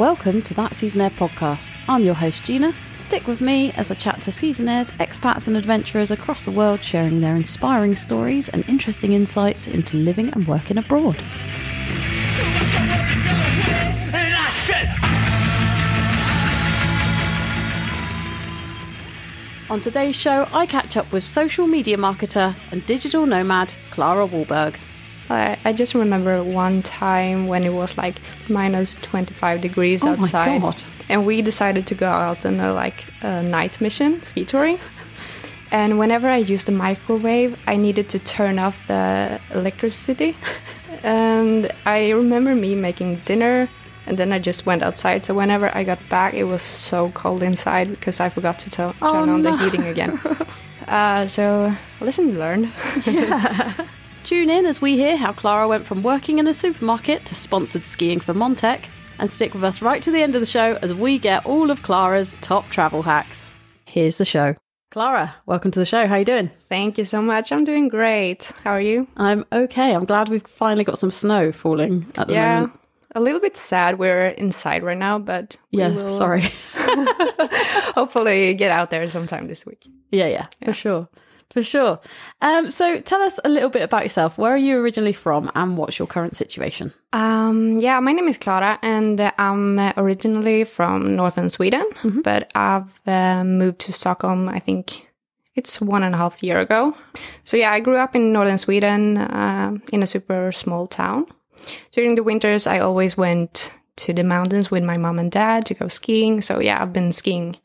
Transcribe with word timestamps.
Welcome 0.00 0.40
to 0.44 0.54
That 0.54 0.72
Seasonaire 0.72 1.10
podcast. 1.10 1.78
I'm 1.86 2.04
your 2.04 2.14
host, 2.14 2.44
Gina. 2.44 2.72
Stick 2.96 3.26
with 3.26 3.42
me 3.42 3.70
as 3.72 3.90
I 3.90 3.94
chat 3.96 4.22
to 4.22 4.30
seasonaires, 4.30 4.90
expats, 4.92 5.46
and 5.46 5.58
adventurers 5.58 6.10
across 6.10 6.46
the 6.46 6.50
world 6.50 6.82
sharing 6.82 7.20
their 7.20 7.36
inspiring 7.36 7.94
stories 7.94 8.48
and 8.48 8.66
interesting 8.66 9.12
insights 9.12 9.66
into 9.66 9.98
living 9.98 10.30
and 10.30 10.48
working 10.48 10.78
abroad. 10.78 11.22
On 19.68 19.82
today's 19.82 20.16
show, 20.16 20.48
I 20.50 20.64
catch 20.64 20.96
up 20.96 21.12
with 21.12 21.24
social 21.24 21.66
media 21.66 21.98
marketer 21.98 22.56
and 22.70 22.86
digital 22.86 23.26
nomad 23.26 23.74
Klara 23.90 24.26
Wahlberg. 24.26 24.76
I, 25.30 25.56
I 25.64 25.72
just 25.72 25.94
remember 25.94 26.42
one 26.42 26.82
time 26.82 27.46
when 27.46 27.62
it 27.64 27.72
was 27.72 27.96
like 27.96 28.16
minus 28.48 28.96
25 28.96 29.60
degrees 29.60 30.04
Oh 30.04 30.10
outside. 30.10 30.84
And 31.08 31.24
we 31.24 31.40
decided 31.42 31.86
to 31.86 31.94
go 31.94 32.08
out 32.08 32.44
on 32.44 32.58
a 32.60 32.72
like 32.72 33.06
a 33.22 33.42
night 33.42 33.80
mission, 33.80 34.22
ski 34.22 34.44
touring. 34.44 34.78
And 35.70 36.00
whenever 36.00 36.28
I 36.28 36.38
used 36.38 36.66
the 36.66 36.72
microwave, 36.72 37.56
I 37.68 37.76
needed 37.76 38.08
to 38.10 38.18
turn 38.18 38.58
off 38.58 38.84
the 38.88 39.40
electricity. 39.54 40.36
and 41.04 41.70
I 41.86 42.10
remember 42.10 42.54
me 42.56 42.74
making 42.74 43.16
dinner 43.24 43.68
and 44.06 44.18
then 44.18 44.32
I 44.32 44.40
just 44.40 44.66
went 44.66 44.82
outside. 44.82 45.24
So 45.24 45.34
whenever 45.34 45.70
I 45.76 45.84
got 45.84 46.00
back, 46.08 46.34
it 46.34 46.44
was 46.44 46.62
so 46.62 47.10
cold 47.10 47.44
inside 47.44 47.90
because 47.90 48.18
I 48.18 48.28
forgot 48.28 48.58
to 48.60 48.70
tell 48.70 48.96
Oh, 49.00 49.12
turn 49.12 49.28
on 49.28 49.42
no. 49.42 49.56
the 49.56 49.64
heating 49.64 49.84
again. 49.86 50.18
uh, 50.88 51.26
so 51.26 51.72
lesson 52.00 52.36
learned. 52.36 52.72
Tune 54.30 54.48
in 54.48 54.64
as 54.64 54.80
we 54.80 54.94
hear 54.94 55.16
how 55.16 55.32
Klara 55.32 55.68
went 55.68 55.84
from 55.84 56.04
working 56.04 56.38
in 56.38 56.46
a 56.46 56.54
supermarket 56.54 57.26
to 57.26 57.34
sponsored 57.34 57.84
skiing 57.84 58.20
for 58.20 58.32
Montec, 58.32 58.84
and 59.18 59.28
stick 59.28 59.54
with 59.54 59.64
us 59.64 59.82
right 59.82 60.00
to 60.04 60.12
the 60.12 60.22
end 60.22 60.36
of 60.36 60.40
the 60.40 60.46
show 60.46 60.78
as 60.82 60.94
we 60.94 61.18
get 61.18 61.44
all 61.44 61.68
of 61.68 61.82
Klara's 61.82 62.36
top 62.40 62.68
travel 62.68 63.02
hacks. 63.02 63.50
Here's 63.86 64.18
the 64.18 64.24
show. 64.24 64.54
Klara, 64.92 65.32
welcome 65.46 65.72
to 65.72 65.80
the 65.80 65.84
show. 65.84 66.06
How 66.06 66.14
you 66.14 66.24
doing? 66.24 66.48
Thank 66.68 66.96
you 66.96 67.02
so 67.04 67.20
much. 67.20 67.50
I'm 67.50 67.64
doing 67.64 67.88
great. 67.88 68.52
How 68.62 68.70
are 68.70 68.80
you? 68.80 69.08
I'm 69.16 69.44
okay. 69.50 69.92
I'm 69.96 70.04
glad 70.04 70.28
we've 70.28 70.46
finally 70.46 70.84
got 70.84 71.00
some 71.00 71.10
snow 71.10 71.50
falling 71.50 72.06
at 72.16 72.28
the 72.28 72.34
Yeah. 72.34 72.54
moment. 72.60 72.80
A 73.16 73.20
little 73.20 73.40
bit 73.40 73.56
sad 73.56 73.98
we're 73.98 74.28
inside 74.28 74.84
right 74.84 74.96
now, 74.96 75.18
but 75.18 75.56
we 75.72 75.80
Yeah, 75.80 75.88
will 75.92 76.16
sorry. 76.16 76.44
hopefully 77.96 78.54
get 78.54 78.70
out 78.70 78.90
there 78.90 79.08
sometime 79.08 79.48
this 79.48 79.66
week. 79.66 79.88
yeah, 80.12 80.28
yeah, 80.28 80.46
for 80.64 80.72
sure. 80.72 81.08
For 81.52 81.64
sure. 81.64 81.98
Um, 82.40 82.70
so 82.70 83.00
tell 83.00 83.20
us 83.22 83.40
a 83.44 83.48
little 83.48 83.70
bit 83.70 83.82
about 83.82 84.04
yourself. 84.04 84.38
Where 84.38 84.52
are 84.52 84.56
you 84.56 84.78
originally 84.78 85.12
from 85.12 85.50
and 85.56 85.76
what's 85.76 85.98
your 85.98 86.06
current 86.06 86.36
situation? 86.36 86.92
Um, 87.12 87.78
yeah, 87.78 87.98
my 87.98 88.12
name 88.12 88.28
is 88.28 88.38
Klara, 88.38 88.78
and 88.82 89.32
I'm 89.36 89.80
originally 89.96 90.62
from 90.62 91.16
northern 91.16 91.50
Sweden, 91.50 91.84
but 92.22 92.52
I've 92.54 93.00
uh, 93.06 93.42
moved 93.42 93.80
to 93.80 93.92
Stockholm. 93.92 94.48
I 94.48 94.60
think 94.60 95.08
it's 95.56 95.80
one 95.80 96.04
and 96.04 96.14
a 96.14 96.18
half 96.18 96.40
year 96.40 96.60
ago. 96.60 96.96
So 97.42 97.56
yeah, 97.56 97.72
I 97.72 97.80
grew 97.80 97.96
up 97.96 98.14
in 98.14 98.32
northern 98.32 98.58
Sweden 98.58 99.16
uh, 99.16 99.76
in 99.92 100.04
a 100.04 100.06
super 100.06 100.52
small 100.52 100.86
town. 100.86 101.26
During 101.90 102.14
the 102.14 102.22
winters, 102.22 102.68
I 102.68 102.78
always 102.78 103.16
went 103.16 103.72
to 103.96 104.12
the 104.12 104.22
mountains 104.22 104.70
with 104.70 104.84
my 104.84 104.96
mom 104.96 105.18
and 105.18 105.32
dad 105.32 105.66
to 105.66 105.74
go 105.74 105.88
skiing. 105.88 106.42
So 106.42 106.60
yeah, 106.60 106.80
I've 106.80 106.92
been 106.92 107.12
skiing 107.12 107.56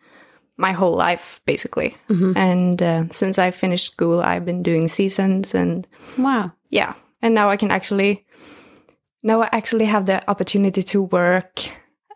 my 0.58 0.72
whole 0.74 0.96
life 0.96 1.42
basically. 1.46 1.96
And 2.36 2.82
uh, 2.82 3.04
since 3.12 3.38
I 3.38 3.52
finished 3.52 3.92
school, 3.92 4.22
I've 4.22 4.46
been 4.46 4.64
doing 4.64 4.88
seasons 4.88 5.54
and 5.56 5.88
Wow. 6.18 6.52
yeah 6.70 6.94
and 7.22 7.34
now 7.34 7.50
i 7.50 7.58
can 7.58 7.72
actually 7.72 8.26
now 9.24 9.42
i 9.42 9.50
actually 9.52 9.86
have 9.86 10.06
the 10.06 10.20
opportunity 10.30 10.84
to 10.84 11.02
work 11.02 11.62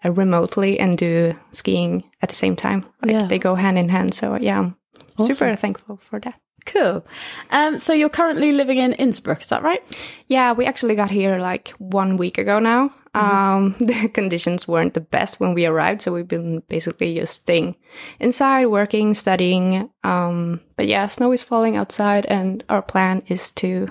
uh, 0.06 0.12
remotely 0.12 0.80
and 0.80 0.98
do 0.98 1.34
skiing 1.52 2.04
at 2.22 2.30
the 2.30 2.36
same 2.36 2.56
time 2.56 2.84
like 3.02 3.12
Yeah. 3.12 3.28
they 3.28 3.40
go 3.40 3.56
hand 3.56 3.78
in 3.78 3.90
hand 3.90 4.14
so 4.14 4.36
yeah 4.42 4.60
i'm 4.60 4.76
super 5.18 5.56
thankful 5.56 5.98
for 5.98 6.20
that 6.20 6.40
Cool. 6.66 7.04
Um, 7.52 7.80
so 7.80 7.94
you're 7.94 8.10
currently 8.10 8.52
living 8.52 8.78
in 8.78 8.94
Innsbruck, 8.94 9.40
is 9.42 9.48
that 9.48 9.64
right? 9.64 9.82
yeah 10.28 10.52
we 10.58 10.66
actually 10.66 10.96
got 10.96 11.10
here 11.12 11.40
like 11.40 11.70
one 11.80 12.18
week 12.18 12.38
ago 12.38 12.60
now 12.60 12.92
um 13.16 13.76
the 13.80 14.10
conditions 14.14 14.68
weren't 14.68 14.94
the 14.94 15.02
best 15.02 15.40
when 15.40 15.54
we 15.54 15.66
arrived 15.66 16.02
so 16.02 16.14
we've 16.14 16.28
been 16.28 16.62
basically 16.68 17.16
just 17.16 17.34
staying 17.34 17.76
inside 18.20 18.66
working 18.68 19.14
studying 19.14 19.90
um 20.04 20.60
but 20.78 20.88
yeah 20.88 21.08
snow 21.08 21.32
is 21.32 21.44
falling 21.44 21.76
outside 21.76 22.26
and 22.28 22.64
our 22.70 22.82
plan 22.82 23.22
is 23.28 23.52
to 23.52 23.88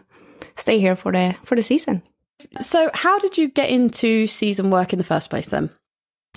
stay 0.54 0.78
here 0.78 0.96
for 0.96 1.12
the 1.12 1.34
for 1.42 1.56
the 1.56 1.62
season 1.62 2.02
So 2.60 2.90
how 2.94 3.18
did 3.18 3.36
you 3.36 3.48
get 3.48 3.70
into 3.70 4.26
season 4.26 4.70
work 4.70 4.92
in 4.92 4.98
the 4.98 5.04
first 5.04 5.30
place 5.30 5.48
then? 5.50 5.70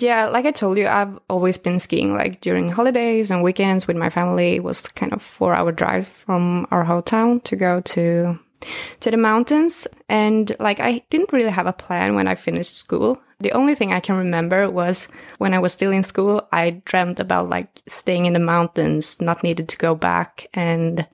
Yeah, 0.00 0.26
like 0.28 0.46
I 0.46 0.50
told 0.50 0.78
you, 0.78 0.88
I've 0.88 1.18
always 1.28 1.58
been 1.58 1.78
skiing 1.78 2.14
like 2.16 2.40
during 2.40 2.68
holidays 2.68 3.30
and 3.30 3.42
weekends 3.42 3.86
with 3.86 3.96
my 3.96 4.10
family. 4.10 4.56
It 4.56 4.64
was 4.64 4.88
kind 4.88 5.12
of 5.12 5.22
four 5.22 5.54
hour 5.54 5.70
drive 5.70 6.08
from 6.08 6.66
our 6.70 6.84
hometown 6.84 7.42
to 7.44 7.56
go 7.56 7.80
to 7.80 8.38
to 9.00 9.10
the 9.10 9.16
mountains. 9.16 9.86
And 10.08 10.54
like 10.58 10.80
I 10.80 11.02
didn't 11.10 11.32
really 11.32 11.50
have 11.50 11.66
a 11.66 11.72
plan 11.72 12.14
when 12.14 12.28
I 12.28 12.34
finished 12.34 12.76
school. 12.76 13.20
The 13.40 13.52
only 13.52 13.74
thing 13.74 13.92
I 13.92 14.00
can 14.00 14.16
remember 14.16 14.70
was 14.70 15.08
when 15.38 15.52
I 15.52 15.58
was 15.58 15.72
still 15.72 15.90
in 15.90 16.04
school, 16.04 16.46
I 16.52 16.82
dreamt 16.84 17.18
about 17.18 17.48
like 17.48 17.68
staying 17.86 18.26
in 18.26 18.34
the 18.34 18.38
mountains, 18.38 19.20
not 19.20 19.42
needed 19.42 19.68
to 19.68 19.78
go 19.78 19.94
back. 19.94 20.46
And 20.54 21.06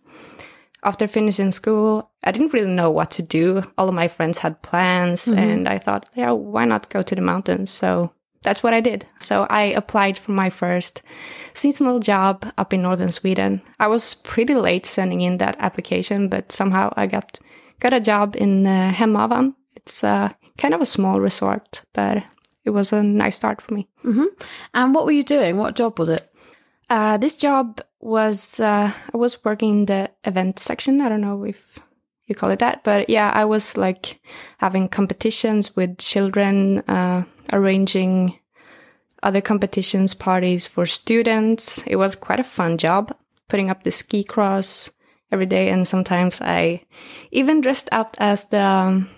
after 0.83 1.07
finishing 1.07 1.53
school, 1.53 2.11
I 2.23 2.31
didn't 2.31 2.53
really 2.53 2.73
know 2.73 2.91
what 2.91 3.11
to 3.13 3.23
do. 3.23 3.63
All 3.77 3.89
of 3.89 3.95
my 3.95 4.09
friends 4.09 4.39
had 4.39 4.63
plans, 4.63 5.25
mm-hmm. 5.25 5.39
and 5.39 5.69
I 5.69 5.79
thought, 5.79 6.07
yeah, 6.15 6.31
why 6.31 6.67
not 6.67 6.91
go 6.91 7.03
to 7.03 7.15
the 7.15 7.21
mountains? 7.21 7.71
So 7.71 8.13
that's 8.43 8.63
what 8.63 8.75
I 8.75 8.81
did. 8.81 9.07
So 9.19 9.47
I 9.51 9.63
applied 9.63 10.19
for 10.19 10.33
my 10.33 10.51
first 10.51 11.03
seasonal 11.55 11.99
job 11.99 12.47
up 12.57 12.73
in 12.73 12.83
northern 12.83 13.13
Sweden. 13.13 13.63
I 13.79 13.89
was 13.89 14.15
pretty 14.15 14.55
late 14.55 14.87
sending 14.87 15.21
in 15.23 15.39
that 15.39 15.57
application, 15.59 16.29
but 16.29 16.53
somehow 16.53 16.93
I 16.97 17.07
got 17.07 17.39
got 17.81 17.93
a 17.93 18.01
job 18.01 18.37
in 18.37 18.67
uh, 18.67 18.93
Hemavan. 18.93 19.55
It's 19.77 20.05
uh, 20.05 20.31
kind 20.57 20.75
of 20.75 20.81
a 20.81 20.87
small 20.87 21.21
resort, 21.21 21.83
but 21.95 22.23
it 22.65 22.71
was 22.71 22.93
a 22.93 23.03
nice 23.03 23.37
start 23.37 23.63
for 23.63 23.75
me. 23.75 23.89
And 24.75 24.95
what 24.95 25.05
were 25.05 25.13
you 25.13 25.25
doing? 25.25 25.57
What 25.57 25.77
job 25.77 25.99
was 25.99 26.09
it? 26.09 26.31
Uh, 26.91 27.17
this 27.19 27.37
job 27.37 27.81
was 28.01 28.61
uh, 28.61 28.93
I 29.15 29.17
was 29.17 29.45
working 29.45 29.81
in 29.81 29.87
the 29.87 30.11
event 30.25 30.59
section. 30.59 31.01
I 31.01 31.09
don't 31.09 31.21
know 31.21 31.45
if 31.45 31.79
you 32.27 32.35
call 32.35 32.51
it 32.51 32.59
that, 32.59 32.85
but 32.85 33.09
yeah, 33.09 33.31
I 33.35 33.45
was 33.45 33.77
like 33.77 34.21
having 34.59 34.89
competitions 34.89 35.75
with 35.75 35.99
children, 35.99 36.81
uh, 36.81 37.25
arranging 37.53 38.39
other 39.23 39.41
competitions, 39.41 40.15
parties 40.15 40.67
for 40.67 40.87
students. 40.87 41.83
It 41.87 41.97
was 41.97 42.15
quite 42.15 42.41
a 42.41 42.45
fun 42.45 42.79
job, 42.79 43.15
putting 43.49 43.71
up 43.71 43.83
the 43.83 43.91
ski 43.91 44.23
cross 44.25 44.91
every 45.33 45.47
day, 45.47 45.71
and 45.71 45.87
sometimes 45.87 46.41
I 46.41 46.85
even 47.33 47.61
dressed 47.61 47.89
up 47.93 48.17
as 48.19 48.47
the 48.47 48.63
um, 48.63 49.09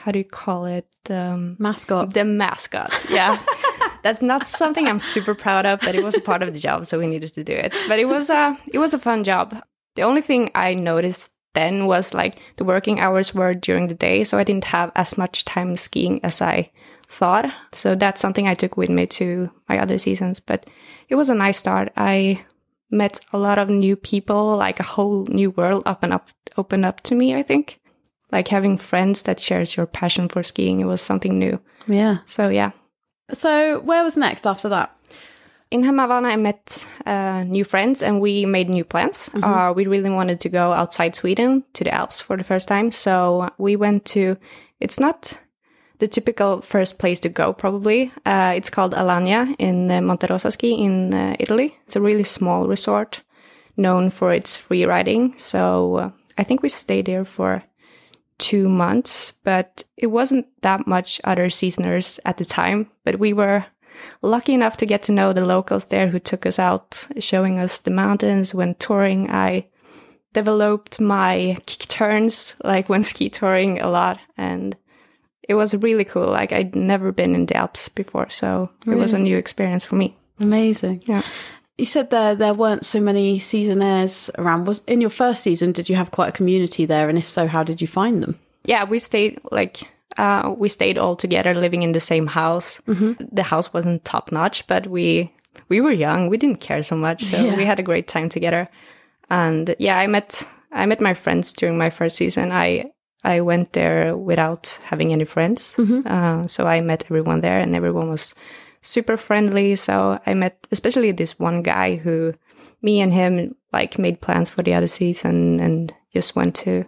how 0.00 0.12
do 0.12 0.18
you 0.18 0.24
call 0.24 0.66
it? 0.66 0.86
Um, 1.08 1.56
Mascot. 1.58 2.12
the 2.14 2.24
mascot. 2.24 2.92
Yeah. 3.10 3.38
That's 4.02 4.22
not 4.22 4.48
something 4.48 4.86
I'm 4.86 4.98
super 5.00 5.34
proud 5.34 5.66
of, 5.66 5.80
but 5.80 5.94
it 5.94 6.04
was 6.04 6.16
a 6.16 6.20
part 6.20 6.42
of 6.42 6.52
the 6.54 6.60
job, 6.60 6.86
so 6.86 6.98
we 6.98 7.06
needed 7.08 7.32
to 7.34 7.42
do 7.42 7.52
it. 7.52 7.74
But 7.88 7.98
it 7.98 8.04
was 8.06 8.30
a 8.30 8.56
it 8.72 8.78
was 8.78 8.94
a 8.94 8.98
fun 8.98 9.24
job. 9.24 9.56
The 9.96 10.02
only 10.02 10.20
thing 10.20 10.50
I 10.54 10.74
noticed 10.74 11.32
then 11.54 11.86
was 11.86 12.14
like 12.14 12.38
the 12.56 12.64
working 12.64 13.00
hours 13.00 13.34
were 13.34 13.54
during 13.54 13.88
the 13.88 13.94
day, 13.94 14.22
so 14.22 14.38
I 14.38 14.44
didn't 14.44 14.66
have 14.66 14.92
as 14.94 15.18
much 15.18 15.44
time 15.44 15.76
skiing 15.76 16.20
as 16.22 16.40
I 16.40 16.70
thought. 17.08 17.52
So 17.72 17.94
that's 17.94 18.20
something 18.20 18.48
I 18.48 18.54
took 18.54 18.76
with 18.76 18.90
me 18.90 19.06
to 19.06 19.50
my 19.68 19.78
other 19.78 19.98
seasons. 19.98 20.40
But 20.40 20.66
it 21.08 21.14
was 21.14 21.28
a 21.30 21.34
nice 21.34 21.58
start. 21.58 21.92
I 21.96 22.44
met 22.90 23.20
a 23.32 23.38
lot 23.38 23.58
of 23.58 23.68
new 23.68 23.96
people, 23.96 24.56
like 24.56 24.80
a 24.80 24.84
whole 24.84 25.24
new 25.26 25.50
world 25.50 25.82
up 25.86 26.02
and 26.02 26.12
up 26.12 26.28
opened 26.56 26.84
up 26.84 27.00
to 27.02 27.14
me, 27.14 27.34
I 27.34 27.42
think. 27.42 27.80
Like 28.32 28.48
having 28.48 28.76
friends 28.78 29.22
that 29.22 29.40
shares 29.40 29.76
your 29.76 29.86
passion 29.86 30.28
for 30.28 30.42
skiing, 30.42 30.80
it 30.80 30.84
was 30.86 31.00
something 31.00 31.38
new. 31.38 31.60
Yeah. 31.86 32.18
So 32.26 32.48
yeah, 32.48 32.72
So 33.32 33.80
where 33.80 34.02
was 34.02 34.16
next 34.16 34.46
after 34.46 34.68
that? 34.70 34.92
in 35.70 35.82
Hemavan, 35.82 36.24
I 36.24 36.36
met 36.36 36.88
uh, 37.04 37.42
new 37.42 37.64
friends 37.64 38.02
and 38.02 38.20
we 38.20 38.46
made 38.46 38.68
new 38.68 38.84
plans. 38.84 39.28
Uh, 39.42 39.72
we 39.74 39.86
really 39.86 40.10
wanted 40.10 40.38
to 40.40 40.48
go 40.48 40.72
outside 40.72 41.16
Sweden 41.16 41.64
to 41.72 41.82
the 41.84 41.92
Alps 41.92 42.20
for 42.20 42.36
the 42.36 42.44
first 42.44 42.68
time. 42.68 42.90
So 42.92 43.50
we 43.58 43.74
went 43.74 44.04
to, 44.06 44.36
it's 44.78 45.00
not 45.00 45.36
the 45.98 46.08
typical 46.08 46.60
first 46.60 46.98
place 46.98 47.20
to 47.20 47.28
go, 47.28 47.52
probably. 47.52 48.12
Uh, 48.24 48.52
it's 48.56 48.70
called 48.70 48.92
Alagna 48.92 49.54
in 49.58 49.90
uh, 49.90 50.00
Monte 50.00 50.26
Rosa 50.28 50.50
Ski 50.50 50.74
in 50.74 51.14
uh, 51.14 51.36
Italy. 51.38 51.78
It's 51.86 51.96
a 51.96 52.00
really 52.00 52.24
small 52.24 52.68
resort 52.68 53.22
known 53.76 54.10
for 54.10 54.32
its 54.32 54.56
free 54.56 54.84
riding. 54.84 55.36
So 55.36 55.96
uh, 55.96 56.10
I 56.38 56.44
think 56.44 56.62
we 56.62 56.68
stayed 56.68 57.06
there 57.06 57.24
for 57.24 57.62
two 58.38 58.68
months, 58.68 59.32
but 59.44 59.84
it 59.96 60.08
wasn't 60.08 60.46
that 60.62 60.86
much 60.86 61.20
other 61.24 61.50
seasoners 61.50 62.20
at 62.24 62.36
the 62.36 62.44
time. 62.44 62.90
But 63.04 63.18
we 63.18 63.32
were 63.32 63.66
lucky 64.22 64.54
enough 64.54 64.76
to 64.78 64.86
get 64.86 65.02
to 65.04 65.12
know 65.12 65.32
the 65.32 65.46
locals 65.46 65.88
there 65.88 66.08
who 66.08 66.18
took 66.18 66.44
us 66.46 66.58
out, 66.58 67.08
showing 67.18 67.58
us 67.58 67.78
the 67.80 67.90
mountains 67.90 68.54
when 68.54 68.74
touring. 68.74 69.30
I 69.30 69.66
developed 70.32 71.00
my 71.00 71.56
kick 71.66 71.88
turns, 71.88 72.54
like 72.62 72.88
when 72.90 73.02
ski 73.02 73.30
touring 73.30 73.80
a 73.80 73.88
lot. 73.88 74.18
And 74.36 74.76
it 75.48 75.54
was 75.54 75.74
really 75.74 76.04
cool. 76.04 76.26
Like 76.28 76.52
I'd 76.52 76.74
never 76.76 77.12
been 77.12 77.34
in 77.34 77.46
the 77.46 77.56
Alps 77.56 77.88
before, 77.88 78.28
so 78.30 78.70
it 78.86 78.94
was 78.96 79.12
a 79.14 79.18
new 79.18 79.36
experience 79.36 79.84
for 79.84 79.96
me. 79.96 80.16
Amazing. 80.40 81.02
Yeah. 81.06 81.22
You 81.78 81.86
said 81.86 82.10
there 82.10 82.34
there 82.34 82.54
weren't 82.54 82.84
so 82.86 83.00
many 83.00 83.38
seasonaires 83.38 84.30
around. 84.38 84.66
Was 84.66 84.82
in 84.86 85.00
your 85.00 85.10
first 85.10 85.42
season? 85.42 85.72
Did 85.72 85.88
you 85.88 85.96
have 85.96 86.10
quite 86.10 86.28
a 86.28 86.32
community 86.32 86.86
there? 86.86 87.08
And 87.08 87.18
if 87.18 87.28
so, 87.28 87.46
how 87.46 87.62
did 87.62 87.80
you 87.80 87.86
find 87.86 88.22
them? 88.22 88.38
Yeah, 88.64 88.84
we 88.84 88.98
stayed 88.98 89.38
like 89.52 89.80
uh, 90.18 90.54
we 90.56 90.68
stayed 90.68 90.96
all 90.98 91.16
together, 91.16 91.54
living 91.54 91.82
in 91.82 91.92
the 91.92 92.00
same 92.00 92.26
house. 92.26 92.80
The 92.86 93.42
house 93.42 93.72
wasn't 93.74 94.04
top 94.04 94.32
notch, 94.32 94.66
but 94.66 94.86
we 94.86 95.30
we 95.68 95.80
were 95.80 95.92
young. 95.92 96.28
We 96.30 96.38
didn't 96.38 96.60
care 96.60 96.82
so 96.82 96.96
much, 96.96 97.24
so 97.24 97.36
Yeah. 97.44 97.56
we 97.56 97.64
had 97.66 97.78
a 97.78 97.82
great 97.84 98.08
time 98.08 98.28
together. 98.28 98.68
And 99.28 99.74
yeah, 99.78 99.98
I 99.98 100.06
met 100.06 100.48
I 100.72 100.86
met 100.86 101.00
my 101.00 101.14
friends 101.14 101.52
during 101.52 101.76
my 101.78 101.90
first 101.90 102.16
season. 102.16 102.52
I 102.52 102.86
I 103.24 103.40
went 103.40 103.72
there 103.72 104.16
without 104.16 104.78
having 104.84 105.12
any 105.12 105.24
friends, 105.24 105.76
uh, 105.78 106.46
so 106.46 106.66
I 106.66 106.80
met 106.80 107.04
everyone 107.06 107.40
there, 107.40 107.58
and 107.58 107.74
everyone 107.74 108.10
was 108.10 108.34
super 108.82 109.16
friendly. 109.16 109.76
So 109.76 110.20
I 110.26 110.34
met 110.34 110.66
especially 110.70 111.12
this 111.12 111.38
one 111.38 111.62
guy 111.62 111.96
who 111.96 112.34
me 112.82 113.00
and 113.00 113.12
him 113.12 113.54
like 113.72 113.98
made 113.98 114.20
plans 114.20 114.50
for 114.50 114.62
the 114.62 114.74
other 114.74 114.86
season 114.86 115.60
and 115.60 115.92
just 116.12 116.36
went 116.36 116.54
to 116.56 116.84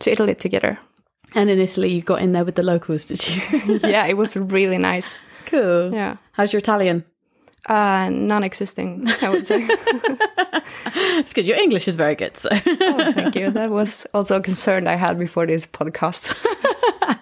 to 0.00 0.10
Italy 0.12 0.34
together. 0.34 0.78
And 1.34 1.48
in 1.50 1.58
Italy, 1.58 1.88
you 1.88 2.02
got 2.02 2.20
in 2.22 2.32
there 2.32 2.44
with 2.44 2.56
the 2.56 2.62
locals, 2.62 3.06
did 3.06 3.26
you? 3.28 3.78
yeah, 3.82 4.06
it 4.06 4.16
was 4.16 4.36
really 4.56 4.78
nice. 4.78 5.16
cool. 5.46 5.92
Yeah. 5.92 6.16
How's 6.32 6.52
your 6.52 6.58
Italian? 6.58 7.04
Uh, 7.68 8.10
non-existing, 8.10 9.06
I 9.22 9.30
would 9.30 9.46
say. 9.46 9.68
It's 11.14 11.32
good. 11.32 11.44
Your 11.44 11.58
English 11.58 11.86
is 11.86 11.94
very 11.94 12.14
good. 12.14 12.36
So 12.36 12.48
oh, 12.50 13.12
thank 13.12 13.36
you. 13.36 13.50
That 13.50 13.70
was 13.70 14.06
also 14.14 14.38
a 14.38 14.40
concern 14.40 14.88
I 14.88 14.96
had 14.96 15.18
before 15.18 15.46
this 15.46 15.66
podcast. 15.66 16.34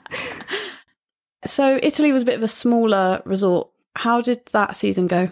So 1.46 1.80
Italy 1.82 2.12
was 2.12 2.22
a 2.22 2.26
bit 2.26 2.36
of 2.36 2.42
a 2.42 2.48
smaller 2.48 3.22
resort. 3.24 3.70
How 3.96 4.20
did 4.20 4.44
that 4.52 4.76
season 4.76 5.06
go? 5.06 5.30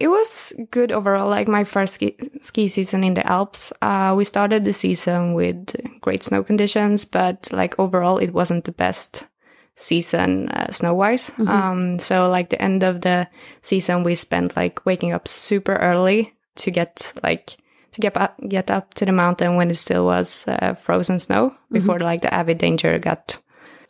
it 0.00 0.08
was 0.08 0.52
good 0.70 0.90
overall. 0.90 1.28
Like 1.28 1.46
my 1.46 1.62
first 1.62 1.94
ski, 1.94 2.16
ski 2.40 2.68
season 2.68 3.04
in 3.04 3.14
the 3.14 3.26
Alps, 3.26 3.72
uh, 3.82 4.14
we 4.16 4.24
started 4.24 4.64
the 4.64 4.72
season 4.72 5.34
with 5.34 5.76
great 6.00 6.22
snow 6.22 6.42
conditions, 6.42 7.04
but 7.04 7.48
like 7.52 7.78
overall, 7.78 8.16
it 8.16 8.32
wasn't 8.32 8.64
the 8.64 8.72
best 8.72 9.24
season 9.80 10.48
uh, 10.50 10.70
snow 10.70 10.94
wise. 10.94 11.30
Um, 11.38 11.98
so 11.98 12.28
like 12.28 12.50
the 12.50 12.60
end 12.60 12.82
of 12.82 13.00
the 13.00 13.28
season, 13.62 14.04
we 14.04 14.14
spent 14.14 14.56
like 14.56 14.84
waking 14.84 15.12
up 15.12 15.26
super 15.26 15.76
early 15.76 16.34
to 16.56 16.70
get 16.70 17.12
like 17.22 17.56
to 17.92 18.00
get 18.00 18.16
up, 18.16 18.36
get 18.48 18.70
up 18.70 18.94
to 18.94 19.04
the 19.04 19.12
mountain 19.12 19.56
when 19.56 19.70
it 19.70 19.76
still 19.76 20.04
was 20.04 20.46
uh, 20.46 20.74
frozen 20.74 21.18
snow 21.18 21.54
before 21.72 21.98
like 21.98 22.22
the 22.22 22.32
avid 22.32 22.58
danger 22.58 22.98
got 22.98 23.40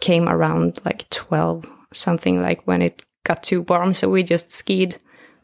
came 0.00 0.28
around 0.28 0.78
like 0.84 1.08
12 1.10 1.68
something 1.92 2.40
like 2.40 2.66
when 2.66 2.82
it 2.82 3.04
got 3.24 3.42
too 3.42 3.62
warm. 3.62 3.92
So 3.92 4.08
we 4.08 4.22
just 4.22 4.52
skied 4.52 4.98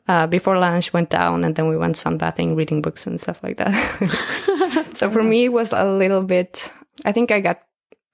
uh, 0.09 0.27
before 0.27 0.59
lunch 0.59 0.93
went 0.93 1.11
down 1.11 1.45
and 1.45 1.57
then 1.57 1.69
we 1.69 1.77
went 1.77 1.97
sunbathing 1.97 2.57
reading 2.57 2.81
books 2.81 3.07
and 3.07 3.21
stuff 3.21 3.43
like 3.43 3.59
that. 3.59 3.75
So 4.97 5.11
for 5.11 5.23
me 5.23 5.45
it 5.45 5.53
was 5.53 5.73
a 5.73 5.85
little 5.85 6.23
bit 6.23 6.73
i 7.05 7.13
think 7.13 7.31
i 7.31 7.41
got 7.41 7.61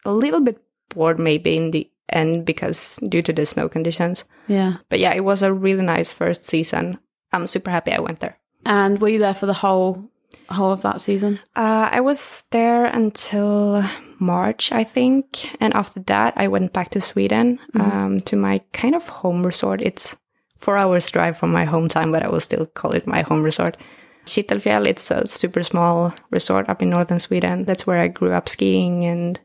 a 0.04 0.12
little 0.12 0.40
bit 0.40 0.58
bored 0.90 1.18
maybe 1.18 1.56
in 1.56 1.70
the 1.70 1.88
end 2.08 2.44
because 2.44 2.98
due 3.08 3.22
to 3.22 3.32
the 3.32 3.46
snow 3.46 3.68
conditions 3.68 4.24
Yeah. 4.48 4.74
but 4.88 4.98
yeah 5.00 5.12
it 5.14 5.24
was 5.24 5.42
a 5.42 5.52
really 5.52 5.82
nice 5.82 6.12
first 6.12 6.44
season 6.44 6.98
i'm 7.32 7.46
super 7.46 7.70
happy 7.70 7.92
i 7.92 8.00
went 8.00 8.20
there 8.20 8.36
And 8.66 9.00
were 9.00 9.08
you 9.08 9.18
there 9.18 9.34
for 9.34 9.46
the 9.46 9.54
whole 9.62 10.08
whole 10.48 10.72
of 10.72 10.80
that 10.82 11.00
season? 11.00 11.38
Uh, 11.56 11.88
I 11.92 12.00
was 12.00 12.44
there 12.50 12.84
until 12.86 13.82
March, 14.18 14.70
I 14.72 14.84
think, 14.84 15.48
and 15.60 15.74
after 15.74 16.00
that, 16.06 16.34
I 16.36 16.48
went 16.48 16.72
back 16.72 16.90
to 16.90 17.00
Sweden 17.00 17.58
um, 17.74 18.20
to 18.20 18.36
my 18.36 18.60
kind 18.72 18.94
of 18.94 19.08
home 19.08 19.44
resort. 19.46 19.82
It's 19.82 20.16
four 20.58 20.76
hours 20.78 21.10
drive 21.10 21.36
from 21.36 21.52
my 21.52 21.66
hometown, 21.66 22.12
but 22.12 22.22
I 22.22 22.28
will 22.28 22.40
still 22.40 22.66
call 22.66 22.92
it 22.94 23.06
my 23.06 23.22
home 23.22 23.42
resort. 23.42 23.76
Kittelfjäll, 24.26 24.86
it's 24.86 25.10
a 25.10 25.26
super 25.26 25.62
small 25.62 26.12
resort 26.30 26.68
up 26.68 26.82
in 26.82 26.90
northern 26.90 27.18
Sweden. 27.20 27.64
That's 27.64 27.86
where 27.86 27.98
I 27.98 28.08
grew 28.08 28.32
up 28.32 28.48
skiing, 28.48 29.04
and 29.04 29.40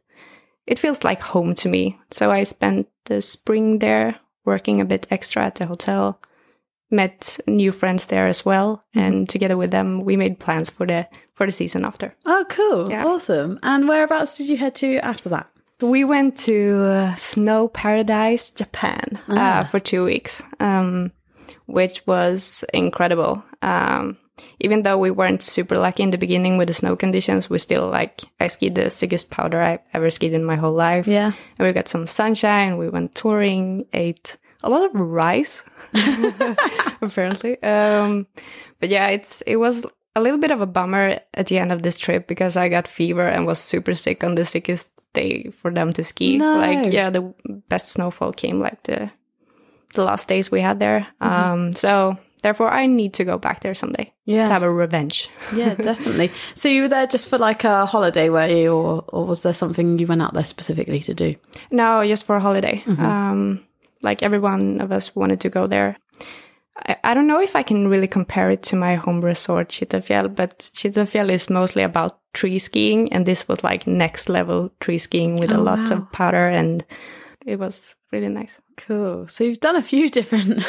it 0.68 0.78
feels 0.78 1.04
like 1.04 1.22
home 1.22 1.56
to 1.56 1.70
me. 1.70 1.98
So 2.12 2.30
I 2.30 2.44
spent 2.44 2.88
the 3.06 3.22
spring 3.22 3.80
there, 3.80 4.20
working 4.46 4.82
a 4.82 4.86
bit 4.86 5.08
extra 5.10 5.46
at 5.46 5.56
the 5.56 5.66
hotel. 5.66 6.20
Met 6.90 7.40
new 7.48 7.74
friends 7.74 8.06
there 8.06 8.28
as 8.28 8.46
well, 8.46 8.86
and 8.94 9.28
together 9.28 9.58
with 9.58 9.72
them, 9.72 10.06
we 10.06 10.16
made 10.16 10.40
plans 10.40 10.70
for 10.70 10.86
the 10.86 11.06
for 11.34 11.46
the 11.46 11.52
season 11.52 11.84
after. 11.84 12.16
Oh, 12.26 12.46
cool. 12.48 12.90
Yeah. 12.90 13.06
Awesome. 13.06 13.60
And 13.62 13.90
whereabouts 13.90 14.38
did 14.38 14.48
you 14.48 14.56
head 14.56 14.76
to 14.76 14.98
after 15.00 15.28
that? 15.30 15.50
We 15.82 16.06
went 16.06 16.38
to 16.46 16.82
uh, 16.86 17.16
Snow 17.18 17.68
Paradise, 17.68 18.52
Japan, 18.52 19.20
uh, 19.28 19.66
for 19.66 19.80
two 19.80 20.06
weeks, 20.06 20.42
um, 20.62 21.12
which 21.66 22.08
was 22.08 22.64
incredible. 22.74 23.44
Um, 23.62 24.18
even 24.60 24.84
though 24.84 24.98
we 24.98 25.12
weren't 25.12 25.42
super 25.42 25.78
lucky 25.78 26.04
in 26.04 26.12
the 26.12 26.18
beginning 26.18 26.58
with 26.58 26.68
the 26.68 26.74
snow 26.74 26.96
conditions, 26.96 27.50
we 27.50 27.58
still 27.58 27.90
like 27.90 28.22
I 28.40 28.48
skied 28.48 28.76
the 28.76 28.90
sickest 28.90 29.30
powder 29.30 29.62
I've 29.62 29.80
ever 29.94 30.10
skied 30.10 30.34
in 30.34 30.44
my 30.44 30.56
whole 30.56 30.74
life. 30.74 31.08
Yeah. 31.08 31.32
and 31.58 31.68
we 31.68 31.74
got 31.74 31.88
some 31.88 32.08
sunshine. 32.08 32.78
We 32.78 32.90
went 32.90 33.16
touring, 33.16 33.86
ate 33.94 34.38
a 34.64 34.70
lot 34.70 34.84
of 34.86 34.94
rice, 34.94 35.64
apparently. 37.02 37.62
Um, 37.64 38.28
but 38.80 38.90
yeah, 38.90 39.08
it's 39.08 39.42
it 39.42 39.58
was 39.58 39.86
a 40.16 40.22
little 40.22 40.40
bit 40.40 40.52
of 40.52 40.62
a 40.62 40.66
bummer 40.66 41.20
at 41.36 41.48
the 41.48 41.60
end 41.60 41.72
of 41.72 41.84
this 41.84 42.00
trip 42.00 42.28
because 42.28 42.58
I 42.58 42.70
got 42.70 42.88
fever 42.88 43.28
and 43.28 43.46
was 43.46 43.60
super 43.60 43.94
sick 43.94 44.24
on 44.24 44.34
the 44.36 44.46
sickest 44.46 44.92
day 45.14 45.50
for 45.52 45.72
them 45.72 45.94
to 45.94 46.04
ski. 46.04 46.38
No. 46.38 46.58
Like 46.58 46.92
yeah, 46.92 47.10
the 47.12 47.34
best 47.70 47.90
snowfall 47.90 48.34
came 48.34 48.60
like 48.60 48.84
the 48.84 49.12
the 49.94 50.04
last 50.04 50.28
days 50.28 50.52
we 50.52 50.62
had 50.62 50.80
there. 50.80 51.08
Um, 51.22 51.74
so 51.74 52.18
therefore, 52.48 52.72
I 52.84 52.88
need 52.88 53.14
to 53.14 53.26
go 53.26 53.38
back 53.38 53.60
there 53.60 53.76
someday 53.76 54.14
Yeah. 54.26 54.48
to 54.48 54.54
have 54.54 54.64
a 54.64 54.72
revenge. 54.72 55.30
yeah, 55.56 55.76
definitely. 55.76 56.30
So 56.56 56.70
you 56.70 56.82
were 56.84 56.90
there 56.90 57.08
just 57.08 57.28
for 57.30 57.38
like 57.38 57.64
a 57.68 57.86
holiday, 57.86 58.30
were 58.30 58.48
you, 58.48 58.72
or 58.74 59.04
or 59.14 59.26
was 59.28 59.42
there 59.42 59.54
something 59.54 60.00
you 60.00 60.08
went 60.08 60.22
out 60.22 60.34
there 60.34 60.46
specifically 60.46 61.00
to 61.02 61.14
do? 61.14 61.36
No, 61.72 62.04
just 62.08 62.26
for 62.26 62.36
a 62.36 62.42
holiday. 62.42 62.84
Um, 62.88 63.60
like 64.04 64.24
every 64.26 64.40
one 64.40 64.82
of 64.82 64.92
us 64.92 65.16
wanted 65.16 65.40
to 65.42 65.50
go 65.50 65.68
there. 65.68 65.96
I, 66.90 66.96
I 67.04 67.14
don't 67.14 67.28
know 67.28 67.42
if 67.42 67.56
I 67.56 67.64
can 67.64 67.90
really 67.90 68.08
compare 68.08 68.52
it 68.54 68.62
to 68.70 68.76
my 68.76 68.96
home 68.96 69.26
resort, 69.26 69.70
Kittelfjäll, 69.70 70.36
but 70.36 70.70
Kittelfjäll 70.74 71.30
is 71.32 71.50
mostly 71.50 71.84
about 71.84 72.20
tree 72.34 72.60
skiing, 72.60 73.14
and 73.14 73.26
this 73.26 73.48
was 73.48 73.64
like 73.64 73.88
next 73.88 74.30
level 74.30 74.70
tree 74.80 75.00
skiing 75.00 75.40
with 75.40 75.52
a 75.52 75.58
Oh, 75.58 75.64
lot 75.64 75.90
wow. 75.90 75.98
of 75.98 76.12
powder, 76.12 76.48
and 76.60 76.84
it 77.46 77.60
was 77.60 77.96
really 78.12 78.30
nice. 78.30 78.62
Cool. 78.88 79.28
So 79.28 79.44
you've 79.44 79.60
done 79.60 79.76
a 79.78 79.82
few 79.82 80.10
different, 80.20 80.64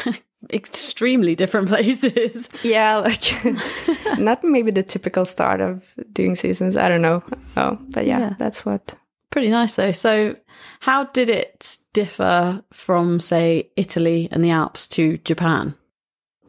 extremely 0.52 1.34
different 1.34 1.68
places. 1.72 2.48
Yeah, 2.62 2.96
like 2.98 3.22
not 4.18 4.42
maybe 4.44 4.70
the 4.70 4.82
typical 4.82 5.24
start 5.24 5.60
of 5.60 5.82
doing 6.12 6.36
seasons. 6.36 6.76
I 6.76 6.88
don't 6.88 7.02
know. 7.02 7.22
Oh, 7.56 7.78
but 7.90 8.06
yeah, 8.06 8.18
Yeah. 8.20 8.34
that's 8.38 8.64
what 8.64 8.94
Pretty 9.30 9.50
nice 9.50 9.76
though. 9.76 9.92
So 9.92 10.34
how 10.80 11.04
did 11.04 11.28
it 11.28 11.76
differ 11.92 12.62
from, 12.72 13.20
say, 13.20 13.70
Italy 13.76 14.26
and 14.32 14.42
the 14.42 14.50
Alps 14.50 14.88
to 14.88 15.18
Japan? 15.18 15.74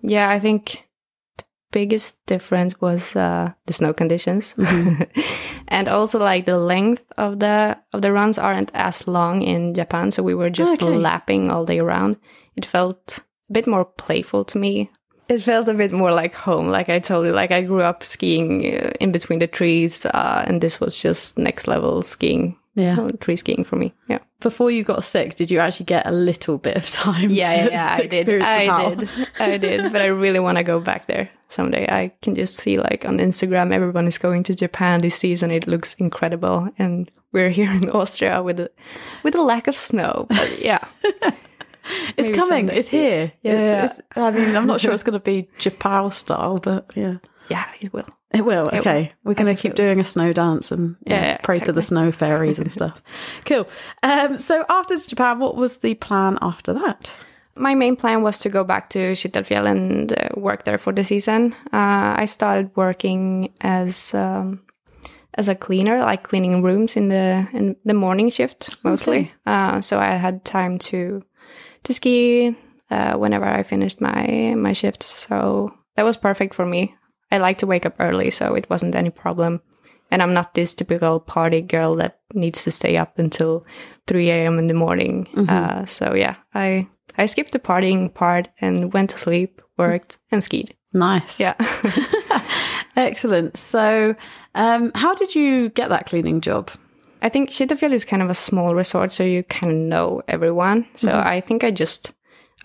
Yeah, 0.01 0.29
I 0.29 0.39
think 0.39 0.85
the 1.37 1.43
biggest 1.73 2.25
difference 2.25 2.79
was 2.79 3.15
uh, 3.17 3.51
the 3.65 3.73
snow 3.73 3.91
conditions, 3.91 4.55
and 5.67 5.87
also 5.89 6.19
like 6.19 6.45
the 6.45 6.57
length 6.57 7.03
of 7.17 7.39
the 7.39 7.77
of 7.93 8.01
the 8.01 8.11
runs 8.13 8.37
aren't 8.37 8.71
as 8.73 9.07
long 9.07 9.41
in 9.41 9.73
Japan. 9.73 10.11
So 10.11 10.23
we 10.23 10.33
were 10.35 10.49
just 10.49 10.81
Okay. 10.81 10.95
lapping 10.97 11.51
all 11.51 11.65
day 11.65 11.79
around. 11.79 12.15
It 12.55 12.65
felt 12.65 13.19
bit 13.51 13.67
more 13.67 13.85
playful 13.85 14.43
to 14.45 14.57
me. 14.57 14.89
It 15.27 15.43
felt 15.43 15.67
a 15.69 15.73
bit 15.75 15.91
more 15.91 16.11
like 16.11 16.33
home. 16.33 16.69
Like 16.69 16.89
I 16.89 16.99
told 16.99 17.27
you, 17.27 17.33
like 17.33 17.51
I 17.51 17.61
grew 17.61 17.81
up 17.81 18.03
skiing 18.03 18.65
uh, 18.75 18.91
in 18.99 19.11
between 19.11 19.39
the 19.39 19.47
trees, 19.47 20.05
uh, 20.05 20.43
and 20.47 20.59
this 20.61 20.79
was 20.79 20.99
just 20.99 21.37
next 21.37 21.67
level 21.67 22.01
skiing, 22.01 22.57
Yeah. 22.73 22.99
uh, 22.99 23.09
tree 23.19 23.35
skiing 23.35 23.63
for 23.63 23.75
me. 23.75 23.93
Yeah. 24.07 24.19
Before 24.39 24.71
you 24.71 24.83
got 24.83 25.03
sick, 25.03 25.35
did 25.35 25.51
you 25.51 25.59
actually 25.59 25.85
get 25.85 26.07
a 26.07 26.11
little 26.11 26.57
bit 26.57 26.77
of 26.77 26.89
time 26.89 27.29
yeah, 27.29 27.51
to, 27.51 27.57
yeah, 27.57 27.69
yeah, 27.71 27.93
to 27.93 28.03
I 28.03 28.07
did. 28.07 28.41
I 28.41 28.95
did. 28.95 29.09
I 29.39 29.57
did. 29.57 29.91
But 29.91 30.01
I 30.01 30.07
really 30.07 30.39
want 30.39 30.57
to 30.57 30.63
go 30.63 30.79
back 30.79 31.05
there 31.05 31.29
someday. 31.47 31.85
I 31.87 32.11
can 32.23 32.33
just 32.33 32.55
see 32.55 32.79
like 32.79 33.05
on 33.05 33.19
Instagram, 33.19 33.71
everyone 33.71 34.07
is 34.07 34.17
going 34.17 34.41
to 34.43 34.55
Japan 34.55 35.01
this 35.01 35.15
season. 35.15 35.51
It 35.51 35.67
looks 35.67 35.93
incredible, 35.99 36.69
and 36.79 37.07
we're 37.33 37.49
here 37.51 37.69
in 37.69 37.87
Austria 37.93 38.41
with 38.41 38.59
a 38.59 38.71
with 39.21 39.35
a 39.35 39.43
lack 39.43 39.67
of 39.67 39.77
snow. 39.77 40.25
But 40.27 40.59
yeah, 40.59 40.79
It's 42.17 42.29
coming. 42.37 42.67
someday. 42.67 42.77
It's 42.79 42.89
here. 42.89 43.31
Yeah, 43.41 43.51
It's- 43.53 43.73
yeah. 43.73 43.85
it's- 43.85 44.01
I 44.15 44.31
mean, 44.31 44.55
I'm 44.55 44.67
not 44.67 44.81
sure 44.81 44.93
it's 44.93 45.03
going 45.03 45.13
to 45.19 45.19
be 45.19 45.49
Japan 45.57 46.11
style, 46.11 46.57
but 46.57 46.91
yeah, 46.95 47.15
yeah, 47.49 47.65
it 47.81 47.91
will. 47.93 48.07
it 48.33 48.45
will. 48.45 48.69
Okay, 48.73 49.11
we're 49.23 49.33
going 49.33 49.53
to 49.55 49.59
keep 49.61 49.75
doing 49.75 49.99
a 49.99 50.03
snow 50.05 50.33
dance 50.33 50.71
and 50.71 50.95
yeah, 51.05 51.21
Yeah, 51.25 51.37
pray 51.43 51.59
to 51.59 51.71
the 51.71 51.81
snow 51.81 52.11
fairies 52.11 52.59
and 52.59 52.71
stuff. 52.77 53.01
Cool. 53.45 53.67
Um, 54.03 54.37
so 54.37 54.65
after 54.69 54.97
Japan, 54.97 55.39
what 55.39 55.55
was 55.55 55.77
the 55.77 55.95
plan 55.95 56.37
after 56.41 56.73
that? 56.73 57.11
My 57.55 57.75
main 57.75 57.95
plan 57.97 58.21
was 58.21 58.37
to 58.39 58.49
go 58.49 58.63
back 58.63 58.89
to 58.89 58.99
Kittelfjäll 59.13 59.65
and 59.69 60.13
uh, 60.13 60.29
work 60.37 60.63
there 60.63 60.77
for 60.77 60.93
the 60.93 61.03
season. 61.03 61.53
Uh, 61.73 62.15
I 62.21 62.25
started 62.25 62.69
working 62.75 63.51
as 63.61 64.13
um, 64.13 64.61
as 65.33 65.49
a 65.49 65.55
cleaner, 65.55 65.99
like 65.99 66.23
cleaning 66.23 66.63
rooms 66.63 66.95
in 66.95 67.09
the 67.09 67.47
in 67.51 67.75
the 67.83 67.93
morning 67.93 68.29
shift 68.29 68.77
mostly. 68.83 69.19
Okay. 69.19 69.31
Uh, 69.45 69.81
so 69.81 69.97
I 69.97 70.11
had 70.15 70.45
time 70.45 70.77
to 70.91 71.21
to 71.83 71.93
ski 71.93 72.55
uh, 72.89 73.13
whenever 73.13 73.45
I 73.45 73.63
finished 73.63 74.01
my 74.01 74.55
my 74.57 74.73
shifts. 74.73 75.05
So 75.05 75.73
that 75.95 76.03
was 76.03 76.17
perfect 76.17 76.53
for 76.53 76.65
me. 76.65 76.95
I 77.31 77.37
like 77.37 77.59
to 77.59 77.67
wake 77.67 77.85
up 77.85 77.95
early, 77.99 78.31
so 78.31 78.55
it 78.55 78.69
wasn't 78.69 78.95
any 78.95 79.09
problem. 79.11 79.61
And 80.11 80.23
I'm 80.23 80.33
not 80.33 80.55
this 80.55 80.73
typical 80.73 81.19
party 81.19 81.61
girl 81.61 81.95
that 81.97 82.19
needs 82.33 82.63
to 82.63 82.71
stay 82.71 82.97
up 82.97 83.19
until 83.19 83.63
3 84.07 84.29
a.m. 84.31 84.57
in 84.57 84.65
the 84.65 84.73
morning. 84.73 85.27
Uh, 85.47 85.85
so 85.85 86.15
yeah, 86.15 86.35
I 86.53 86.87
I 87.17 87.27
skipped 87.27 87.51
the 87.51 87.59
partying 87.59 88.13
part 88.13 88.47
and 88.59 88.93
went 88.93 89.11
to 89.11 89.17
sleep, 89.17 89.61
worked, 89.77 90.17
and 90.31 90.43
skied. 90.43 90.73
Nice. 90.93 91.39
Yeah. 91.39 91.53
Excellent. 92.95 93.57
So, 93.57 94.15
um, 94.55 94.91
how 94.95 95.13
did 95.13 95.35
you 95.35 95.69
get 95.69 95.89
that 95.89 96.07
cleaning 96.07 96.41
job? 96.41 96.71
I 97.21 97.29
think 97.29 97.49
Kittelfjäll 97.49 97.91
is 97.93 98.05
kind 98.05 98.21
of 98.21 98.29
a 98.29 98.35
small 98.35 98.75
resort, 98.75 99.11
so 99.11 99.23
you 99.23 99.43
kind 99.43 99.71
of 99.71 99.77
know 99.77 100.21
everyone. 100.27 100.87
So 100.95 101.19
I 101.19 101.41
think 101.41 101.63
I 101.63 101.71
just 101.71 102.13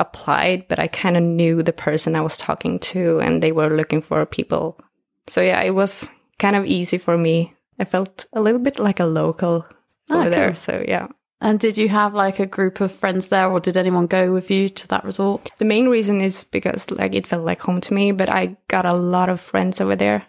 applied, 0.00 0.68
but 0.68 0.78
I 0.78 0.86
kind 0.88 1.16
of 1.16 1.22
knew 1.22 1.62
the 1.62 1.72
person 1.72 2.14
I 2.16 2.20
was 2.20 2.36
talking 2.36 2.78
to, 2.80 3.20
and 3.20 3.42
they 3.42 3.52
were 3.52 3.76
looking 3.76 4.02
for 4.02 4.24
people. 4.26 4.78
So 5.26 5.40
yeah, 5.40 5.60
it 5.62 5.74
was 5.74 6.10
kind 6.38 6.56
of 6.56 6.66
easy 6.66 6.98
for 6.98 7.16
me. 7.16 7.54
I 7.78 7.84
felt 7.84 8.26
a 8.32 8.40
little 8.40 8.60
bit 8.60 8.78
like 8.78 9.00
a 9.00 9.04
local 9.06 9.66
Ah, 10.10 10.20
over 10.20 10.30
there. 10.30 10.48
cool. 10.50 10.56
So 10.56 10.84
yeah. 10.86 11.08
And 11.40 11.58
did 11.60 11.76
you 11.76 11.88
have 11.88 12.14
like 12.14 12.38
a 12.38 12.46
group 12.46 12.80
of 12.80 12.92
friends 12.92 13.28
there, 13.28 13.50
or 13.50 13.60
did 13.60 13.76
anyone 13.76 14.06
go 14.06 14.32
with 14.32 14.50
you 14.50 14.68
to 14.68 14.88
that 14.88 15.04
resort? 15.04 15.50
The 15.58 15.64
main 15.64 15.88
reason 15.88 16.20
is 16.20 16.44
because 16.44 16.90
like 16.90 17.14
it 17.14 17.26
felt 17.26 17.44
like 17.44 17.60
home 17.60 17.80
to 17.82 17.94
me, 17.94 18.12
but 18.12 18.28
I 18.28 18.56
got 18.68 18.86
a 18.86 18.94
lot 18.94 19.28
of 19.28 19.40
friends 19.40 19.80
over 19.80 19.96
there. 19.96 20.26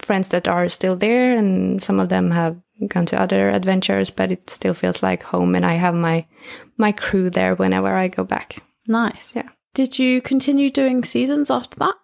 Friends 0.00 0.30
that 0.30 0.48
are 0.48 0.68
still 0.68 0.96
there 0.96 1.36
and 1.36 1.82
some 1.82 2.00
of 2.00 2.08
them 2.08 2.30
have 2.30 2.56
gone 2.88 3.06
to 3.06 3.20
other 3.20 3.50
adventures, 3.50 4.10
but 4.10 4.30
it 4.30 4.50
still 4.50 4.74
feels 4.74 5.02
like 5.02 5.22
home 5.22 5.54
and 5.54 5.64
I 5.64 5.74
have 5.74 5.94
my 5.94 6.26
my 6.76 6.92
crew 6.92 7.30
there 7.30 7.54
whenever 7.54 7.94
I 7.94 8.08
go 8.08 8.24
back. 8.24 8.62
Nice. 8.86 9.36
Yeah. 9.36 9.48
Did 9.74 9.98
you 9.98 10.20
continue 10.20 10.70
doing 10.70 11.04
seasons 11.04 11.50
after 11.50 11.78
that? 11.78 11.94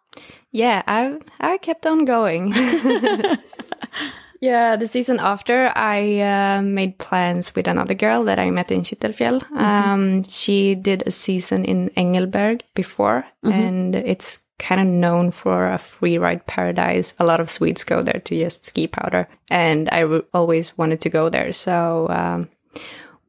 Yeah, 0.51 0.83
I 0.87 1.19
I 1.41 1.59
kept 1.59 1.87
on 1.87 2.05
going. 2.05 2.53
yeah, 4.41 4.77
the 4.77 4.87
season 4.87 5.21
after, 5.21 5.71
I 5.77 6.21
uh, 6.21 6.63
made 6.63 6.99
plans 6.99 7.55
with 7.55 7.69
another 7.69 7.95
girl 7.95 8.25
that 8.25 8.39
I 8.39 8.51
met 8.51 8.71
in 8.71 8.83
Kittelfjäll. 8.83 9.51
Um, 9.53 10.23
she 10.25 10.75
did 10.75 11.03
a 11.07 11.11
season 11.11 11.65
in 11.65 11.91
Engelberg 11.91 12.63
before, 12.75 13.27
and 13.43 13.95
it's 13.95 14.41
kind 14.59 14.81
of 14.81 14.87
known 14.87 15.31
for 15.31 15.71
a 15.71 15.79
free 15.79 16.19
ride 16.19 16.47
paradise. 16.47 17.15
A 17.19 17.25
lot 17.25 17.41
of 17.41 17.51
Swedes 17.51 17.85
go 17.85 18.03
there 18.03 18.21
to 18.25 18.39
just 18.39 18.65
ski 18.65 18.87
powder, 18.87 19.29
and 19.51 19.89
I 19.91 20.05
always 20.35 20.77
wanted 20.77 21.01
to 21.03 21.11
go 21.11 21.29
there. 21.29 21.53
So 21.53 22.09
um, 22.11 22.49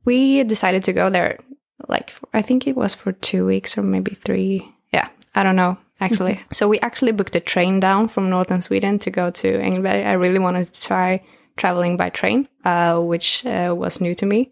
we 0.06 0.44
decided 0.44 0.84
to 0.86 0.94
go 0.94 1.10
there. 1.10 1.40
Like 1.88 2.10
for, 2.10 2.28
I 2.34 2.42
think 2.42 2.68
it 2.68 2.76
was 2.76 2.94
for 2.94 3.14
two 3.14 3.46
weeks 3.46 3.78
or 3.78 3.84
maybe 3.84 4.14
three. 4.14 4.76
Yeah, 4.92 5.10
I 5.34 5.44
don't 5.44 5.56
know 5.56 5.78
actually. 6.00 6.42
So 6.52 6.68
we 6.68 6.80
actually 6.80 7.12
booked 7.12 7.36
a 7.36 7.40
train 7.40 7.80
down 7.80 8.08
from 8.08 8.30
northern 8.30 8.62
Sweden 8.62 9.00
to 9.00 9.12
go 9.12 9.30
to 9.32 9.60
Engelberg. 9.60 10.06
I 10.06 10.14
really 10.14 10.40
wanted 10.40 10.74
to 10.74 10.82
try 10.82 11.24
traveling 11.58 11.98
by 11.98 12.10
train, 12.10 12.48
uh, 12.64 13.00
which 13.00 13.46
uh, 13.46 13.74
was 13.78 14.02
new 14.02 14.16
to 14.16 14.26
me. 14.26 14.52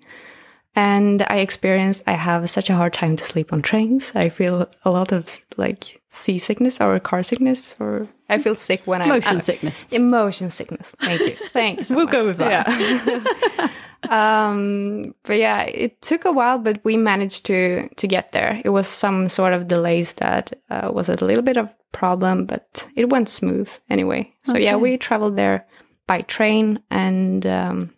And 0.75 1.25
I 1.27 1.38
experienced 1.38 2.03
I 2.05 2.13
have 2.13 2.50
such 2.50 2.69
a 2.69 2.75
hard 2.75 2.93
time 2.93 3.15
to 3.15 3.24
sleep 3.24 3.51
on 3.51 3.62
trains. 3.62 4.12
I 4.13 4.29
feel 4.29 4.69
a 4.86 4.91
lot 4.91 5.12
of 5.12 5.43
like 5.57 5.97
seasickness 6.10 6.80
or 6.82 7.00
car 7.00 7.24
sickness, 7.24 7.76
or 7.80 8.08
I 8.30 8.38
feel 8.40 8.56
sick 8.56 8.82
when 8.86 9.02
I 9.02 9.08
Motion 9.08 9.42
sickness. 9.42 9.86
Emotion 9.92 10.50
sickness. 10.50 10.96
Thank 11.00 11.22
you. 11.22 11.36
Thanks. 11.52 11.88
so 11.90 11.96
We'll 11.96 12.06
much. 12.06 12.14
go 12.14 12.26
with 12.26 12.38
that. 12.38 12.68
Yeah. 12.68 13.70
um, 14.50 15.14
but 15.24 15.38
yeah, 15.38 15.64
it 15.64 16.02
took 16.02 16.26
a 16.26 16.32
while, 16.32 16.60
but 16.60 16.80
we 16.84 16.98
managed 16.98 17.46
to 17.48 17.90
to 17.96 18.08
get 18.08 18.32
there. 18.32 18.62
It 18.64 18.70
was 18.70 18.88
some 18.88 19.30
sort 19.30 19.54
of 19.54 19.68
delays 19.68 20.14
that 20.16 20.58
uh, 20.70 20.92
was 20.94 21.10
a 21.10 21.26
little 21.26 21.44
bit 21.44 21.58
of 21.58 21.74
problem, 21.92 22.46
but 22.46 22.88
it 22.96 23.10
went 23.10 23.30
smooth 23.30 23.70
anyway. 23.90 24.32
So 24.44 24.58
yeah, 24.58 24.76
we 24.76 24.98
traveled 24.98 25.36
there 25.36 25.66
by 26.08 26.22
train, 26.22 26.80
and 26.90 27.46
um, 27.46 27.94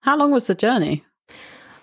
How 0.00 0.16
long 0.16 0.30
was 0.32 0.46
the 0.46 0.54
journey? 0.54 1.04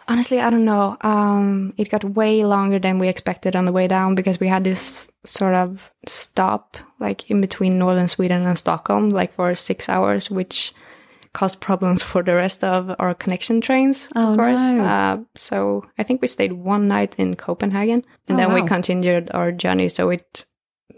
Honestly, 0.07 0.39
I 0.39 0.49
don't 0.49 0.65
know. 0.65 0.97
Um, 1.01 1.73
it 1.77 1.89
got 1.89 2.03
way 2.03 2.43
longer 2.45 2.79
than 2.79 2.99
we 2.99 3.07
expected 3.07 3.55
on 3.55 3.65
the 3.65 3.71
way 3.71 3.87
down 3.87 4.15
because 4.15 4.39
we 4.39 4.47
had 4.47 4.63
this 4.63 5.09
sort 5.25 5.53
of 5.55 5.91
stop 6.07 6.77
like 6.99 7.29
in 7.29 7.41
between 7.41 7.77
northern 7.79 8.07
Sweden 8.07 8.45
and 8.45 8.57
Stockholm, 8.57 9.09
like 9.09 9.33
for 9.33 9.53
six 9.55 9.87
hours, 9.89 10.29
which 10.31 10.73
caused 11.33 11.59
problems 11.61 12.01
for 12.09 12.21
the 12.23 12.35
rest 12.35 12.63
of 12.63 12.93
our 12.99 13.13
connection 13.13 13.59
trains, 13.61 14.07
Oh, 14.15 14.31
of 14.33 14.37
course. 14.37 14.61
no. 14.61 14.83
Uh, 14.83 15.17
so 15.35 15.83
I 15.97 16.03
think 16.03 16.21
we 16.21 16.27
stayed 16.27 16.53
one 16.53 16.87
night 16.87 17.15
in 17.17 17.35
Copenhagen 17.35 18.03
and 18.27 18.35
Oh, 18.35 18.37
then 18.37 18.53
we 18.53 18.61
continued 18.67 19.31
our 19.33 19.51
journey. 19.51 19.89
So 19.89 20.09
it 20.11 20.45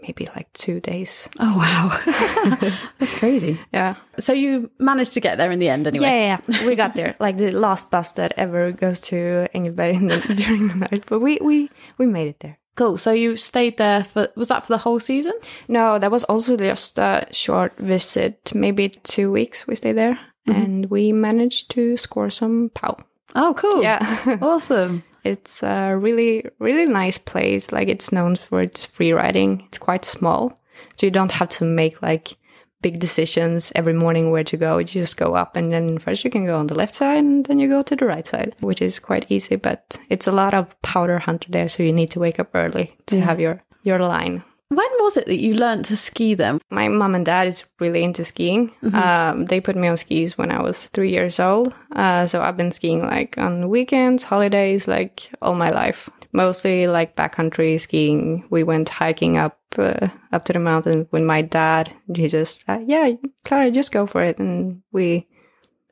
maybe 0.06 0.28
like 0.34 0.52
two 0.52 0.80
days. 0.80 1.28
Oh 1.38 1.56
wow, 1.58 2.70
that's 2.98 3.18
crazy. 3.18 3.58
Yeah. 3.72 3.96
So 4.18 4.32
you 4.32 4.70
managed 4.78 5.12
to 5.14 5.20
get 5.20 5.38
there 5.38 5.50
in 5.50 5.58
the 5.58 5.68
end, 5.68 5.86
anyway. 5.86 6.06
Yeah, 6.06 6.38
yeah, 6.38 6.40
yeah. 6.48 6.66
we 6.66 6.76
got 6.76 6.94
there. 6.94 7.14
Like 7.26 7.38
the 7.38 7.50
last 7.50 7.90
bus 7.90 8.12
that 8.12 8.34
ever 8.36 8.72
goes 8.72 9.00
to 9.00 9.48
Engelberg 9.54 9.96
in 9.96 10.08
the, 10.08 10.18
during 10.46 10.68
the 10.68 10.74
night, 10.74 11.04
but 11.08 11.20
we 11.20 11.38
we 11.40 11.70
we 11.98 12.06
made 12.06 12.28
it 12.28 12.40
there. 12.40 12.58
Cool. 12.76 12.98
So 12.98 13.12
you 13.12 13.36
stayed 13.36 13.78
there 13.78 14.04
for 14.04 14.28
was 14.36 14.48
that 14.48 14.66
for 14.66 14.72
the 14.72 14.78
whole 14.78 15.00
season? 15.00 15.32
No, 15.66 15.98
that 15.98 16.10
was 16.10 16.24
also 16.24 16.56
just 16.56 16.98
a 16.98 17.26
short 17.32 17.76
visit, 17.78 18.52
maybe 18.54 18.90
two 18.90 19.32
weeks. 19.32 19.66
We 19.66 19.74
stayed 19.74 19.96
there, 19.96 20.18
mm-hmm. 20.46 20.62
and 20.62 20.90
we 20.90 21.12
managed 21.12 21.70
to 21.70 21.96
score 21.96 22.30
some 22.30 22.70
pow. 22.74 22.96
Oh, 23.34 23.54
cool. 23.54 23.82
Yeah, 23.82 24.38
Awesome. 24.40 25.02
It's 25.26 25.62
a 25.62 25.96
really 25.96 26.44
really 26.58 26.86
nice 26.86 27.18
place. 27.18 27.72
Like 27.72 27.88
it's 27.88 28.12
known 28.12 28.36
for 28.36 28.60
its 28.60 28.86
free 28.86 29.12
riding. 29.12 29.64
It's 29.66 29.78
quite 29.78 30.04
small, 30.04 30.58
so 30.96 31.06
you 31.06 31.10
don't 31.10 31.32
have 31.32 31.48
to 31.50 31.64
make 31.64 32.02
like 32.02 32.36
big 32.82 32.98
decisions 32.98 33.72
every 33.74 33.94
morning 33.94 34.30
where 34.30 34.44
to 34.44 34.56
go. 34.56 34.78
You 34.78 34.84
just 34.84 35.16
go 35.16 35.34
up, 35.34 35.56
and 35.56 35.72
then 35.72 35.98
first 35.98 36.24
you 36.24 36.30
can 36.30 36.46
go 36.46 36.56
on 36.58 36.66
the 36.66 36.74
left 36.74 36.94
side, 36.94 37.24
and 37.24 37.44
then 37.46 37.58
you 37.58 37.68
go 37.68 37.82
to 37.82 37.96
the 37.96 38.06
right 38.06 38.26
side, 38.26 38.54
which 38.60 38.82
is 38.82 38.98
quite 38.98 39.26
easy. 39.28 39.56
But 39.56 39.98
it's 40.08 40.26
a 40.26 40.32
lot 40.32 40.54
of 40.54 40.80
powder 40.82 41.18
hunter 41.18 41.50
there, 41.50 41.68
so 41.68 41.82
you 41.82 41.92
need 41.92 42.10
to 42.12 42.20
wake 42.20 42.38
up 42.38 42.50
early 42.54 42.96
to 43.06 43.20
have 43.20 43.40
your 43.40 43.62
your 43.82 43.98
line. 44.00 44.42
When 44.68 44.88
was 45.00 45.16
it 45.16 45.26
that 45.26 45.40
you 45.40 45.54
learned 45.54 45.84
to 45.86 45.96
ski 45.96 46.34
then? 46.34 46.58
my 46.70 46.88
mom 46.88 47.14
and 47.14 47.24
dad 47.24 47.46
is 47.46 47.64
really 47.78 48.02
into 48.02 48.24
skiing. 48.24 48.72
Um, 48.92 49.44
they 49.46 49.60
put 49.60 49.76
me 49.76 49.88
on 49.88 49.96
skis 49.96 50.36
when 50.36 50.50
I 50.50 50.60
was 50.60 50.84
three 50.86 51.10
years 51.10 51.38
old. 51.38 51.72
Uh, 51.94 52.26
so 52.26 52.42
I've 52.42 52.56
been 52.56 52.72
skiing 52.72 53.02
like 53.02 53.38
on 53.38 53.68
weekends, 53.68 54.24
holidays, 54.24 54.88
like 54.88 55.30
all 55.40 55.54
my 55.54 55.70
life. 55.70 56.10
Mostly 56.32 56.86
like 56.86 57.16
backcountry 57.16 57.80
skiing. 57.80 58.46
We 58.50 58.62
went 58.62 58.88
hiking 58.88 59.38
up 59.38 59.58
uh, 59.78 60.08
up 60.32 60.44
to 60.46 60.52
the 60.52 60.58
mountain 60.58 61.08
with 61.10 61.22
my 61.22 61.42
dad. 61.42 61.94
He 62.12 62.28
just 62.28 62.64
uh, 62.68 62.80
yeah, 62.84 63.12
Klara, 63.44 63.72
just 63.72 63.92
go 63.92 64.06
for 64.06 64.22
it, 64.22 64.38
and 64.38 64.82
we 64.92 65.28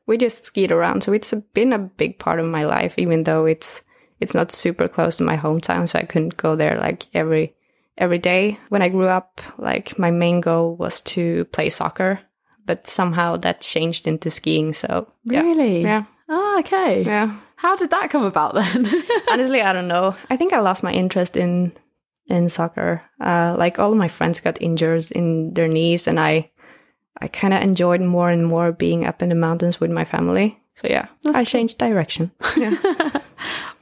we 0.06 0.18
just 0.18 0.44
skied 0.44 0.72
around. 0.72 1.02
So 1.02 1.12
it's 1.12 1.32
been 1.54 1.72
a 1.72 1.78
big 1.78 2.18
part 2.18 2.40
of 2.40 2.46
my 2.46 2.64
life, 2.64 2.98
even 2.98 3.24
though 3.24 3.46
it's 3.46 3.82
it's 4.20 4.34
not 4.34 4.52
super 4.52 4.88
close 4.88 5.16
to 5.16 5.24
my 5.24 5.36
hometown, 5.36 5.88
so 5.88 5.98
I 5.98 6.02
couldn't 6.02 6.36
go 6.36 6.56
there 6.56 6.78
like 6.78 7.06
every 7.14 7.54
every 7.98 8.18
day. 8.18 8.58
When 8.68 8.82
I 8.82 8.88
grew 8.88 9.06
up, 9.08 9.40
like 9.58 9.98
my 9.98 10.10
main 10.10 10.40
goal 10.40 10.76
was 10.76 11.00
to 11.02 11.44
play 11.46 11.68
soccer, 11.68 12.20
but 12.66 12.86
somehow 12.86 13.36
that 13.38 13.60
changed 13.60 14.06
into 14.06 14.30
skiing. 14.30 14.72
So 14.72 15.10
yeah. 15.24 15.42
Really? 15.42 15.82
yeah, 15.82 16.04
Oh, 16.28 16.56
okay. 16.60 17.02
yeah. 17.02 17.38
How 17.56 17.76
did 17.76 17.90
that 17.90 18.10
come 18.10 18.24
about 18.24 18.54
then? 18.54 18.86
Honestly, 19.30 19.62
I 19.62 19.72
don't 19.72 19.88
know. 19.88 20.14
I 20.28 20.36
think 20.36 20.52
I 20.52 20.60
lost 20.60 20.82
my 20.82 20.92
interest 20.92 21.36
in 21.36 21.72
in 22.26 22.48
soccer. 22.48 23.02
Uh, 23.20 23.54
like 23.58 23.78
all 23.78 23.92
of 23.92 23.98
my 23.98 24.08
friends 24.08 24.40
got 24.40 24.60
injured 24.60 25.10
in 25.12 25.54
their 25.54 25.68
knees, 25.68 26.06
and 26.08 26.18
I 26.20 26.50
I 27.20 27.28
kind 27.28 27.54
of 27.54 27.62
enjoyed 27.62 28.00
more 28.00 28.28
and 28.30 28.44
more 28.46 28.72
being 28.72 29.06
up 29.06 29.22
in 29.22 29.28
the 29.28 29.34
mountains 29.34 29.80
with 29.80 29.90
my 29.90 30.04
family. 30.04 30.58
So 30.74 30.88
yeah, 30.88 31.06
I 31.34 31.44
changed 31.44 31.78
direction. 31.78 32.32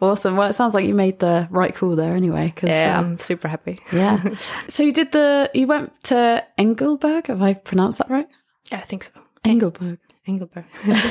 awesome. 0.03 0.37
Well, 0.37 0.51
it 0.51 0.53
sounds 0.55 0.75
like 0.75 0.85
you 0.87 0.95
made 0.95 1.19
the 1.21 1.49
right 1.51 1.75
call 1.75 1.97
there 1.97 2.15
anyway. 2.17 2.53
Cause, 2.57 2.69
Yeah, 2.71 2.99
um, 2.99 3.05
I'm 3.07 3.19
super 3.19 3.49
happy. 3.49 3.79
yeah. 3.93 4.23
so 4.69 4.83
you 4.83 4.93
did 4.93 5.13
the, 5.13 5.51
you 5.55 5.67
went 5.67 5.93
to 6.05 6.45
Engelberg. 6.59 7.29
Have 7.29 7.41
I 7.41 7.55
pronounced 7.55 7.99
that 7.99 8.11
right? 8.11 8.29
Yeah, 8.71 8.79
I 8.79 8.83
think 8.83 9.05
so. 9.05 9.13
Engelberg. 9.45 9.99
Engelberg. 10.27 10.67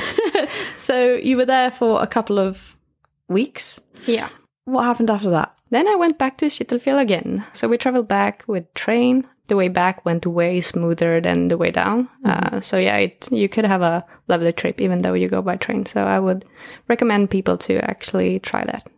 So 0.76 1.14
you 1.14 1.36
were 1.36 1.46
there 1.46 1.70
for 1.70 2.02
a 2.02 2.06
couple 2.06 2.38
of 2.38 2.76
weeks. 3.28 3.80
yeah. 4.06 4.28
What 4.64 4.82
happened 4.84 5.10
after 5.10 5.30
that? 5.30 5.54
Then 5.70 5.86
I 5.88 5.94
went 5.96 6.18
back 6.18 6.38
to 6.38 6.46
Kittelfjäll 6.46 7.00
again. 7.00 7.44
So 7.52 7.68
we 7.68 7.78
traveled 7.78 8.08
back 8.08 8.44
with 8.46 8.72
train. 8.74 9.26
The 9.48 9.56
way 9.56 9.68
back 9.68 10.04
went 10.04 10.24
way 10.26 10.60
smoother 10.60 11.20
than 11.20 11.48
the 11.48 11.56
way 11.58 11.70
down. 11.70 12.08
Uh, 12.24 12.60
so 12.60 12.78
yeah, 12.78 12.96
it, 12.96 13.28
you 13.32 13.48
could 13.48 13.64
have 13.64 13.82
a 13.82 14.04
lovely 14.28 14.52
trip 14.52 14.80
even 14.80 14.98
though 15.00 15.14
you 15.14 15.28
go 15.28 15.42
by 15.42 15.56
train. 15.56 15.84
So 15.84 16.04
I 16.04 16.18
would 16.20 16.44
recommend 16.88 17.30
people 17.30 17.56
to 17.58 17.78
actually 17.90 18.38
try 18.40 18.64
that. 18.64 18.88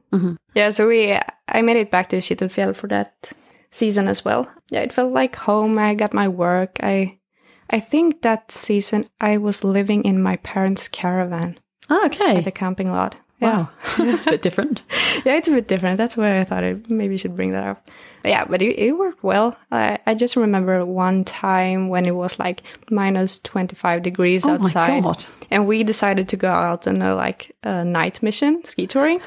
Yeah, 0.55 0.71
so 0.71 0.87
we 0.87 1.19
I 1.49 1.63
made 1.63 1.77
it 1.77 1.91
back 1.91 2.09
to 2.11 2.19
Kittelfjäll 2.19 2.77
for 2.77 2.87
that 2.89 3.33
season 3.71 4.07
as 4.07 4.25
well. 4.25 4.47
Yeah, 4.71 4.81
it 4.83 4.93
felt 4.93 5.13
like 5.13 5.35
home. 5.35 5.77
I 5.77 5.95
got 5.95 6.15
my 6.15 6.29
work. 6.29 6.79
I 6.83 7.19
I 7.71 7.81
think 7.81 8.23
that 8.23 8.53
season 8.53 9.07
I 9.21 9.39
was 9.39 9.65
living 9.65 10.05
in 10.05 10.23
my 10.23 10.37
parents' 10.37 10.87
caravan 10.87 11.59
Oh, 11.91 12.07
okay. 12.07 12.37
at 12.37 12.45
the 12.45 12.53
camping 12.53 12.93
lot. 12.93 13.17
Yeah. 13.41 13.57
Wow. 13.57 13.69
That's 13.99 14.27
a 14.29 14.31
bit 14.33 14.43
different. 14.43 14.83
yeah, 15.25 15.35
it's 15.37 15.49
a 15.49 15.53
bit 15.53 15.67
different. 15.67 15.99
That's 15.99 16.17
why 16.17 16.39
I 16.39 16.45
thought 16.45 16.63
I 16.63 16.77
maybe 16.89 17.17
should 17.17 17.35
bring 17.35 17.51
that 17.53 17.67
up. 17.67 17.89
But 18.25 18.31
yeah, 18.31 18.45
but 18.47 18.63
it, 18.63 18.79
it 18.79 18.93
worked 18.93 19.23
well. 19.23 19.55
I, 19.71 19.99
I 20.07 20.15
just 20.15 20.35
remember 20.35 20.83
one 20.87 21.25
time 21.25 21.91
when 21.91 22.07
it 22.07 22.15
was 22.15 22.39
like 22.39 22.63
minus 22.91 23.39
25 23.41 24.01
degrees 24.03 24.47
Oh 24.47 24.53
outside. 24.55 25.05
And 25.51 25.67
we 25.67 25.85
decided 25.85 26.31
to 26.31 26.39
go 26.39 26.49
out 26.51 26.89
on 26.89 27.03
a 27.03 27.15
like 27.15 27.55
a 27.65 27.85
night 27.85 28.23
mission, 28.23 28.65
ski 28.65 28.87
touring. 28.87 29.21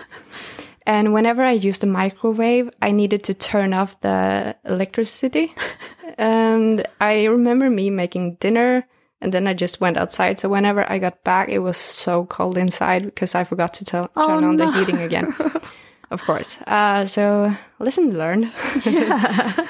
And 0.88 1.14
whenever 1.14 1.44
I 1.44 1.52
used 1.52 1.82
the 1.82 1.86
microwave, 1.86 2.72
I 2.82 2.92
needed 2.92 3.24
to 3.26 3.36
turn 3.36 3.72
off 3.72 4.02
the 4.02 4.56
electricity. 4.66 5.54
and 6.18 6.84
I 7.00 7.26
remember 7.26 7.70
me 7.70 7.92
making 7.92 8.38
dinner 8.40 8.88
and 9.22 9.32
then 9.32 9.46
I 9.46 9.54
just 9.54 9.80
went 9.80 9.98
outside. 9.98 10.40
So 10.40 10.50
whenever 10.50 10.92
I 10.92 10.98
got 10.98 11.24
back, 11.24 11.50
it 11.50 11.60
was 11.60 11.78
so 11.78 12.26
cold 12.26 12.58
inside 12.58 13.06
because 13.06 13.36
I 13.36 13.44
forgot 13.44 13.76
to 13.76 14.10
Oh, 14.16 14.26
turn 14.28 14.44
on 14.44 14.56
no. 14.56 14.72
the 14.72 14.80
heating 14.80 14.98
again. 15.02 15.36
of 16.12 16.24
course. 16.24 16.58
Uh, 16.68 17.06
so 17.06 17.56
lesson 17.80 18.18
learned. 18.18 18.52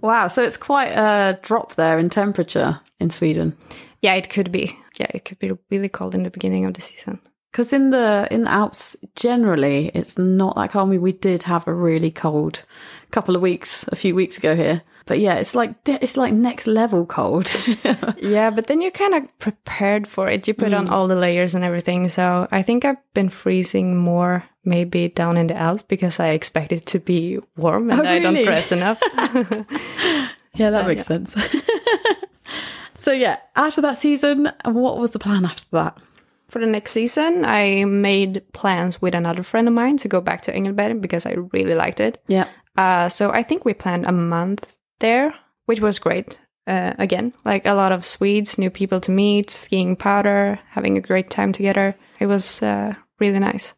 Wow. 0.00 0.28
So 0.28 0.42
it's 0.42 0.56
quite 0.56 0.92
a 0.92 1.38
drop 1.42 1.74
there 1.74 1.98
in 1.98 2.08
temperature 2.08 2.80
in 2.98 3.10
Sweden. 3.10 3.56
yeah, 4.00 4.14
it 4.14 4.30
could 4.30 4.50
be. 4.50 4.74
Yeah, 4.98 5.08
it 5.12 5.24
could 5.24 5.38
be 5.38 5.52
really 5.70 5.88
cold 5.88 6.14
in 6.14 6.22
the 6.22 6.30
beginning 6.30 6.64
of 6.64 6.74
the 6.74 6.80
season. 6.80 7.20
Because 7.50 7.72
in 7.72 7.90
the 7.90 8.28
in 8.30 8.44
the 8.44 8.50
Alps 8.50 8.96
generally, 9.16 9.90
it's 9.94 10.16
not 10.18 10.54
that 10.56 10.70
cold. 10.70 10.86
I 10.88 10.90
mean, 10.92 11.00
we 11.02 11.12
did 11.12 11.42
have 11.44 11.66
a 11.66 11.74
really 11.74 12.10
cold 12.12 12.62
couple 13.10 13.34
of 13.34 13.42
weeks 13.42 13.88
a 13.88 13.96
few 13.96 14.14
weeks 14.14 14.38
ago 14.38 14.54
here, 14.54 14.82
but 15.06 15.18
yeah, 15.18 15.34
it's 15.34 15.52
like 15.56 15.74
it's 15.86 16.16
like 16.16 16.32
next 16.32 16.66
level 16.68 17.04
cold. 17.06 17.50
Yeah, 18.22 18.50
but 18.50 18.66
then 18.68 18.80
you're 18.82 18.92
kind 18.92 19.14
of 19.14 19.22
prepared 19.38 20.06
for 20.06 20.28
it. 20.28 20.46
You 20.46 20.54
put 20.54 20.72
on 20.74 20.86
Mm. 20.86 20.90
all 20.92 21.08
the 21.08 21.16
layers 21.16 21.54
and 21.54 21.64
everything. 21.64 22.08
So 22.08 22.46
I 22.52 22.62
think 22.62 22.84
I've 22.84 23.02
been 23.14 23.30
freezing 23.30 23.96
more 23.98 24.44
maybe 24.64 25.08
down 25.08 25.36
in 25.36 25.46
the 25.48 25.56
Alps 25.56 25.82
because 25.88 26.20
I 26.20 26.28
expect 26.28 26.70
it 26.70 26.86
to 26.86 27.00
be 27.00 27.40
warm 27.56 27.90
and 27.90 28.00
Oh, 28.00 28.04
I 28.04 28.18
don't 28.20 28.34
really? 28.34 28.46
press 28.46 28.70
enough. 28.72 29.00
yeah, 30.54 30.70
that 30.70 30.86
makes 30.86 31.06
sense. 31.06 31.34
so 32.96 33.10
yeah, 33.12 33.38
after 33.56 33.80
that 33.80 33.96
season, 33.98 34.52
what 34.64 34.98
was 34.98 35.12
the 35.12 35.18
plan 35.18 35.44
after 35.44 35.66
that? 35.72 35.98
For 36.50 36.58
the 36.60 36.66
next 36.66 36.92
season, 36.92 37.44
I 37.44 37.84
made 37.84 38.42
plans 38.52 39.00
with 39.00 39.14
another 39.14 39.42
friend 39.42 39.68
of 39.68 39.74
mine 39.74 39.96
to 39.98 40.08
go 40.08 40.20
back 40.20 40.42
to 40.42 40.54
Engelberg 40.54 41.00
because 41.00 41.26
I 41.26 41.36
really 41.52 41.74
liked 41.74 42.00
it. 42.00 42.18
Yeah. 42.28 42.46
Uh, 42.76 43.08
so 43.08 43.30
I 43.30 43.42
think 43.42 43.64
we 43.64 43.74
planned 43.74 44.06
a 44.06 44.12
month 44.12 44.78
there, 44.98 45.34
which 45.66 45.80
was 45.80 45.98
great. 45.98 46.38
Uh, 46.66 46.92
again, 46.98 47.32
like 47.44 47.66
a 47.66 47.74
lot 47.74 47.90
of 47.92 48.04
Swedes, 48.04 48.58
new 48.58 48.70
people 48.70 49.00
to 49.00 49.10
meet, 49.10 49.50
skiing 49.50 49.96
powder, 49.96 50.58
having 50.70 50.96
a 50.98 51.00
great 51.00 51.28
time 51.30 51.52
together. 51.52 51.96
It 52.20 52.26
was 52.26 52.62
uh, 52.62 52.94
really 53.18 53.38
nice. 53.40 53.74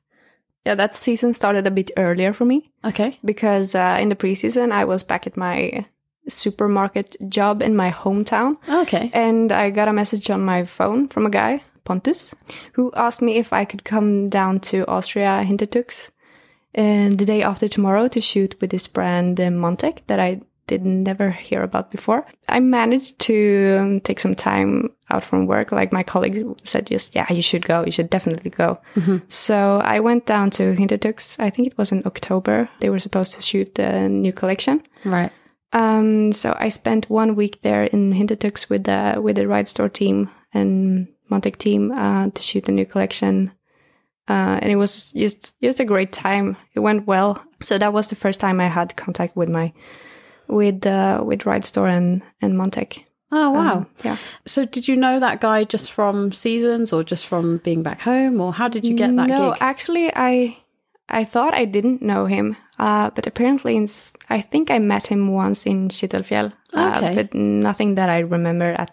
Yeah, 0.66 0.74
that 0.76 0.94
season 0.94 1.34
started 1.34 1.66
a 1.66 1.70
bit 1.70 1.90
earlier 1.96 2.32
for 2.32 2.44
me 2.44 2.70
Okay. 2.84 3.18
because 3.24 3.74
uh, 3.74 3.98
in 4.00 4.08
the 4.10 4.14
preseason 4.16 4.70
I 4.72 4.84
was 4.84 5.02
back 5.02 5.26
at 5.26 5.36
my 5.36 5.86
supermarket 6.28 7.16
job 7.28 7.62
in 7.62 7.74
my 7.76 7.90
hometown, 7.90 8.56
Okay. 8.68 9.10
and 9.12 9.50
I 9.52 9.70
got 9.70 9.88
a 9.88 9.92
message 9.92 10.30
on 10.30 10.44
my 10.44 10.64
phone 10.64 11.08
from 11.08 11.26
a 11.26 11.30
guy, 11.30 11.62
Pontus, 11.84 12.34
who 12.74 12.92
asked 12.94 13.22
me 13.22 13.36
if 13.36 13.52
I 13.52 13.64
could 13.64 13.84
come 13.84 14.28
down 14.28 14.60
to 14.60 14.86
Austria, 14.86 15.44
Hintertux, 15.46 16.10
and 16.74 17.18
the 17.18 17.24
day 17.24 17.42
after 17.42 17.68
tomorrow 17.68 18.08
to 18.08 18.20
shoot 18.20 18.60
with 18.60 18.70
this 18.70 18.86
brand 18.86 19.40
uh, 19.40 19.44
Montec 19.44 20.00
that 20.06 20.20
I 20.20 20.40
did 20.66 20.84
never 20.86 21.30
hear 21.30 21.62
about 21.62 21.90
before. 21.90 22.24
I 22.48 22.60
managed 22.60 23.18
to 23.20 23.78
um, 23.80 24.00
take 24.00 24.20
some 24.20 24.34
time 24.34 24.90
out 25.10 25.24
from 25.24 25.46
work. 25.46 25.72
Like 25.72 25.92
my 25.92 26.02
colleagues 26.02 26.40
said, 26.64 26.86
just 26.86 27.14
yeah, 27.14 27.30
you 27.32 27.42
should 27.42 27.64
go. 27.64 27.84
You 27.84 27.92
should 27.92 28.08
definitely 28.08 28.50
go. 28.50 28.78
So 29.28 29.82
I 29.84 30.00
went 30.00 30.24
down 30.26 30.50
to 30.50 30.74
Hintertux. 30.74 31.38
I 31.38 31.50
think 31.50 31.68
it 31.68 31.76
was 31.76 31.92
in 31.92 32.02
October. 32.06 32.68
They 32.80 32.90
were 32.90 33.00
supposed 33.00 33.34
to 33.34 33.42
shoot 33.42 33.74
the 33.74 34.08
new 34.08 34.32
collection. 34.32 34.82
Right. 35.04 35.32
Um, 35.72 36.32
so 36.32 36.54
I 36.58 36.68
spent 36.68 37.10
one 37.10 37.34
week 37.34 37.62
there 37.62 37.84
in 37.84 38.12
Hintertux 38.12 38.68
with 38.70 38.84
the 38.84 39.20
with 39.20 39.36
the 39.36 39.44
Ridestore 39.44 39.92
team 39.92 40.30
and 40.52 41.08
Montec 41.32 41.56
team 41.56 41.90
uh, 41.92 42.28
to 42.34 42.42
shoot 42.42 42.64
the 42.64 42.72
new 42.72 42.86
collection, 42.86 43.50
uh, 44.28 44.58
and 44.62 44.70
it 44.70 44.76
was 44.76 45.12
just 45.12 45.54
just 45.62 45.80
a 45.80 45.84
great 45.84 46.12
time. 46.12 46.56
It 46.74 46.80
went 46.80 47.06
well. 47.06 47.36
So 47.62 47.78
that 47.78 47.92
was 47.92 48.06
the 48.08 48.16
first 48.16 48.40
time 48.40 48.60
I 48.60 48.68
had 48.68 48.96
contact 48.96 49.36
with 49.36 49.48
my 49.48 49.72
with 50.48 50.86
uh, 50.86 51.22
with 51.24 51.40
Ridestore 51.46 51.88
and 51.88 52.22
and 52.40 52.54
Montec. 52.54 53.04
Oh 53.30 53.50
wow. 53.50 53.76
Um, 53.78 53.86
yeah. 54.04 54.16
So 54.46 54.66
did 54.66 54.86
you 54.88 54.96
know 54.96 55.18
that 55.20 55.40
guy 55.40 55.64
just 55.64 55.90
from 55.92 56.32
seasons 56.32 56.92
or 56.92 57.02
just 57.02 57.26
from 57.26 57.58
being 57.64 57.82
back 57.82 58.00
home 58.00 58.40
or 58.40 58.52
how 58.52 58.68
did 58.68 58.84
you 58.84 58.94
get 58.94 59.16
that 59.16 59.28
no, 59.28 59.50
gig? 59.52 59.58
actually, 59.60 60.12
I 60.14 60.58
I 61.08 61.24
thought 61.24 61.54
I 61.54 61.64
didn't 61.64 62.02
know 62.02 62.26
him, 62.26 62.56
uh, 62.78 63.10
but 63.14 63.26
apparently, 63.26 63.76
in, 63.76 63.88
I 64.28 64.40
think 64.42 64.70
I 64.70 64.78
met 64.78 65.06
him 65.06 65.32
once 65.32 65.66
in 65.66 65.88
Kittelfjäll, 65.88 66.52
uh, 66.74 66.94
Okay. 66.96 67.14
but 67.14 67.34
nothing 67.34 67.96
that 67.96 68.08
I 68.08 68.20
remember 68.20 68.72
at 68.78 68.90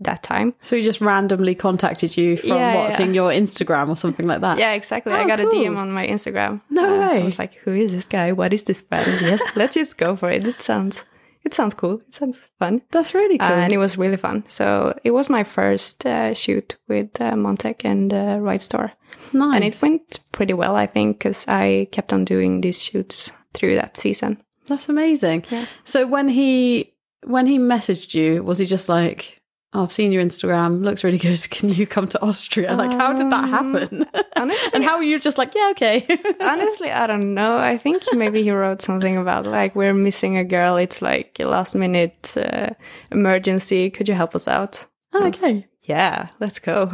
that 0.00 0.22
time. 0.22 0.54
So 0.60 0.76
he 0.76 0.82
just 0.82 1.00
randomly 1.00 1.54
contacted 1.54 2.16
you 2.16 2.36
from 2.36 2.48
Yeah, 2.50 2.74
what, 2.74 2.90
yeah. 2.90 2.96
seeing 2.96 3.14
your 3.14 3.30
Instagram 3.30 3.88
or 3.88 3.96
something 3.96 4.26
like 4.26 4.40
that? 4.40 4.58
Yeah, 4.58 4.72
exactly. 4.72 5.12
I 5.12 5.22
Oh, 5.24 5.26
got 5.26 5.38
cool. 5.38 5.48
a 5.48 5.52
DM 5.54 5.76
on 5.76 5.92
my 5.92 6.06
Instagram. 6.06 6.60
No 6.70 6.84
Uh, 6.84 6.98
way. 7.08 7.20
I 7.20 7.24
was 7.24 7.38
like, 7.38 7.54
"Who 7.64 7.72
is 7.72 7.92
this 7.92 8.06
guy? 8.06 8.32
What 8.32 8.52
is 8.52 8.64
this 8.64 8.80
brand? 8.82 9.20
yes, 9.20 9.40
let's 9.56 9.74
just 9.74 9.96
go 9.98 10.16
for 10.16 10.30
it. 10.30 10.44
It 10.44 10.60
sounds, 10.62 11.04
it 11.44 11.54
sounds 11.54 11.74
cool. 11.74 12.00
It 12.08 12.14
sounds 12.14 12.44
fun." 12.58 12.82
That's 12.90 13.14
really 13.14 13.38
cool. 13.38 13.48
Uh, 13.48 13.60
and 13.64 13.72
it 13.72 13.78
was 13.78 13.96
really 13.98 14.16
fun. 14.18 14.44
So 14.48 14.92
it 15.04 15.12
was 15.12 15.28
my 15.30 15.44
first 15.44 16.04
uh, 16.06 16.34
shoot 16.34 16.76
with 16.88 17.20
uh, 17.20 17.32
Montec 17.34 17.84
and 17.84 18.12
uh, 18.12 18.38
Ridestore. 18.40 18.92
nice. 19.32 19.54
And 19.56 19.64
it 19.64 19.82
went 19.82 20.20
pretty 20.32 20.54
well, 20.54 20.76
I 20.76 20.86
think, 20.86 21.18
because 21.18 21.46
I 21.48 21.88
kept 21.92 22.12
on 22.12 22.24
doing 22.24 22.60
these 22.60 22.82
shoots 22.82 23.32
through 23.54 23.76
that 23.76 23.96
season. 23.96 24.38
That's 24.66 24.88
amazing. 24.88 25.44
Yeah. 25.50 25.64
So 25.84 26.06
when 26.06 26.28
he 26.28 26.94
when 27.26 27.46
he 27.46 27.58
messaged 27.58 28.14
you, 28.14 28.42
was 28.42 28.58
he 28.58 28.66
just 28.66 28.88
like, 28.88 29.39
oh, 29.72 29.82
"I've 29.84 29.92
seen 29.92 30.12
your 30.12 30.24
Instagram, 30.24 30.82
looks 30.82 31.04
really 31.04 31.18
good. 31.18 31.40
Can 31.50 31.68
you 31.70 31.86
come 31.86 32.06
to 32.08 32.20
Austria?" 32.22 32.74
Like, 32.74 32.90
how 32.92 33.12
did 33.12 33.30
that 33.32 33.44
Um, 33.44 33.50
happen? 33.74 34.06
honestly, 34.36 34.70
and 34.74 34.84
how 34.84 34.96
were 34.98 35.04
you 35.04 35.18
just 35.18 35.38
like, 35.38 35.54
"Yeah, 35.54 35.68
okay." 35.72 36.06
Honestly, 36.40 36.90
I 36.90 37.06
don't 37.06 37.34
know. 37.34 37.56
I 37.58 37.76
think 37.76 38.02
maybe 38.12 38.42
he 38.42 38.50
wrote 38.50 38.82
something 38.82 39.16
about 39.16 39.46
like 39.46 39.74
we're 39.76 39.94
missing 39.94 40.36
a 40.36 40.44
girl. 40.44 40.76
It's 40.76 41.00
like 41.02 41.36
a 41.40 41.44
last 41.46 41.74
minute 41.74 42.34
uh, 42.36 42.70
emergency. 43.10 43.90
Could 43.90 44.08
you 44.08 44.14
help 44.14 44.34
us 44.34 44.48
out? 44.48 44.86
Oh, 45.12 45.26
okay. 45.26 45.66
Yeah, 45.88 46.28
let's 46.40 46.58
go. 46.60 46.88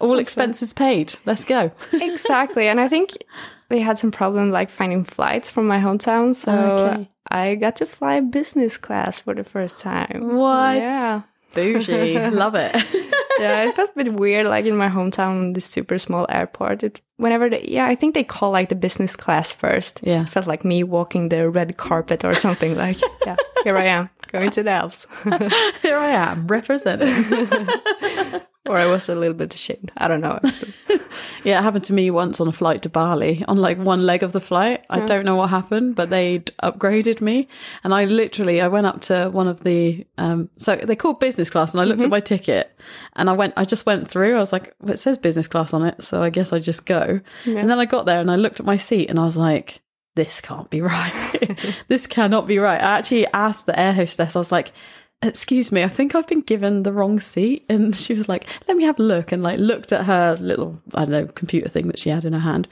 All 0.00 0.18
expenses 0.18 0.72
paid. 0.72 1.14
Let's 1.24 1.44
go. 1.44 1.70
exactly. 1.92 2.66
And 2.68 2.80
I 2.80 2.88
think 2.88 3.10
they 3.68 3.78
had 3.80 3.98
some 3.98 4.10
problem 4.10 4.50
like 4.50 4.68
finding 4.68 5.04
flights 5.04 5.48
from 5.48 5.66
my 5.68 5.78
hometown. 5.78 6.34
So 6.34 6.52
Okay. 6.52 7.08
I 7.30 7.54
got 7.54 7.76
to 7.76 7.86
fly 7.86 8.20
business 8.20 8.76
class 8.76 9.18
for 9.20 9.34
the 9.34 9.44
first 9.44 9.80
time. 9.80 10.34
What? 10.36 10.76
Yeah. 10.82 11.22
Bougie. 11.54 12.18
Love 12.30 12.54
it. 12.54 12.74
yeah, 13.38 13.64
it 13.64 13.74
felt 13.76 13.90
a 13.90 14.04
bit 14.04 14.12
weird, 14.14 14.46
like 14.46 14.64
in 14.64 14.76
my 14.76 14.88
hometown, 14.88 15.54
this 15.54 15.66
super 15.66 15.98
small 15.98 16.26
airport. 16.28 16.82
It, 16.82 17.00
whenever 17.16 17.50
they, 17.50 17.64
yeah, 17.66 17.86
I 17.86 17.94
think 17.94 18.14
they 18.14 18.24
call 18.24 18.50
like 18.50 18.68
the 18.68 18.74
business 18.74 19.16
class 19.16 19.52
first. 19.52 20.00
Yeah. 20.02 20.22
It 20.22 20.30
felt 20.30 20.46
like 20.46 20.64
me 20.64 20.82
walking 20.84 21.28
the 21.28 21.48
red 21.50 21.76
carpet 21.76 22.24
or 22.24 22.34
something. 22.34 22.76
like, 22.76 22.98
yeah, 23.26 23.36
here 23.64 23.76
I 23.76 23.84
am 23.84 24.10
going 24.30 24.50
to 24.50 24.62
the 24.62 24.70
Alps. 24.70 25.06
Here 25.82 25.96
I 25.96 26.08
am 26.08 26.46
representing. 26.46 27.68
or 28.66 28.78
I 28.78 28.86
was 28.86 29.08
a 29.08 29.14
little 29.14 29.36
bit 29.36 29.54
ashamed. 29.54 29.92
I 29.96 30.08
don't 30.08 30.22
know. 30.22 30.40
Yeah, 31.44 31.58
it 31.58 31.62
happened 31.62 31.84
to 31.84 31.92
me 31.92 32.10
once 32.10 32.40
on 32.40 32.48
a 32.48 32.52
flight 32.52 32.82
to 32.82 32.88
Bali 32.88 33.44
on 33.48 33.58
like 33.58 33.78
one 33.78 34.04
leg 34.06 34.22
of 34.22 34.32
the 34.32 34.40
flight. 34.40 34.84
I 34.90 35.00
don't 35.00 35.24
know 35.24 35.36
what 35.36 35.50
happened, 35.50 35.94
but 35.96 36.10
they'd 36.10 36.46
upgraded 36.62 37.20
me. 37.20 37.48
And 37.84 37.94
I 37.94 38.04
literally, 38.04 38.60
I 38.60 38.68
went 38.68 38.86
up 38.86 39.00
to 39.02 39.30
one 39.30 39.48
of 39.48 39.64
the, 39.64 40.06
um, 40.18 40.50
so 40.58 40.76
they 40.76 40.96
called 40.96 41.20
business 41.20 41.50
class 41.50 41.74
and 41.74 41.80
I 41.80 41.84
looked 41.84 42.02
at 42.02 42.10
my 42.10 42.20
ticket 42.20 42.76
and 43.14 43.28
I 43.28 43.32
went, 43.34 43.54
I 43.56 43.64
just 43.64 43.86
went 43.86 44.08
through. 44.08 44.36
I 44.36 44.40
was 44.40 44.52
like, 44.52 44.74
well, 44.80 44.92
it 44.92 44.98
says 44.98 45.16
business 45.16 45.48
class 45.48 45.72
on 45.74 45.84
it. 45.84 46.02
So 46.02 46.22
I 46.22 46.30
guess 46.30 46.52
I 46.52 46.58
just 46.58 46.86
go. 46.86 47.20
And 47.58 47.70
then 47.70 47.78
I 47.78 47.84
got 47.84 48.06
there 48.06 48.20
and 48.20 48.30
I 48.30 48.36
looked 48.36 48.60
at 48.60 48.66
my 48.66 48.76
seat 48.76 49.10
and 49.10 49.18
I 49.18 49.24
was 49.24 49.36
like, 49.36 49.80
this 50.14 50.40
can't 50.40 50.68
be 50.70 50.80
right. 50.82 51.76
this 51.88 52.06
cannot 52.06 52.46
be 52.46 52.58
right. 52.58 52.80
I 52.80 52.98
actually 52.98 53.26
asked 53.28 53.66
the 53.66 53.78
air 53.78 53.92
hostess, 53.94 54.36
I 54.36 54.38
was 54.38 54.52
like, 54.52 54.72
excuse 55.22 55.70
me, 55.70 55.82
I 55.82 55.88
think 55.88 56.14
I've 56.14 56.26
been 56.26 56.40
given 56.40 56.82
the 56.82 56.92
wrong 56.92 57.20
seat. 57.20 57.64
And 57.68 57.94
she 57.94 58.14
was 58.14 58.28
like, 58.28 58.46
let 58.68 58.76
me 58.76 58.84
have 58.84 58.98
a 58.98 59.02
look. 59.02 59.32
And 59.32 59.42
like 59.42 59.58
looked 59.58 59.92
at 59.92 60.04
her 60.04 60.36
little, 60.40 60.80
I 60.94 61.04
don't 61.04 61.10
know, 61.10 61.26
computer 61.26 61.68
thing 61.68 61.86
that 61.88 61.98
she 61.98 62.10
had 62.10 62.24
in 62.24 62.32
her 62.32 62.38
hand. 62.40 62.68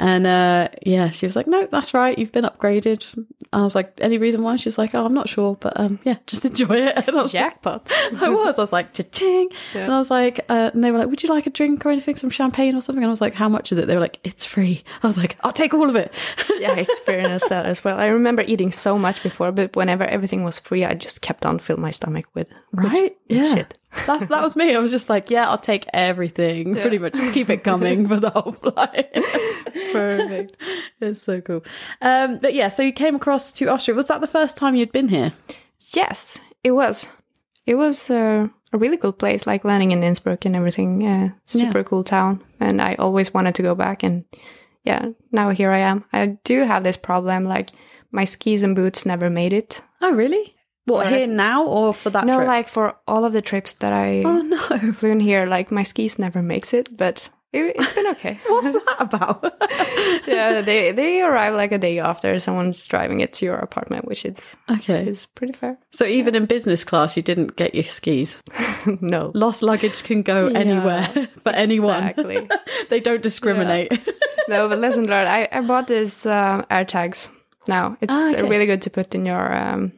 And 0.00 0.26
uh, 0.28 0.68
yeah, 0.86 1.10
she 1.10 1.26
was 1.26 1.34
like, 1.34 1.48
"No, 1.48 1.66
that's 1.66 1.92
right. 1.92 2.16
You've 2.16 2.30
been 2.30 2.44
upgraded." 2.44 3.04
I 3.52 3.62
was 3.62 3.74
like, 3.74 3.94
"Any 4.00 4.16
reason 4.18 4.42
why?" 4.42 4.54
She 4.54 4.68
was 4.68 4.78
like, 4.78 4.94
"Oh, 4.94 5.04
I'm 5.04 5.12
not 5.14 5.28
sure, 5.28 5.56
but 5.58 5.78
um, 5.78 5.98
yeah, 6.04 6.18
just 6.28 6.44
enjoy 6.50 6.76
it." 6.76 7.08
And 7.08 7.18
I 7.18 7.22
was 7.22 7.32
Jackpot. 7.32 7.90
like, 8.12 8.22
I 8.22 8.28
was. 8.30 8.58
I 8.58 8.62
was 8.62 8.72
like, 8.72 8.92
"Cha-ching!" 8.94 9.48
And 9.74 9.92
I 9.92 9.98
was 9.98 10.08
like, 10.10 10.38
uh, 10.48 10.70
and 10.72 10.84
they 10.84 10.92
were 10.92 10.98
like, 10.98 11.08
"Would 11.08 11.24
you 11.24 11.28
like 11.28 11.48
a 11.48 11.50
drink 11.50 11.84
or 11.84 11.90
anything? 11.90 12.14
Some 12.14 12.30
champagne 12.30 12.76
or 12.76 12.80
something?" 12.80 13.02
And 13.02 13.08
I 13.08 13.10
was 13.10 13.20
like, 13.20 13.34
"How 13.34 13.48
much 13.48 13.72
is 13.72 13.78
it?" 13.78 13.86
They 13.88 13.94
were 13.96 14.00
like, 14.00 14.20
"It's 14.22 14.44
free." 14.44 14.84
I 15.02 15.06
was 15.08 15.16
like, 15.16 15.36
"I'll 15.42 15.52
take 15.52 15.74
all 15.74 15.90
of 15.90 15.96
it." 15.96 16.14
yeah, 16.60 16.72
I 16.72 16.78
experienced 16.80 17.48
that 17.48 17.66
as 17.66 17.82
well. 17.82 17.98
I 17.98 18.06
remember 18.06 18.42
eating 18.46 18.70
so 18.70 18.98
much 18.98 19.20
before, 19.24 19.50
but 19.50 19.74
whenever 19.74 20.04
everything 20.04 20.44
was 20.44 20.60
free, 20.60 20.84
I 20.84 20.94
just 20.94 21.22
kept 21.22 21.44
on 21.44 21.58
filling 21.58 21.82
my 21.82 21.90
stomach 21.90 22.26
with 22.34 22.46
with- 22.72 22.84
Right? 22.84 23.16
with 23.28 23.38
Yeah. 23.38 23.54
shit. 23.54 23.74
That's 24.06 24.26
that 24.26 24.42
was 24.42 24.54
me. 24.56 24.74
I 24.74 24.78
was 24.80 24.90
just 24.90 25.08
like, 25.08 25.30
"Yeah, 25.30 25.48
I'll 25.48 25.58
take 25.58 25.86
everything. 25.94 26.74
Pretty 26.74 26.98
much, 26.98 27.14
just 27.14 27.32
keep 27.32 27.48
it 27.48 27.64
coming 27.64 28.06
for 28.06 28.20
the 28.20 28.30
whole 28.30 28.52
flight." 28.52 29.12
Perfect. 29.92 30.56
it's 31.00 31.22
so 31.22 31.40
cool. 31.40 31.64
Um, 32.02 32.38
but 32.38 32.54
yeah, 32.54 32.68
so 32.68 32.82
you 32.82 32.92
came 32.92 33.14
across 33.16 33.52
to 33.52 33.68
Austria. 33.68 33.94
Was 33.94 34.08
that 34.08 34.20
the 34.20 34.26
first 34.26 34.56
time 34.56 34.74
you'd 34.74 34.92
been 34.92 35.08
here? 35.08 35.32
Yes, 35.94 36.38
it 36.62 36.72
was. 36.72 37.08
It 37.66 37.76
was 37.76 38.10
uh, 38.10 38.48
a 38.72 38.78
really 38.78 38.96
cool 38.96 39.12
place, 39.12 39.46
like 39.46 39.64
landing 39.64 39.92
in 39.92 40.02
Innsbruck 40.02 40.44
and 40.44 40.54
everything. 40.56 41.06
Uh, 41.06 41.30
super 41.46 41.82
cool 41.82 42.04
town, 42.04 42.42
and 42.60 42.80
I 42.82 42.94
always 42.96 43.32
wanted 43.32 43.54
to 43.56 43.62
go 43.62 43.74
back. 43.74 44.02
And 44.02 44.24
yeah, 44.84 45.10
now 45.32 45.50
here 45.50 45.70
I 45.70 45.78
am. 45.78 46.04
I 46.12 46.38
do 46.44 46.64
have 46.64 46.84
this 46.84 46.96
problem, 46.96 47.44
like 47.44 47.70
my 48.10 48.24
skis 48.24 48.62
and 48.62 48.76
boots 48.76 49.06
never 49.06 49.30
made 49.30 49.52
it. 49.52 49.82
Oh, 50.00 50.12
really? 50.12 50.54
What 50.94 51.08
here 51.08 51.26
now 51.26 51.64
or 51.64 51.92
for 51.92 52.10
that 52.10 52.24
no, 52.24 52.36
trip? 52.36 52.48
like 52.48 52.68
for 52.68 52.96
all 53.06 53.24
of 53.24 53.32
the 53.32 53.42
trips 53.42 53.74
that 53.74 53.92
I 53.92 54.22
oh 54.24 54.42
no, 54.42 54.58
flew 54.92 55.10
in 55.10 55.20
here, 55.20 55.46
like 55.46 55.70
my 55.70 55.82
skis 55.82 56.18
never 56.18 56.42
makes 56.42 56.72
it, 56.74 56.96
but 56.96 57.30
it, 57.52 57.76
it's 57.76 57.92
been 57.94 58.06
okay. 58.08 58.38
what's 58.46 58.72
that 58.72 58.96
about? 58.98 59.54
yeah, 60.28 60.60
they 60.60 60.92
they 60.92 61.22
arrive 61.22 61.54
like 61.54 61.72
a 61.72 61.78
day 61.78 61.98
after 61.98 62.38
someone's 62.38 62.84
driving 62.86 63.20
it 63.20 63.32
to 63.34 63.46
your 63.46 63.56
apartment, 63.56 64.04
which 64.06 64.24
is 64.24 64.56
okay, 64.70 65.06
is 65.06 65.26
pretty 65.26 65.52
fair. 65.54 65.78
so 65.92 66.04
even 66.04 66.34
in 66.34 66.46
business 66.46 66.84
class, 66.84 67.16
you 67.16 67.22
didn't 67.22 67.56
get 67.56 67.74
your 67.74 67.84
skis. 67.84 68.40
no, 69.00 69.32
Lost 69.34 69.62
luggage 69.62 70.02
can 70.02 70.22
go 70.22 70.48
anywhere 70.48 71.04
for 71.42 71.50
anyone. 71.50 72.04
Exactly. 72.04 72.48
they 72.90 73.00
don't 73.00 73.22
discriminate. 73.22 73.92
no, 74.48 74.68
but 74.68 74.78
lesson 74.78 75.06
learned. 75.06 75.28
I, 75.28 75.48
I 75.50 75.60
bought 75.62 75.86
these 75.88 76.26
uh, 76.26 76.64
air 76.70 76.84
tags. 76.84 77.30
Now 77.66 77.96
it's 78.00 78.12
Ah, 78.14 78.30
okay. 78.32 78.48
really 78.48 78.66
good 78.66 78.82
to 78.82 78.90
put 78.90 79.14
in 79.14 79.26
your 79.26 79.52
um, 79.54 79.92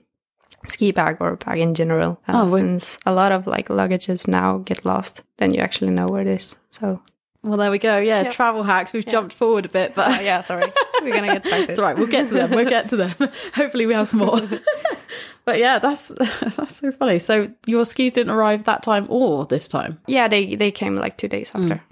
ski 0.65 0.93
bag 0.93 1.17
or 1.21 1.37
bag 1.37 1.59
in 1.59 1.75
general. 1.75 2.21
Uh, 2.29 2.45
Oh, 2.45 2.57
since 2.57 2.99
a 3.07 3.13
lot 3.13 3.33
of 3.33 3.47
like 3.47 3.69
luggages 3.69 4.29
now 4.29 4.59
get 4.59 4.85
lost, 4.85 5.23
then 5.39 5.53
you 5.55 5.61
actually 5.61 5.91
know 5.91 6.07
where 6.09 6.23
it 6.23 6.27
is. 6.29 6.57
So 6.71 7.01
Well, 7.43 7.57
there 7.57 7.71
we 7.71 7.79
go. 7.79 7.99
Yeah, 7.99 8.23
Yep. 8.23 8.33
travel 8.33 8.63
hacks. 8.63 8.93
We've 8.93 9.07
jumped 9.07 9.33
forward 9.35 9.65
a 9.65 9.69
bit, 9.71 9.95
but 9.95 10.19
oh, 10.19 10.21
yeah, 10.23 10.43
sorry, 10.43 10.71
we're 11.03 11.13
gonna 11.15 11.29
get 11.29 11.45
back 11.45 11.69
It's 11.71 11.79
all 11.79 11.85
right. 11.87 11.97
We'll 11.97 12.07
get 12.09 12.29
to 12.29 12.35
them. 12.35 12.51
We'll 12.51 12.69
get 12.69 12.89
to 12.91 12.97
them. 12.97 13.15
Hopefully, 13.55 13.87
we 13.87 13.95
have 13.95 14.09
some 14.09 14.21
more. 14.21 14.41
but 15.51 15.59
yeah, 15.59 15.81
that's 15.81 16.09
that's 16.57 16.77
so 16.77 16.93
funny. 16.93 17.19
So 17.19 17.49
your 17.67 17.85
skis 17.85 18.13
didn't 18.13 18.31
arrive 18.33 18.65
that 18.65 18.83
time 18.83 19.07
or 19.09 19.47
this 19.47 19.67
time. 19.69 19.99
Yeah, 20.07 20.29
they 20.29 20.55
they 20.55 20.71
came 20.71 20.95
like 20.95 21.17
two 21.17 21.29
days 21.29 21.51
Mm. 21.51 21.63
after. 21.63 21.83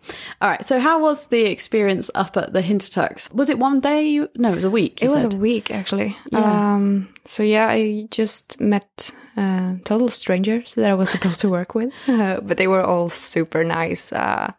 All 0.41 0.51
right. 0.51 0.65
So 0.65 0.79
how 0.79 1.01
was 1.01 1.27
the 1.27 1.43
experience 1.51 2.11
up 2.15 2.37
at 2.37 2.53
the 2.53 2.63
Hintertux? 2.63 3.33
Was 3.35 3.49
it 3.49 3.59
one 3.59 3.81
day? 3.81 4.03
You, 4.09 4.29
no, 4.37 4.53
it 4.53 4.55
was 4.55 4.65
a 4.65 4.71
week. 4.71 5.03
It 5.03 5.11
was 5.11 5.25
a 5.25 5.37
week 5.37 5.71
actually. 5.71 6.17
Yeah. 6.33 6.75
Um, 6.75 7.09
so 7.27 7.43
yeah, 7.43 7.67
I 7.69 8.07
just 8.11 8.61
met 8.61 9.11
uh, 9.37 9.75
total 9.85 10.09
strangers 10.09 10.75
that 10.75 10.91
I 10.91 10.95
was 10.95 11.11
supposed 11.11 11.41
to 11.41 11.49
work 11.59 11.75
with, 11.75 11.93
uh, 12.09 12.41
but 12.47 12.57
they 12.57 12.69
were 12.69 12.85
all 12.85 13.09
super 13.09 13.65
nice. 13.65 14.13
Uh, 14.13 14.53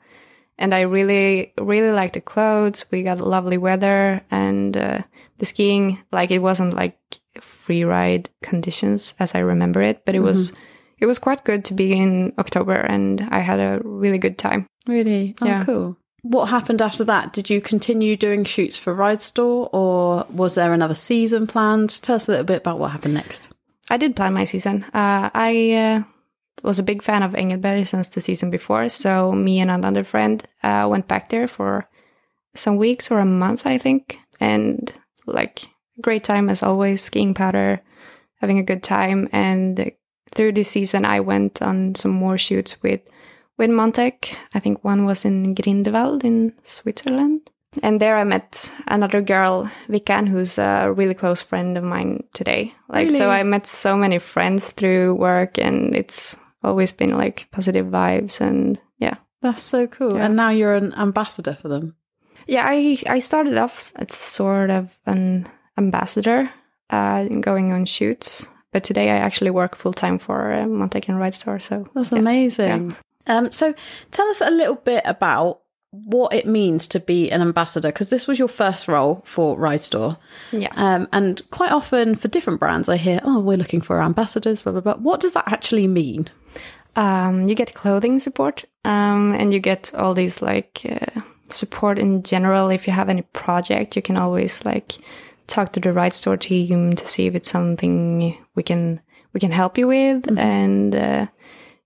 and 0.58 0.74
I 0.74 0.82
really, 0.82 1.54
really 1.58 1.92
liked 1.92 2.14
the 2.16 2.22
clothes. 2.22 2.84
We 2.92 3.04
got 3.04 3.22
lovely 3.22 3.58
weather 3.58 4.22
and 4.30 4.76
uh, 4.76 5.02
the 5.40 5.46
skiing. 5.46 6.00
Like 6.12 6.32
it 6.32 6.40
wasn't 6.40 6.74
like 6.74 6.98
free 7.42 7.84
ride 7.84 8.30
conditions 8.42 9.16
as 9.20 9.36
I 9.36 9.40
remember 9.40 9.82
it, 9.82 10.06
but 10.06 10.16
it 10.16 10.20
was. 10.20 10.54
It 11.02 11.06
was 11.06 11.18
quite 11.18 11.46
good 11.46 11.64
to 11.64 11.74
be 11.74 11.94
in 11.94 12.34
October, 12.38 12.74
and 12.74 13.22
I 13.32 13.40
had 13.40 13.60
a 13.62 13.80
really 13.86 14.18
good 14.18 14.38
time. 14.38 14.68
really 14.86 15.34
oh, 15.42 15.46
Yeah. 15.46 15.64
cool. 15.64 15.98
What 16.24 16.48
happened 16.48 16.82
after 16.82 17.06
that? 17.06 17.32
Did 17.32 17.50
you 17.50 17.62
continue 17.62 18.18
doing 18.18 18.44
shoots 18.44 18.76
for 18.76 18.94
Ridestore, 18.94 19.70
or 19.72 20.26
was 20.30 20.56
there 20.56 20.74
another 20.74 20.96
season 20.96 21.48
planned? 21.48 22.02
Tell 22.02 22.18
us 22.18 22.28
a 22.28 22.32
little 22.32 22.46
bit 22.46 22.58
about 22.58 22.80
what 22.80 22.92
happened 22.92 23.14
next. 23.14 23.48
I 23.90 23.96
did 23.96 24.16
plan 24.16 24.34
my 24.34 24.44
season. 24.44 24.84
Uh, 24.94 25.30
I 25.34 25.72
uh, 25.72 26.04
was 26.64 26.80
a 26.80 26.84
big 26.84 27.02
fan 27.02 27.24
of 27.24 27.34
Engelberg 27.34 27.86
since 27.86 28.10
the 28.10 28.20
season 28.20 28.52
before, 28.52 28.90
so 28.90 29.32
me 29.32 29.62
and 29.62 29.72
another 29.72 30.04
friend 30.04 30.44
uh, 30.64 30.86
went 30.90 31.08
back 31.08 31.30
there 31.30 31.48
for 31.48 31.88
some 32.56 32.76
weeks 32.76 33.10
or 33.10 33.20
a 33.20 33.26
month, 33.26 33.66
I 33.66 33.78
think, 33.78 34.20
and 34.42 34.92
like 35.34 35.62
great 36.02 36.24
time 36.24 36.50
as 36.50 36.64
always, 36.64 37.02
skiing 37.02 37.34
powder, 37.34 37.82
having 38.36 38.60
a 38.60 38.64
good 38.64 38.84
time. 38.84 39.28
And 39.32 39.92
through 40.32 40.54
this 40.54 40.70
season, 40.70 41.06
I 41.06 41.20
went 41.20 41.62
on 41.62 41.96
some 41.96 42.12
more 42.12 42.38
shoots 42.38 42.82
with 42.82 43.02
with 43.58 43.70
Montec. 43.70 44.36
I 44.54 44.60
think 44.60 44.84
one 44.84 45.06
was 45.06 45.26
in 45.26 45.54
Grindelwald 45.54 46.24
in 46.24 46.54
Switzerland. 46.64 47.50
And 47.84 48.02
there 48.02 48.18
I 48.18 48.24
met 48.24 48.74
another 48.88 49.22
girl, 49.22 49.70
Vikan, 49.90 50.28
who's 50.28 50.58
a 50.58 50.92
really 50.92 51.14
close 51.14 51.42
friend 51.42 51.78
of 51.78 51.84
mine 51.84 52.24
today. 52.34 52.74
Like, 52.88 53.12
so 53.12 53.30
I 53.30 53.44
met 53.44 53.68
so 53.68 53.96
many 53.96 54.18
friends 54.18 54.72
through 54.72 55.14
work 55.16 55.60
and 55.60 55.96
it's 55.96 56.40
always 56.64 56.92
been 56.92 57.16
like 57.16 57.48
positive 57.52 57.86
vibes 57.86 58.42
and 58.42 58.80
yeah. 58.98 59.16
That's 59.42 59.62
so 59.62 59.86
cool. 59.86 60.16
Yeah. 60.16 60.26
And 60.26 60.36
now 60.36 60.50
you're 60.50 60.76
an 60.76 60.94
ambassador 60.96 61.58
for 61.62 61.68
them. 61.68 61.96
Yeah, 62.50 62.66
I, 62.68 62.98
I 63.08 63.20
started 63.20 63.58
off 63.58 63.92
as 63.96 64.16
sort 64.16 64.72
of 64.72 64.98
an 65.06 65.48
ambassador, 65.78 66.52
uh, 66.90 67.26
going 67.26 67.72
on 67.72 67.86
shoots. 67.86 68.48
But 68.72 68.84
today 68.84 69.10
I 69.10 69.18
actually 69.18 69.52
work 69.52 69.76
full 69.76 69.94
time 69.94 70.20
for 70.20 70.54
uh, 70.54 70.66
Montec 70.66 71.08
and 71.08 71.18
Ridestore. 71.18 71.62
So 71.62 71.88
That's 71.94 72.12
yeah. 72.12 72.20
amazing. 72.20 72.94
Um, 73.28 73.52
so 73.52 73.74
tell 74.12 74.28
us 74.28 74.42
a 74.42 74.52
little 74.52 74.76
bit 74.76 75.04
about 75.06 75.62
what 75.92 76.34
it 76.34 76.46
means 76.46 76.88
to 76.88 77.00
be 77.00 77.32
an 77.32 77.42
ambassador, 77.42 77.90
because 77.90 78.10
this 78.10 78.28
was 78.28 78.38
your 78.38 78.48
first 78.48 78.88
role 78.88 79.22
for 79.26 79.58
Ridestore. 79.58 80.18
Yeah. 80.52 80.74
Um, 80.76 81.08
and 81.12 81.42
quite 81.50 81.72
often 81.72 82.16
for 82.16 82.28
different 82.28 82.60
brands, 82.60 82.90
I 82.90 82.98
hear, 82.98 83.22
oh, 83.24 83.40
we're 83.40 83.58
looking 83.58 83.82
for 83.82 84.02
ambassadors, 84.02 84.62
blah, 84.62 84.74
blah, 84.74 84.82
blah. 84.82 84.98
What 84.98 85.20
does 85.20 85.34
that 85.34 85.52
actually 85.52 85.88
mean? 85.88 86.30
um, 86.96 87.48
you 87.48 87.56
get 87.56 87.74
clothing 87.74 88.20
support 88.20 88.66
um, 88.86 89.34
and 89.34 89.54
you 89.54 89.60
get 89.60 89.94
all 89.96 90.14
these 90.14 90.42
like 90.42 90.82
uh, 90.90 91.22
support 91.52 92.00
in 92.00 92.24
general. 92.24 92.70
If 92.70 92.88
you 92.88 92.94
have 92.94 93.10
any 93.10 93.22
project 93.22 93.96
you 93.96 94.02
can 94.02 94.18
always 94.18 94.64
like 94.66 94.98
talk 95.48 95.74
to 95.74 95.80
the 95.80 95.90
Ridestore 95.90 96.40
team 96.40 96.96
to 96.96 97.08
see 97.08 97.28
if 97.28 97.36
it's 97.36 97.50
something 97.50 98.38
we 98.56 98.64
can 98.64 99.02
we 99.34 99.40
can 99.40 99.52
help 99.52 99.78
you 99.78 99.88
with. 99.88 100.28
And 100.38 100.96
uh, 100.96 101.28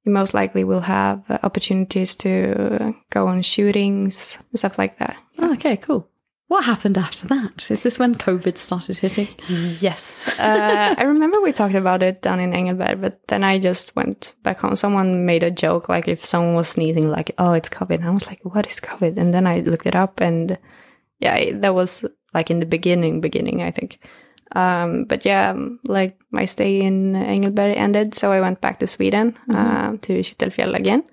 you 0.04 0.12
most 0.12 0.34
likely 0.34 0.63
will 0.63 0.82
have 0.82 1.23
uh, 1.30 1.39
opportunities 1.43 2.15
to 2.15 2.93
go 3.10 3.28
on 3.28 3.41
shootings 3.41 4.38
and 4.49 4.60
stuff 4.60 4.78
like 4.78 4.97
that. 4.97 5.17
Oh, 5.39 5.54
okay, 5.54 5.78
cool. 5.78 6.10
What 6.47 6.65
happened 6.65 6.97
after 6.97 7.27
that? 7.27 7.71
Is 7.71 7.82
this 7.82 7.97
when 7.97 8.15
COVID 8.15 8.58
started 8.58 8.97
hitting? 8.97 9.29
Yes. 9.47 10.27
Uh, 10.38 10.93
I 10.97 11.03
remember 11.03 11.41
we 11.41 11.51
talked 11.51 11.73
about 11.73 12.03
it 12.03 12.21
down 12.21 12.39
in 12.39 12.53
Engelberg, 12.53 13.01
but 13.01 13.27
then 13.27 13.43
I 13.43 13.58
just 13.58 13.95
went 13.95 14.34
back 14.43 14.60
home. 14.60 14.75
Someone 14.75 15.25
made 15.25 15.41
a 15.41 15.49
joke, 15.49 15.89
like 15.89 16.08
if 16.08 16.23
someone 16.23 16.56
was 16.56 16.69
sneezing, 16.69 17.10
like, 17.10 17.34
oh, 17.38 17.53
it's 17.53 17.69
COVID. 17.69 17.95
And 17.95 18.06
I 18.06 18.12
was 18.12 18.27
like, 18.27 18.41
what 18.43 18.67
is 18.67 18.79
COVID? 18.79 19.17
And 19.17 19.34
then 19.34 19.47
I 19.47 19.62
looked 19.62 19.88
it 19.88 19.95
up 19.95 20.19
and 20.21 20.58
yeah, 21.19 21.53
that 21.53 21.73
was 21.73 22.06
like 22.34 22.51
in 22.51 22.60
the 22.60 22.65
beginning, 22.65 23.21
beginning, 23.21 23.63
I 23.63 23.71
think. 23.71 23.99
Um, 24.56 25.06
but 25.06 25.25
yeah, 25.25 25.51
um, 25.51 25.79
like 25.88 26.19
my 26.29 26.45
stay 26.45 26.82
in 26.82 27.15
Engelberg 27.15 27.75
ended. 27.77 28.13
So 28.13 28.32
I 28.32 28.41
went 28.41 28.62
back 28.62 28.79
to 28.79 28.88
Sweden, 28.88 29.38
uh, 29.49 29.97
to 30.01 30.19
Kittelfjäll 30.19 30.75
again. 30.75 31.03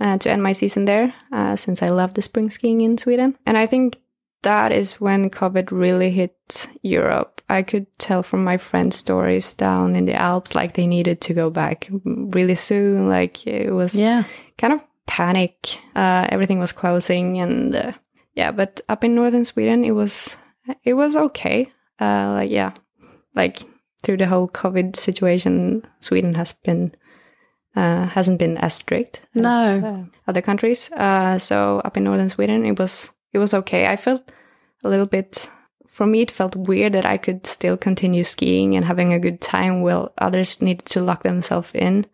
Uh, 0.00 0.16
to 0.18 0.30
end 0.30 0.42
my 0.42 0.52
season 0.52 0.84
there, 0.84 1.12
uh, 1.32 1.56
since 1.56 1.82
I 1.82 1.88
love 1.88 2.14
the 2.14 2.22
spring 2.22 2.50
skiing 2.50 2.82
in 2.82 2.98
Sweden. 2.98 3.36
And 3.46 3.58
I 3.58 3.66
think 3.66 3.98
that 4.42 4.72
is 4.72 5.00
when 5.00 5.30
COVID 5.30 5.70
really 5.70 6.10
hit 6.10 6.68
Europe. 6.82 7.40
I 7.48 7.62
could 7.62 7.86
tell 7.98 8.22
from 8.22 8.44
my 8.44 8.58
friends' 8.58 8.96
stories 8.96 9.54
down 9.54 9.96
in 9.96 10.04
the 10.06 10.14
Alps, 10.14 10.54
like 10.54 10.74
they 10.74 10.86
needed 10.86 11.20
to 11.22 11.34
go 11.34 11.50
back 11.50 11.88
really 12.04 12.54
soon. 12.54 13.08
Like 13.08 13.46
it 13.46 13.72
was 13.72 13.94
Yeah. 13.94 14.24
kind 14.58 14.72
of 14.72 14.80
panic. 15.06 15.78
Uh, 15.96 16.26
everything 16.28 16.58
was 16.60 16.72
closing, 16.72 17.38
and 17.40 17.74
uh, 17.74 17.92
yeah. 18.34 18.50
But 18.52 18.80
up 18.88 19.02
in 19.04 19.14
northern 19.14 19.44
Sweden, 19.44 19.84
it 19.84 19.92
was 19.92 20.36
it 20.84 20.94
was 20.94 21.16
okay. 21.16 21.72
Uh, 22.00 22.32
like 22.34 22.50
yeah, 22.50 22.72
like 23.34 23.58
through 24.02 24.18
the 24.18 24.26
whole 24.26 24.48
COVID 24.48 24.94
situation, 24.94 25.82
Sweden 26.00 26.34
has 26.34 26.52
been 26.52 26.92
uh, 27.76 28.06
hasn't 28.08 28.38
been 28.38 28.58
as 28.58 28.74
strict 28.74 29.22
as 29.34 29.42
No. 29.42 29.82
uh, 29.84 30.04
other 30.28 30.42
countries. 30.42 30.90
Uh, 30.92 31.38
so 31.38 31.80
up 31.84 31.96
in 31.96 32.04
northern 32.04 32.28
Sweden, 32.28 32.64
it 32.66 32.78
was 32.78 33.10
it 33.32 33.38
was 33.38 33.54
okay. 33.54 33.86
I 33.86 33.96
felt 33.96 34.30
a 34.84 34.88
little 34.88 35.06
bit. 35.06 35.50
For 35.86 36.06
me, 36.06 36.20
it 36.20 36.30
felt 36.30 36.54
weird 36.54 36.92
that 36.92 37.06
I 37.06 37.16
could 37.16 37.46
still 37.46 37.76
continue 37.76 38.24
skiing 38.24 38.76
and 38.76 38.84
having 38.84 39.12
a 39.12 39.18
good 39.18 39.40
time 39.40 39.82
while 39.82 40.12
others 40.18 40.62
needed 40.62 40.86
to 40.86 41.02
lock 41.02 41.22
themselves 41.24 41.72
in 41.74 42.06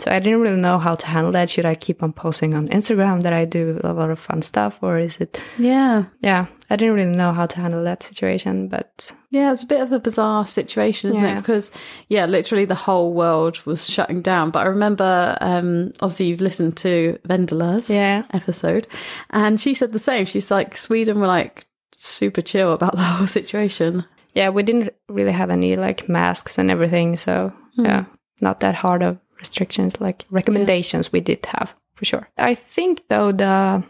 So 0.00 0.10
I 0.10 0.18
didn't 0.20 0.40
really 0.40 0.60
know 0.60 0.78
how 0.78 0.94
to 0.94 1.06
handle 1.06 1.32
that. 1.32 1.50
Should 1.50 1.66
I 1.66 1.74
keep 1.74 2.02
on 2.02 2.12
posting 2.12 2.54
on 2.54 2.68
Instagram 2.68 3.22
that 3.22 3.32
I 3.32 3.44
do 3.44 3.80
a 3.82 3.92
lot 3.92 4.10
of 4.10 4.18
fun 4.18 4.42
stuff, 4.42 4.78
or 4.82 4.98
is 4.98 5.20
it? 5.20 5.40
Yeah, 5.58 6.04
Yeah, 6.20 6.46
I 6.70 6.76
didn't 6.76 6.94
really 6.94 7.16
know 7.16 7.32
how 7.32 7.46
to 7.46 7.60
handle 7.60 7.82
that 7.84 8.02
situation, 8.02 8.68
but 8.68 9.12
yeah, 9.30 9.50
it's 9.50 9.62
a 9.62 9.66
bit 9.66 9.80
of 9.80 9.90
a 9.90 9.98
bizarre 9.98 10.46
situation, 10.46 11.10
isn't 11.10 11.24
it? 11.24 11.36
Because 11.36 11.70
yeah, 12.08 12.26
literally 12.26 12.64
the 12.64 12.74
whole 12.74 13.12
world 13.12 13.64
was 13.64 13.88
shutting 13.88 14.22
down. 14.22 14.50
But 14.50 14.66
I 14.66 14.70
remember, 14.70 15.36
um, 15.40 15.92
obviously, 16.00 16.26
you've 16.26 16.40
listened 16.40 16.76
to 16.78 17.18
Vendela's 17.26 17.90
yeah, 17.90 18.24
episode, 18.30 18.86
and 19.30 19.60
she 19.60 19.74
said 19.74 19.92
the 19.92 19.98
same. 19.98 20.26
She's 20.26 20.50
like, 20.50 20.76
Sweden 20.76 21.20
were 21.20 21.26
like 21.26 21.66
super 21.96 22.42
chill 22.42 22.72
about 22.72 22.92
the 22.96 23.02
whole 23.02 23.26
situation. 23.26 24.04
yeah, 24.34 24.50
we 24.50 24.62
didn't 24.62 24.94
really 25.08 25.32
have 25.32 25.50
any 25.50 25.76
like 25.76 26.08
masks 26.08 26.58
and 26.58 26.70
everything, 26.70 27.16
so 27.16 27.52
yeah, 27.74 28.04
not 28.40 28.60
that 28.60 28.74
hard 28.74 29.02
of 29.02 29.18
restrictions 29.38 30.00
like 30.00 30.24
recommendations 30.30 31.12
we 31.12 31.20
did 31.20 31.44
have 31.46 31.74
for 31.94 32.04
sure. 32.04 32.28
I 32.38 32.54
think 32.54 33.08
though 33.08 33.32
the 33.32 33.84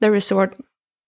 the 0.00 0.10
resort 0.10 0.56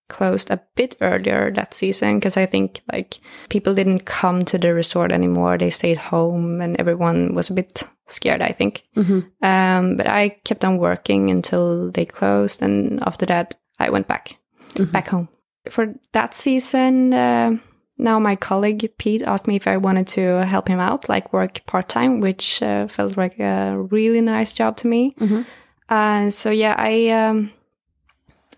closed 0.08 0.50
a 0.50 0.60
bit 0.74 0.96
earlier 1.00 1.52
that 1.52 1.72
season 1.72 2.18
because 2.18 2.36
I 2.36 2.44
think 2.44 2.80
like 2.92 3.20
people 3.48 3.74
didn't 3.74 4.00
come 4.06 4.44
to 4.46 4.58
the 4.58 4.74
resort 4.74 5.12
anymore. 5.12 5.56
They 5.56 5.70
stayed 5.70 5.98
home 5.98 6.60
and 6.60 6.78
everyone 6.80 7.34
was 7.34 7.48
a 7.48 7.54
bit 7.54 7.84
scared, 8.06 8.42
I 8.42 8.52
think. 8.52 8.82
Um, 9.42 9.96
but 9.96 10.06
I 10.08 10.30
kept 10.44 10.64
on 10.64 10.78
working 10.78 11.30
until 11.30 11.90
they 11.92 12.04
closed, 12.04 12.60
and 12.60 13.00
after 13.06 13.24
that, 13.26 13.54
I 13.78 13.90
went 13.90 14.08
back 14.08 14.36
back 14.92 15.08
home. 15.08 15.28
For 15.70 15.94
that 16.12 16.34
season, 16.34 17.14
uh, 17.14 17.56
now 18.00 18.18
my 18.18 18.36
colleague 18.36 18.90
Pete 18.98 19.22
asked 19.22 19.46
me 19.46 19.56
if 19.56 19.66
I 19.66 19.76
wanted 19.76 20.06
to 20.08 20.44
help 20.46 20.68
him 20.68 20.80
out, 20.80 21.08
like 21.08 21.32
work 21.32 21.64
part 21.66 21.88
time, 21.88 22.20
which 22.20 22.62
uh, 22.62 22.88
felt 22.88 23.16
like 23.16 23.38
a 23.38 23.78
really 23.78 24.20
nice 24.20 24.52
job 24.52 24.76
to 24.78 24.86
me. 24.86 25.14
And 25.88 26.32
so 26.32 26.50
yeah, 26.50 26.74
I 26.78 27.08
um, 27.10 27.52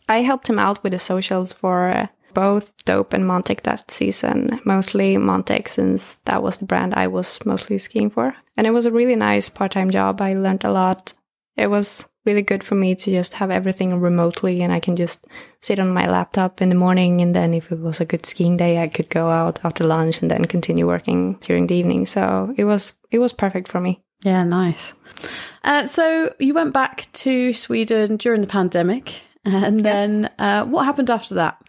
I 0.09 0.23
helped 0.23 0.49
him 0.49 0.59
out 0.59 0.83
with 0.83 0.93
the 0.93 0.99
socials 0.99 1.53
for 1.53 1.89
uh, 1.91 2.07
both 2.35 2.73
Dope 2.85 3.13
and 3.13 3.25
Montec 3.25 3.63
that 3.63 3.91
season. 3.91 4.61
Mostly 4.65 5.17
Montec, 5.17 5.69
since 5.69 6.17
that 6.25 6.43
was 6.43 6.59
the 6.59 6.67
brand 6.67 6.95
I 6.95 7.07
was 7.07 7.39
mostly 7.45 7.79
skiing 7.79 8.11
for. 8.11 8.35
And 8.57 8.67
it 8.67 8.73
was 8.73 8.87
a 8.87 8.93
really 8.93 9.17
nice 9.17 9.49
part 9.49 9.73
time 9.73 9.91
job. 9.91 10.21
I 10.21 10.35
learned 10.35 10.65
a 10.65 10.73
lot. 10.73 11.15
It 11.57 11.69
was 11.69 12.07
really 12.25 12.43
good 12.43 12.63
for 12.63 12.75
me 12.75 12.95
to 12.95 13.11
just 13.11 13.35
have 13.35 13.51
everything 13.51 14.01
remotely 14.01 14.63
and 14.63 14.73
I 14.73 14.81
can 14.81 14.97
just 14.97 15.27
sit 15.61 15.79
on 15.79 15.93
my 15.93 16.09
laptop 16.09 16.63
in 16.63 16.69
the 16.69 16.75
morning. 16.75 17.21
And 17.21 17.35
then 17.35 17.55
if 17.55 17.73
it 17.73 17.81
was 17.81 18.01
a 18.01 18.05
good 18.05 18.27
skiing 18.27 18.57
day, 18.57 18.83
I 18.83 18.89
could 18.89 19.11
go 19.11 19.31
out 19.31 19.61
after 19.65 19.85
lunch 19.85 20.23
and 20.23 20.31
then 20.31 20.45
continue 20.45 20.87
working 20.87 21.39
during 21.41 21.67
the 21.67 21.75
evening. 21.75 22.07
So 22.07 22.55
it 22.57 22.65
was, 22.65 22.93
it 23.11 23.19
was 23.19 23.33
perfect 23.33 23.69
for 23.69 23.81
me. 23.81 24.03
Yeah, 24.23 24.45
nice. 24.45 24.95
Uh, 25.65 25.87
so 25.87 26.35
you 26.39 26.55
went 26.55 26.73
back 26.73 27.09
to 27.13 27.53
Sweden 27.53 28.17
during 28.17 28.41
the 28.41 28.47
pandemic, 28.47 29.23
and 29.45 29.85
then 29.85 30.31
uh, 30.39 30.65
what 30.65 30.85
happened 30.85 31.11
after 31.11 31.35
that? 31.35 31.61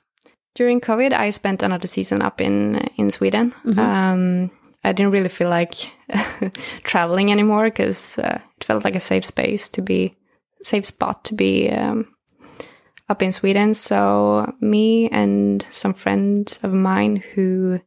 during 0.56 0.82
COVID, 0.82 1.14
I 1.14 1.30
spent 1.32 1.64
another 1.64 1.88
season 1.88 2.22
up 2.22 2.42
in 2.42 2.76
in 2.98 3.12
Sweden. 3.12 3.54
Um, 3.78 4.52
I 4.84 4.92
didn't 4.92 5.14
really 5.14 5.30
feel 5.30 5.50
like 5.50 5.76
traveling 6.84 7.32
anymore 7.32 7.66
because 7.66 8.20
uh, 8.20 8.40
it 8.58 8.64
felt 8.64 8.84
like 8.84 8.96
a 8.96 9.00
safe 9.00 9.26
space 9.26 9.70
to 9.70 9.82
be, 9.82 10.16
safe 10.64 10.86
spot 10.86 11.24
to 11.26 11.36
be 11.36 11.70
um, 11.70 12.08
up 13.10 13.22
in 13.22 13.32
Sweden. 13.32 13.74
So 13.74 14.54
me 14.62 15.10
and 15.10 15.66
some 15.70 15.94
friends 15.94 16.60
of 16.64 16.74
mine 16.74 17.18
who 17.36 17.80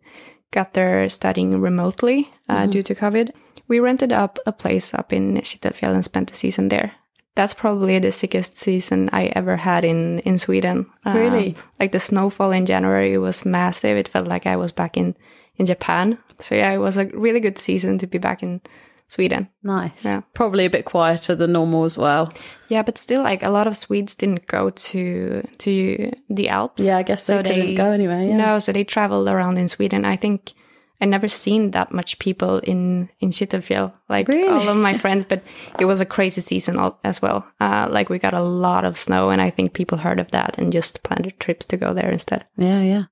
got 0.50 0.72
there 0.74 1.08
studying 1.08 1.60
remotely 1.60 2.30
uh, 2.48 2.66
due 2.66 2.82
to 2.84 2.94
COVID, 2.94 3.30
we 3.68 3.80
rented 3.80 4.12
up 4.12 4.38
a 4.46 4.52
place 4.52 4.94
up 4.94 5.12
in 5.12 5.34
Kittelfjäll 5.36 5.94
and 5.94 6.04
spent 6.04 6.30
the 6.30 6.36
season 6.36 6.68
there. 6.68 6.92
That's 7.34 7.52
probably 7.52 7.98
the 7.98 8.12
sickest 8.12 8.54
season 8.54 9.10
I 9.12 9.26
ever 9.36 9.56
had 9.56 9.84
in 9.84 10.20
in 10.20 10.38
Sweden. 10.38 10.86
Uh, 11.04 11.12
Really? 11.12 11.56
like 11.78 11.92
the 11.92 12.00
snowfall 12.00 12.50
in 12.52 12.64
January 12.64 13.18
was 13.18 13.44
massive. 13.44 13.98
It 13.98 14.08
felt 14.08 14.26
like 14.28 14.46
I 14.46 14.56
was 14.56 14.72
back 14.72 14.96
in 14.96 15.14
in 15.56 15.66
Japan. 15.66 16.16
So 16.40 16.54
yeah, 16.54 16.72
it 16.72 16.78
was 16.78 16.96
a 16.96 17.06
really 17.06 17.40
good 17.40 17.58
season 17.58 17.98
to 17.98 18.06
be 18.06 18.18
back 18.18 18.42
in 18.42 18.60
Sweden. 19.08 19.48
Nice. 19.62 20.04
Yeah. 20.04 20.22
Probably 20.34 20.64
a 20.64 20.70
bit 20.70 20.84
quieter 20.84 21.34
than 21.34 21.52
normal 21.52 21.84
as 21.84 21.96
well. 21.96 22.32
Yeah, 22.68 22.82
but 22.82 22.98
still, 22.98 23.22
like 23.22 23.42
a 23.42 23.50
lot 23.50 23.66
of 23.66 23.76
Swedes 23.76 24.14
didn't 24.14 24.46
go 24.46 24.70
to 24.70 25.42
to 25.58 26.12
the 26.28 26.48
Alps. 26.48 26.82
Yeah, 26.84 26.98
I 26.98 27.02
guess 27.02 27.22
so 27.22 27.42
they 27.42 27.54
couldn't 27.54 27.74
go 27.76 27.90
anywhere, 27.92 28.22
yeah. 28.24 28.36
No, 28.36 28.58
so 28.58 28.72
they 28.72 28.84
traveled 28.84 29.28
around 29.28 29.58
in 29.58 29.68
Sweden. 29.68 30.04
I 30.04 30.16
think 30.16 30.52
I 31.00 31.04
never 31.04 31.28
seen 31.28 31.70
that 31.72 31.92
much 31.92 32.18
people 32.18 32.58
in 32.58 33.08
in 33.20 33.30
Kittelfjäll. 33.30 33.92
Like 34.08 34.26
Really? 34.28 34.48
all 34.48 34.68
of 34.68 34.76
my 34.76 34.98
friends, 35.02 35.24
but 35.28 35.42
it 35.78 35.84
was 35.84 36.00
a 36.00 36.06
crazy 36.06 36.40
season 36.40 36.78
as 37.04 37.22
well. 37.22 37.46
Uh, 37.60 37.86
like 37.88 38.08
we 38.10 38.18
got 38.18 38.34
a 38.34 38.42
lot 38.42 38.84
of 38.84 38.98
snow, 38.98 39.30
and 39.30 39.40
I 39.40 39.50
think 39.50 39.72
people 39.72 39.98
heard 39.98 40.18
of 40.18 40.30
that 40.32 40.58
and 40.58 40.72
just 40.72 41.02
planned 41.04 41.32
trips 41.38 41.66
to 41.66 41.76
go 41.76 41.94
there 41.94 42.10
instead. 42.10 42.44
Yeah, 42.56 42.82
yeah. 42.82 43.04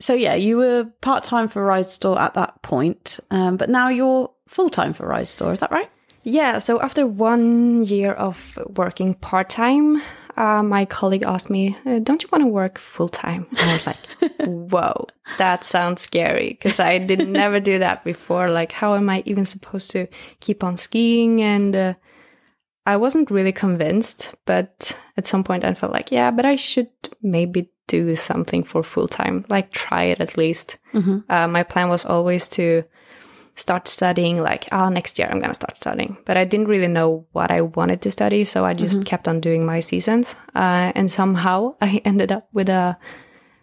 So 0.00 0.14
yeah, 0.14 0.34
you 0.34 0.56
were 0.58 0.84
part 1.00 1.24
time 1.24 1.48
for 1.48 1.64
Ridestore 1.66 2.18
at 2.20 2.34
that 2.34 2.62
point, 2.62 3.18
um, 3.30 3.56
but 3.56 3.68
now 3.70 3.88
you're 3.88 4.30
full 4.48 4.70
time 4.70 4.92
for 4.92 5.06
Ridestore. 5.06 5.52
Is 5.52 5.60
that 5.60 5.70
right? 5.70 5.90
Yeah, 6.24 6.58
so 6.58 6.80
after 6.80 7.06
one 7.06 7.84
year 7.84 8.12
of 8.12 8.58
working 8.76 9.14
part 9.14 9.48
time, 9.48 10.02
uh, 10.36 10.62
my 10.62 10.84
colleague 10.84 11.24
asked 11.24 11.48
me, 11.50 11.76
uh, 11.86 12.00
Don't 12.00 12.22
you 12.22 12.28
want 12.30 12.42
to 12.42 12.48
work 12.48 12.78
full 12.78 13.08
time? 13.08 13.46
And 13.50 13.70
I 13.70 13.72
was 13.72 13.86
like, 13.86 13.96
Whoa, 14.40 15.06
that 15.38 15.64
sounds 15.64 16.02
scary 16.02 16.50
because 16.50 16.80
I 16.80 16.98
did 16.98 17.28
never 17.40 17.60
do 17.60 17.78
that 17.78 18.04
before. 18.04 18.48
Like, 18.48 18.72
how 18.72 18.94
am 18.94 19.08
I 19.08 19.22
even 19.26 19.46
supposed 19.46 19.90
to 19.92 20.06
keep 20.40 20.62
on 20.64 20.76
skiing? 20.76 21.40
And 21.42 21.74
uh, 21.76 21.94
I 22.84 22.96
wasn't 22.96 23.30
really 23.30 23.52
convinced, 23.52 24.34
but 24.44 24.98
at 25.16 25.26
some 25.26 25.44
point 25.44 25.64
I 25.64 25.74
felt 25.74 25.92
like, 25.92 26.12
Yeah, 26.12 26.30
but 26.30 26.44
I 26.46 26.56
should 26.56 26.90
maybe 27.22 27.70
do 27.86 28.14
something 28.16 28.62
for 28.64 28.82
full 28.82 29.08
time, 29.08 29.44
like 29.48 29.72
try 29.72 30.04
it 30.04 30.20
at 30.20 30.36
least. 30.36 30.78
Uh, 31.28 31.48
my 31.48 31.62
plan 31.62 31.88
was 31.88 32.04
always 32.04 32.48
to 32.48 32.84
start 33.58 33.88
studying 33.88 34.40
like 34.40 34.66
oh 34.72 34.88
next 34.88 35.18
year 35.18 35.28
i'm 35.28 35.38
going 35.38 35.50
to 35.50 35.54
start 35.54 35.76
studying. 35.76 36.18
But 36.24 36.36
i 36.36 36.44
didn't 36.44 36.68
really 36.68 36.88
know 36.88 37.26
what 37.32 37.50
i 37.50 37.60
wanted 37.62 38.02
to 38.02 38.10
study 38.10 38.44
so 38.44 38.64
i 38.64 38.74
just 38.74 39.04
kept 39.04 39.28
on 39.28 39.40
doing 39.40 39.66
my 39.66 39.80
seasons. 39.80 40.36
Uh, 40.54 40.92
and 40.94 41.10
somehow 41.10 41.74
i 41.80 42.00
ended 42.04 42.32
up 42.32 42.48
with 42.52 42.68
a 42.68 42.96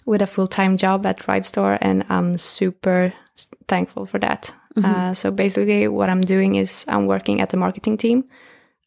with 0.06 0.22
a 0.22 0.28
full-time 0.28 0.78
job 0.78 1.06
at 1.06 1.20
Ridestore 1.20 1.78
and 1.82 2.06
i'm 2.10 2.38
super 2.38 3.14
thankful 3.68 4.06
for 4.06 4.20
that. 4.20 4.54
Uh, 4.84 5.14
so 5.14 5.32
basically 5.32 5.88
what 5.88 6.10
i'm 6.10 6.20
doing 6.20 6.56
is 6.56 6.84
i'm 6.90 7.08
working 7.08 7.40
at 7.40 7.50
the 7.50 7.58
marketing 7.58 7.96
team 7.96 8.26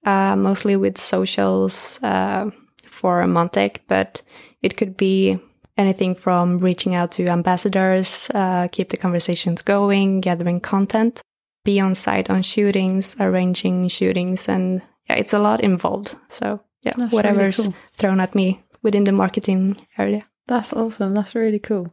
uh, 0.05 0.37
mostly 0.37 0.77
with 0.77 0.97
socials 0.97 2.01
uh, 2.03 2.51
for 2.87 3.23
Montec, 3.25 3.79
but 3.89 4.23
it 4.63 4.77
could 4.77 4.97
be 4.97 5.39
anything 5.79 6.15
from 6.15 6.59
reaching 6.59 6.95
out 6.95 7.13
to 7.13 7.29
ambassadors, 7.29 8.29
uh, 8.35 8.69
keep 8.71 8.91
the 8.91 8.97
conversations 8.97 9.63
going, 9.63 10.21
gathering 10.21 10.61
content, 10.61 11.23
be 11.65 11.81
on 11.81 11.95
site 11.95 12.29
on 12.29 12.43
shootings, 12.43 13.17
arranging 13.21 13.89
shootings, 13.89 14.49
and 14.49 14.83
yeah, 15.09 15.17
it's 15.17 15.33
a 15.33 15.39
lot 15.39 15.61
involved. 15.63 16.17
So 16.29 16.61
yeah, 16.83 16.93
That's 16.97 17.13
really 17.13 17.17
whatever's 17.17 17.57
cool. 17.57 17.75
thrown 17.95 18.21
at 18.21 18.35
me 18.35 18.63
within 18.83 19.05
the 19.05 19.13
marketing 19.13 19.77
area. 19.97 20.27
That's 20.47 20.73
awesome. 20.73 21.15
That's 21.15 21.35
really 21.35 21.59
cool. 21.59 21.93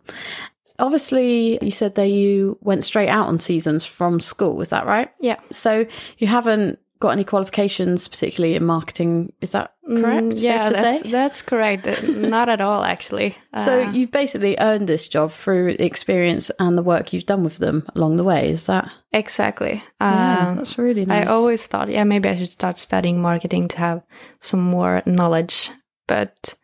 Obviously, 0.78 1.58
you 1.62 1.72
said 1.72 1.96
that 1.96 2.08
you 2.08 2.58
went 2.62 2.84
straight 2.84 3.08
out 3.10 3.28
on 3.28 3.40
seasons 3.40 3.86
from 3.86 4.20
school. 4.20 4.62
Is 4.62 4.70
that 4.70 4.86
right? 4.86 5.10
Yeah. 5.22 5.40
So 5.52 5.86
you 6.18 6.28
haven't 6.28 6.80
got 7.06 7.12
any 7.12 7.24
qualifications, 7.24 8.08
particularly 8.08 8.56
in 8.56 8.66
marketing. 8.66 9.32
Is 9.42 9.52
that 9.52 9.74
correct? 9.88 10.28
Mm, 10.28 10.42
yeah, 10.42 10.70
that's, 10.70 11.02
that's 11.04 11.42
correct. 11.42 11.86
Not 12.04 12.50
at 12.50 12.62
all, 12.62 12.84
actually. 12.84 13.38
So 13.66 13.72
Uh, 13.84 13.92
you've 13.92 14.12
basically 14.12 14.56
earned 14.60 14.88
this 14.88 15.08
job 15.08 15.32
through 15.32 15.78
the 15.78 15.86
experience 15.86 16.52
and 16.60 16.78
the 16.78 16.84
work 16.84 17.14
you've 17.14 17.26
done 17.26 17.44
with 17.44 17.58
them 17.58 17.84
along 17.96 18.18
the 18.18 18.24
way. 18.24 18.50
Is 18.52 18.66
that? 18.66 18.90
exactly. 19.14 19.82
Yeah, 20.02 20.48
Um, 20.50 20.58
that's 20.58 20.78
really 20.78 21.06
nice. 21.06 21.28
I 21.28 21.32
always 21.32 21.68
thought, 21.68 21.88
yeah, 21.90 22.04
maybe 22.06 22.28
I 22.30 22.36
should 22.38 22.52
start 22.52 22.78
studying 22.78 23.22
marketing 23.22 23.68
to 23.70 23.78
have 23.78 24.02
some 24.42 24.60
more 24.62 25.02
knowledge. 25.06 25.72
But 26.08 26.56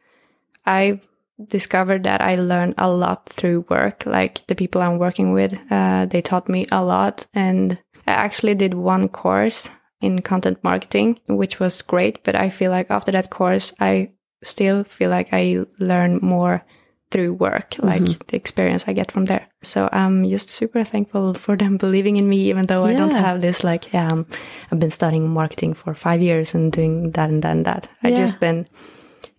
I 0.65 0.99
discovered 1.47 2.03
that 2.03 2.21
I 2.21 2.35
learned 2.35 2.75
a 2.77 2.89
lot 2.89 3.29
through 3.29 3.65
work. 3.69 4.03
Like 4.05 4.45
the 4.47 4.55
people 4.55 4.81
I'm 4.81 4.99
working 4.99 5.33
with, 5.33 5.53
uh, 5.71 6.05
they 6.11 6.21
taught 6.21 6.49
me 6.49 6.65
a 6.71 6.83
lot. 6.83 7.25
And 7.33 7.77
I 8.07 8.11
actually 8.11 8.55
did 8.55 8.73
one 8.73 9.07
course 9.09 9.69
in 10.01 10.21
content 10.21 10.57
marketing, 10.63 11.19
which 11.27 11.59
was 11.59 11.81
great. 11.81 12.23
But 12.23 12.35
I 12.35 12.49
feel 12.49 12.71
like 12.71 12.89
after 12.89 13.11
that 13.11 13.29
course, 13.29 13.73
I 13.79 14.11
still 14.43 14.83
feel 14.83 15.09
like 15.09 15.29
I 15.31 15.65
learn 15.79 16.19
more 16.21 16.63
through 17.11 17.33
work, 17.33 17.75
like 17.79 18.05
the 18.27 18.37
experience 18.37 18.85
I 18.87 18.93
get 18.93 19.11
from 19.11 19.25
there. 19.25 19.45
So 19.61 19.89
I'm 19.91 20.23
just 20.29 20.49
super 20.49 20.83
thankful 20.85 21.33
for 21.33 21.57
them 21.57 21.75
believing 21.77 22.15
in 22.15 22.29
me, 22.29 22.49
even 22.49 22.67
though 22.67 22.83
I 22.85 22.93
don't 22.93 23.11
have 23.13 23.41
this 23.41 23.63
like, 23.65 23.91
yeah, 23.93 24.07
um, 24.11 24.25
I've 24.71 24.79
been 24.79 24.91
studying 24.91 25.29
marketing 25.29 25.73
for 25.73 25.93
five 25.93 26.21
years 26.21 26.55
and 26.55 26.71
doing 26.71 27.11
that 27.11 27.29
and 27.29 27.43
that 27.43 27.51
and 27.51 27.65
that. 27.65 27.89
I 28.01 28.09
Yeah. 28.09 28.17
just 28.17 28.39
been 28.39 28.65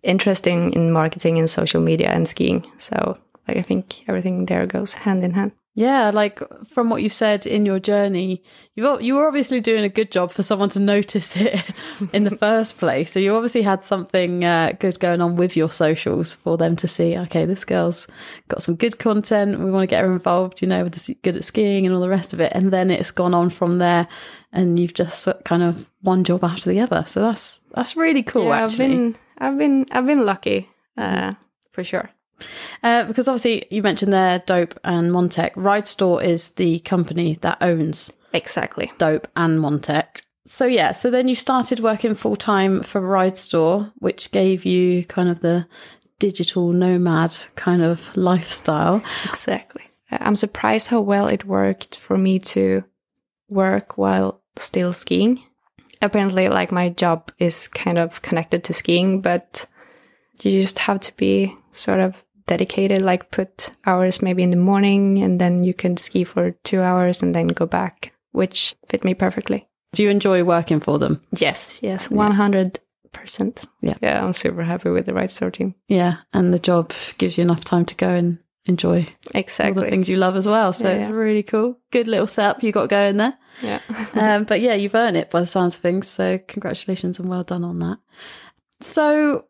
interested 0.03 0.53
in 0.53 0.93
marketing 0.93 1.39
and 1.39 1.49
social 1.49 1.81
media 1.81 2.11
and 2.11 2.29
skiing. 2.29 2.67
So 2.79 3.17
like 3.49 3.57
I 3.57 3.63
think 3.63 4.07
everything 4.09 4.47
there 4.47 4.67
goes 4.67 4.95
hand 4.95 5.25
in 5.25 5.33
hand. 5.33 5.53
Yeah, 5.75 6.11
like 6.11 6.43
from 6.67 6.91
what 6.91 7.03
you 7.03 7.09
said 7.09 7.47
in 7.47 7.65
your 7.65 7.81
journey, 7.81 8.43
you 8.75 9.01
you 9.01 9.15
were 9.15 9.27
obviously 9.27 9.63
doing 9.63 9.85
a 9.85 9.89
good 9.89 10.13
job 10.13 10.31
for 10.31 10.43
someone 10.43 10.69
to 10.71 10.81
notice 10.81 11.35
it 11.35 11.63
in 12.13 12.25
the 12.25 12.37
first 12.37 12.77
place. 12.77 13.11
So 13.11 13.19
you 13.19 13.35
obviously 13.35 13.63
had 13.63 13.83
something 13.83 14.45
uh, 14.45 14.75
good 14.79 15.01
going 15.01 15.23
on 15.23 15.37
with 15.37 15.57
your 15.57 15.71
socials 15.71 16.35
for 16.35 16.59
them 16.59 16.77
to 16.77 16.87
see. 16.87 17.17
Okay, 17.17 17.47
this 17.47 17.65
girl's 17.65 18.07
got 18.49 18.63
some 18.63 18.77
good 18.77 18.99
content. 18.99 19.61
We 19.61 19.71
want 19.71 19.83
to 19.83 19.87
get 19.87 20.05
her 20.05 20.13
involved. 20.13 20.61
You 20.61 20.69
know, 20.69 20.85
with 20.85 20.93
the, 20.93 21.15
good 21.23 21.37
at 21.37 21.45
skiing 21.45 21.87
and 21.87 21.95
all 21.95 22.03
the 22.03 22.09
rest 22.11 22.35
of 22.35 22.41
it. 22.41 22.53
And 22.55 22.71
then 22.71 22.91
it's 22.91 23.11
gone 23.11 23.33
on 23.33 23.49
from 23.49 23.79
there, 23.79 24.07
and 24.53 24.79
you've 24.79 24.95
just 24.95 25.27
kind 25.47 25.63
of 25.63 25.89
one 26.03 26.23
job 26.25 26.45
after 26.45 26.69
the 26.69 26.81
other. 26.81 27.05
So 27.07 27.23
that's 27.23 27.63
that's 27.75 27.97
really 27.97 28.23
cool. 28.23 28.45
Yeah, 28.45 28.65
actually, 28.65 28.85
I've 28.85 28.91
been 28.91 29.17
I've 29.39 29.59
been 29.59 29.87
I've 29.91 30.07
been 30.07 30.27
lucky 30.27 30.69
uh, 30.99 31.33
for 31.71 31.83
sure. 31.83 32.11
Uh, 32.83 33.05
because 33.05 33.29
obviously 33.29 33.67
you 33.71 33.83
mentioned 33.83 34.13
there 34.13 34.41
Dope 34.41 34.79
and 34.85 35.11
Montec. 35.11 35.53
Ridestore 35.55 36.23
is 36.23 36.51
the 36.51 36.81
company 36.81 37.39
that 37.43 37.59
owns 37.61 38.13
Exactly. 38.33 38.93
Dope 38.99 39.29
and 39.37 39.59
Montec. 39.59 40.23
So 40.47 40.67
yeah, 40.67 40.93
so 40.93 41.11
then 41.11 41.29
you 41.29 41.35
started 41.35 41.81
working 41.81 42.15
full 42.15 42.37
time 42.37 42.83
for 42.83 43.01
Ridestore, 43.01 43.93
which 43.99 44.33
gave 44.33 44.65
you 44.65 45.05
kind 45.05 45.29
of 45.29 45.41
the 45.41 45.69
digital 46.19 46.73
nomad 46.73 47.37
kind 47.55 47.83
of 47.83 48.15
lifestyle. 48.17 49.03
Exactly. 49.29 49.83
Uh, 50.11 50.19
I'm 50.21 50.37
surprised 50.37 50.89
how 50.89 51.01
well 51.01 51.29
it 51.29 51.45
worked 51.45 51.97
for 51.97 52.19
me 52.19 52.39
to 52.41 52.85
work 53.49 53.97
while 53.97 54.43
still 54.57 54.93
skiing. 54.93 55.43
Apparently, 56.01 56.49
like 56.49 56.73
my 56.73 56.89
job 56.89 57.31
is 57.39 57.69
kind 57.69 57.99
of 57.99 58.23
connected 58.23 58.65
to 58.65 58.73
skiing, 58.73 59.21
but 59.21 59.67
you 60.43 60.61
just 60.61 60.81
have 60.81 60.99
to 61.01 61.17
be 61.17 61.57
sort 61.71 62.01
of 62.01 62.25
dedicated, 62.47 63.03
like 63.03 63.31
put 63.31 63.71
hours 63.87 64.23
maybe 64.23 64.43
in 64.43 64.51
the 64.51 64.57
morning 64.57 65.23
and 65.23 65.41
then 65.41 65.65
you 65.65 65.75
can 65.75 65.97
ski 65.97 66.25
for 66.25 66.53
two 66.65 66.81
hours 66.81 67.23
and 67.23 67.35
then 67.35 67.49
go 67.49 67.67
back, 67.67 68.13
which 68.33 68.75
fit 68.89 69.05
me 69.05 69.15
perfectly. 69.15 69.69
Do 69.93 70.03
you 70.03 70.11
enjoy 70.11 70.43
working 70.45 70.81
for 70.81 70.99
them? 70.99 71.21
Yes, 71.37 71.79
yes, 71.83 72.09
100%. 72.09 72.79
Yeah. 73.81 73.95
Yeah, 74.01 74.25
I'm 74.25 74.33
super 74.33 74.63
happy 74.63 74.89
with 74.91 75.07
the 75.07 75.13
Ridestore 75.13 75.53
team. 75.53 75.75
Yeah, 75.87 76.17
and 76.33 76.53
the 76.53 76.59
job 76.59 76.93
gives 77.19 77.37
you 77.37 77.43
enough 77.43 77.65
time 77.65 77.85
to 77.87 77.95
go 77.95 78.09
and 78.09 78.39
enjoy 78.65 79.07
all 79.35 79.43
the 79.75 79.87
things 79.91 80.09
you 80.09 80.17
love 80.17 80.37
as 80.37 80.49
well. 80.49 80.73
So 80.73 80.89
Yeah, 80.89 80.95
it's 80.95 81.05
yeah. 81.07 81.11
really 81.11 81.43
cool. 81.43 81.79
Good 81.91 82.07
little 82.07 82.27
setup 82.27 82.63
you 82.63 82.73
got 82.73 82.89
going 82.89 83.17
there. 83.17 83.37
Yeah. 83.63 83.81
um, 84.15 84.45
but 84.45 84.61
yeah, 84.61 84.75
you've 84.75 84.95
earned 84.95 85.17
it 85.17 85.31
by 85.31 85.41
the 85.41 85.47
sounds 85.47 85.75
of 85.77 85.83
things. 85.83 86.09
So 86.09 86.39
congratulations 86.49 87.19
and 87.19 87.29
well 87.29 87.45
done 87.45 87.65
on 87.65 87.79
that. 87.81 87.99
So 88.81 89.47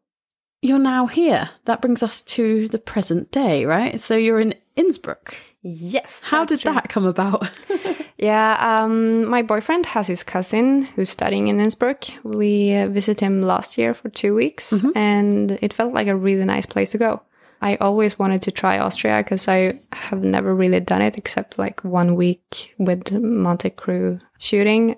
you're 0.62 0.78
now 0.78 1.06
here. 1.06 1.50
That 1.66 1.82
brings 1.82 2.02
us 2.02 2.22
to 2.22 2.68
the 2.68 2.78
present 2.78 3.30
day, 3.30 3.66
right? 3.66 4.00
So 4.00 4.16
you're 4.16 4.40
in 4.40 4.54
Innsbruck. 4.76 5.38
yes. 5.62 6.22
How 6.22 6.44
did 6.44 6.60
true. 6.60 6.72
that 6.72 6.88
come 6.88 7.04
about? 7.04 7.50
Yeah, 8.22 8.56
um, 8.60 9.26
my 9.26 9.42
boyfriend 9.42 9.84
has 9.86 10.06
his 10.06 10.22
cousin 10.22 10.82
who's 10.82 11.10
studying 11.10 11.48
in 11.48 11.58
Innsbruck. 11.58 12.04
We 12.22 12.72
uh, 12.72 12.86
visited 12.86 13.18
him 13.18 13.42
last 13.42 13.76
year 13.76 13.94
for 13.94 14.10
two 14.10 14.32
weeks, 14.32 14.72
and 14.94 15.58
it 15.60 15.74
felt 15.74 15.92
like 15.92 16.06
a 16.06 16.14
really 16.14 16.44
nice 16.44 16.64
place 16.64 16.90
to 16.90 16.98
go. 16.98 17.20
I 17.60 17.74
always 17.76 18.20
wanted 18.20 18.42
to 18.42 18.52
try 18.52 18.78
Austria 18.78 19.24
because 19.24 19.48
I 19.48 19.72
have 19.92 20.22
never 20.22 20.54
really 20.54 20.78
done 20.78 21.02
it 21.02 21.18
except 21.18 21.58
like 21.58 21.82
one 21.82 22.14
week 22.14 22.76
with 22.78 23.06
Montec 23.06 23.74
Crew 23.74 24.20
shooting. 24.38 24.94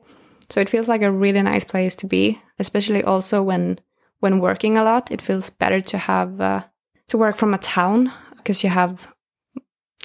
So 0.50 0.60
it 0.60 0.68
feels 0.68 0.86
like 0.86 1.00
a 1.00 1.10
really 1.10 1.40
nice 1.40 1.64
place 1.64 1.96
to 1.96 2.06
be, 2.06 2.38
especially 2.58 3.02
also 3.02 3.42
when 3.42 3.80
when 4.24 4.40
working 4.40 4.78
a 4.78 4.82
lot. 4.82 5.10
It 5.10 5.20
feels 5.20 5.50
better 5.50 5.82
to 5.82 5.98
have 5.98 6.40
uh, 6.40 6.62
to 7.08 7.18
work 7.18 7.36
from 7.36 7.52
a 7.52 7.58
town 7.58 8.10
because 8.38 8.64
you 8.64 8.70
have 8.70 9.06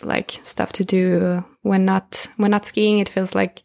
like 0.03 0.41
stuff 0.43 0.73
to 0.73 0.84
do 0.84 1.43
when 1.62 1.86
not 1.86 2.27
when 2.36 2.51
not 2.51 2.65
skiing. 2.65 2.99
It 2.99 3.08
feels 3.08 3.34
like 3.34 3.63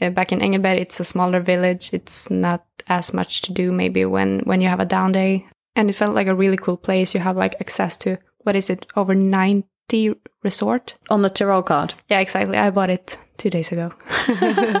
uh, 0.00 0.08
back 0.08 0.32
in 0.32 0.40
Engelberg, 0.40 0.80
it's 0.80 1.00
a 1.00 1.04
smaller 1.04 1.40
village. 1.40 1.92
It's 1.92 2.30
not 2.30 2.64
as 2.86 3.12
much 3.12 3.42
to 3.42 3.52
do 3.52 3.72
maybe 3.72 4.06
when 4.06 4.40
when 4.40 4.62
you 4.62 4.68
have 4.68 4.80
a 4.80 4.92
down 4.96 5.12
day. 5.12 5.46
And 5.76 5.90
it 5.90 5.96
felt 5.96 6.14
like 6.14 6.28
a 6.28 6.34
really 6.34 6.56
cool 6.56 6.78
place. 6.78 7.14
You 7.14 7.20
have 7.20 7.36
like 7.36 7.60
access 7.60 7.98
to 7.98 8.16
what 8.38 8.56
is 8.56 8.70
it 8.70 8.86
over 8.96 9.14
ninety 9.14 10.14
resort? 10.42 10.96
On 11.10 11.20
the 11.20 11.28
Tyrol 11.28 11.62
card. 11.62 11.92
Yeah, 12.08 12.20
exactly. 12.20 12.56
I 12.56 12.70
bought 12.70 12.90
it 12.90 13.18
two 13.36 13.50
days 13.50 13.70
ago. 13.70 13.92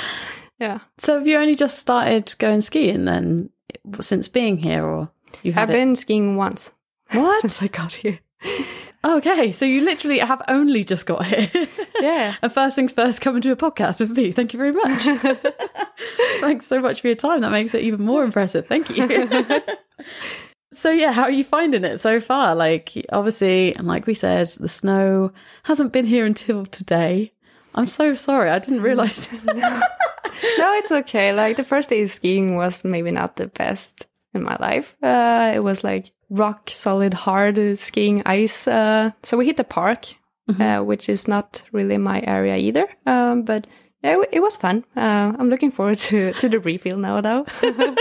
yeah, 0.58 0.78
So 0.96 1.18
have 1.18 1.26
you 1.26 1.36
only 1.36 1.54
just 1.54 1.78
started 1.78 2.34
going 2.38 2.62
skiing 2.62 3.04
then 3.04 3.50
since 4.00 4.28
being 4.28 4.58
here 4.58 4.84
or 4.84 5.10
you 5.42 5.52
had 5.52 5.64
I've 5.64 5.70
it- 5.70 5.74
been 5.74 5.96
skiing 5.96 6.36
once 6.36 6.72
What? 7.10 7.40
since 7.40 7.62
I 7.62 7.68
got 7.68 7.92
here. 7.92 8.20
Okay, 9.06 9.52
so 9.52 9.66
you 9.66 9.82
literally 9.82 10.18
have 10.18 10.40
only 10.48 10.82
just 10.82 11.04
got 11.04 11.26
here. 11.26 11.66
Yeah. 12.00 12.36
and 12.42 12.50
first 12.50 12.74
things 12.74 12.92
first, 12.94 13.20
come 13.20 13.34
and 13.36 13.42
do 13.42 13.52
a 13.52 13.56
podcast 13.56 14.00
with 14.00 14.16
me. 14.16 14.32
Thank 14.32 14.54
you 14.54 14.58
very 14.58 14.72
much. 14.72 15.02
Thanks 16.40 16.66
so 16.66 16.80
much 16.80 17.02
for 17.02 17.08
your 17.08 17.16
time. 17.16 17.42
That 17.42 17.50
makes 17.52 17.74
it 17.74 17.82
even 17.82 18.02
more 18.02 18.24
impressive. 18.24 18.66
Thank 18.66 18.96
you. 18.96 19.06
so 20.72 20.90
yeah, 20.90 21.12
how 21.12 21.24
are 21.24 21.30
you 21.30 21.44
finding 21.44 21.84
it 21.84 21.98
so 21.98 22.18
far? 22.18 22.54
Like 22.54 22.92
obviously, 23.10 23.74
and 23.76 23.86
like 23.86 24.06
we 24.06 24.14
said, 24.14 24.48
the 24.58 24.70
snow 24.70 25.32
hasn't 25.64 25.92
been 25.92 26.06
here 26.06 26.24
until 26.24 26.64
today. 26.64 27.33
I'm 27.74 27.86
so 27.86 28.14
sorry. 28.14 28.50
I 28.50 28.58
didn't 28.58 28.82
realize. 28.82 29.28
no, 29.54 29.82
it's 30.74 30.92
okay. 30.92 31.32
Like 31.32 31.56
the 31.56 31.64
first 31.64 31.90
day 31.90 32.02
of 32.02 32.10
skiing 32.10 32.56
was 32.56 32.84
maybe 32.84 33.10
not 33.10 33.36
the 33.36 33.46
best 33.46 34.06
in 34.32 34.42
my 34.42 34.56
life. 34.60 34.96
Uh, 35.02 35.52
it 35.54 35.62
was 35.62 35.84
like 35.84 36.12
rock 36.30 36.70
solid, 36.70 37.14
hard 37.14 37.78
skiing 37.78 38.22
ice. 38.26 38.68
Uh, 38.68 39.10
so 39.22 39.36
we 39.36 39.46
hit 39.46 39.56
the 39.56 39.64
park, 39.64 40.14
uh, 40.60 40.78
which 40.80 41.08
is 41.08 41.28
not 41.28 41.62
really 41.72 41.98
my 41.98 42.22
area 42.26 42.56
either. 42.56 42.88
Um, 43.06 43.42
but 43.42 43.66
yeah, 44.02 44.20
it, 44.20 44.28
it 44.32 44.40
was 44.40 44.56
fun. 44.56 44.84
Uh, 44.96 45.32
I'm 45.38 45.50
looking 45.50 45.70
forward 45.70 45.98
to 45.98 46.32
to 46.34 46.48
the 46.48 46.60
refill 46.60 46.98
now, 46.98 47.20
though. 47.20 47.46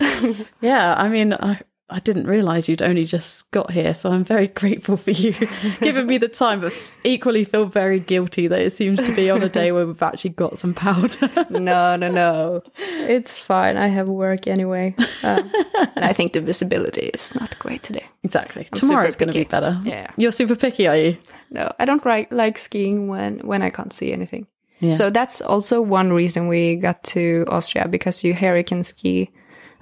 yeah, 0.60 0.94
I 0.96 1.08
mean, 1.08 1.32
I, 1.32 1.60
I 1.90 2.00
didn't 2.00 2.26
realize 2.26 2.68
you'd 2.68 2.82
only 2.82 3.04
just 3.04 3.50
got 3.50 3.70
here, 3.70 3.94
so 3.94 4.12
I'm 4.12 4.22
very 4.24 4.46
grateful 4.60 4.96
for 4.98 5.10
you 5.10 5.32
giving 5.80 6.06
me 6.06 6.18
the 6.18 6.28
time, 6.28 6.60
but 6.60 6.72
equally 7.02 7.44
feel 7.44 7.64
very 7.66 7.98
guilty 7.98 8.46
that 8.46 8.60
it 8.60 8.70
seems 8.70 9.02
to 9.06 9.14
be 9.14 9.30
on 9.30 9.42
a 9.42 9.48
day 9.48 9.72
where 9.72 9.86
we've 9.86 10.02
actually 10.02 10.30
got 10.30 10.58
some 10.58 10.74
powder. 10.74 11.30
no, 11.50 11.96
no, 11.96 12.10
no. 12.10 12.62
It's 12.76 13.38
fine. 13.38 13.78
I 13.78 13.86
have 13.86 14.08
work 14.08 14.46
anyway, 14.46 14.94
um, 15.22 15.50
and 15.96 16.04
I 16.04 16.12
think 16.12 16.34
the 16.34 16.42
visibility 16.42 17.06
is 17.14 17.34
not 17.34 17.58
great 17.58 17.82
today. 17.82 18.04
exactly. 18.22 18.66
I'm 18.70 18.78
Tomorrow's 18.78 19.16
going 19.16 19.32
to 19.32 19.38
be 19.38 19.44
better. 19.44 19.80
Yeah. 19.82 20.10
You're 20.18 20.32
super 20.32 20.56
picky, 20.56 20.86
are 20.86 20.96
you? 20.96 21.16
No, 21.50 21.72
I 21.78 21.86
don't 21.86 22.04
ri- 22.04 22.28
like 22.30 22.58
skiing 22.58 23.08
when 23.08 23.38
when 23.40 23.62
I 23.62 23.70
can't 23.70 23.92
see 23.92 24.12
anything. 24.12 24.46
Yeah. 24.80 24.92
So 24.92 25.10
that's 25.10 25.40
also 25.40 25.80
one 25.80 26.12
reason 26.12 26.48
we 26.48 26.76
got 26.76 27.02
to 27.14 27.44
Austria 27.48 27.88
because 27.88 28.22
you 28.22 28.34
here 28.34 28.56
you 28.56 28.62
can 28.62 28.82
ski 28.82 29.30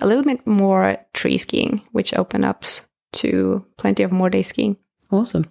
a 0.01 0.07
little 0.07 0.25
bit 0.25 0.47
more 0.47 0.99
tree 1.15 1.39
skiing, 1.39 1.83
which 1.93 2.15
open 2.15 2.45
up 2.45 2.65
to 3.13 3.65
plenty 3.77 4.03
of 4.03 4.13
more 4.13 4.31
day 4.31 4.43
skiing. 4.43 4.77
Awesome. 5.11 5.47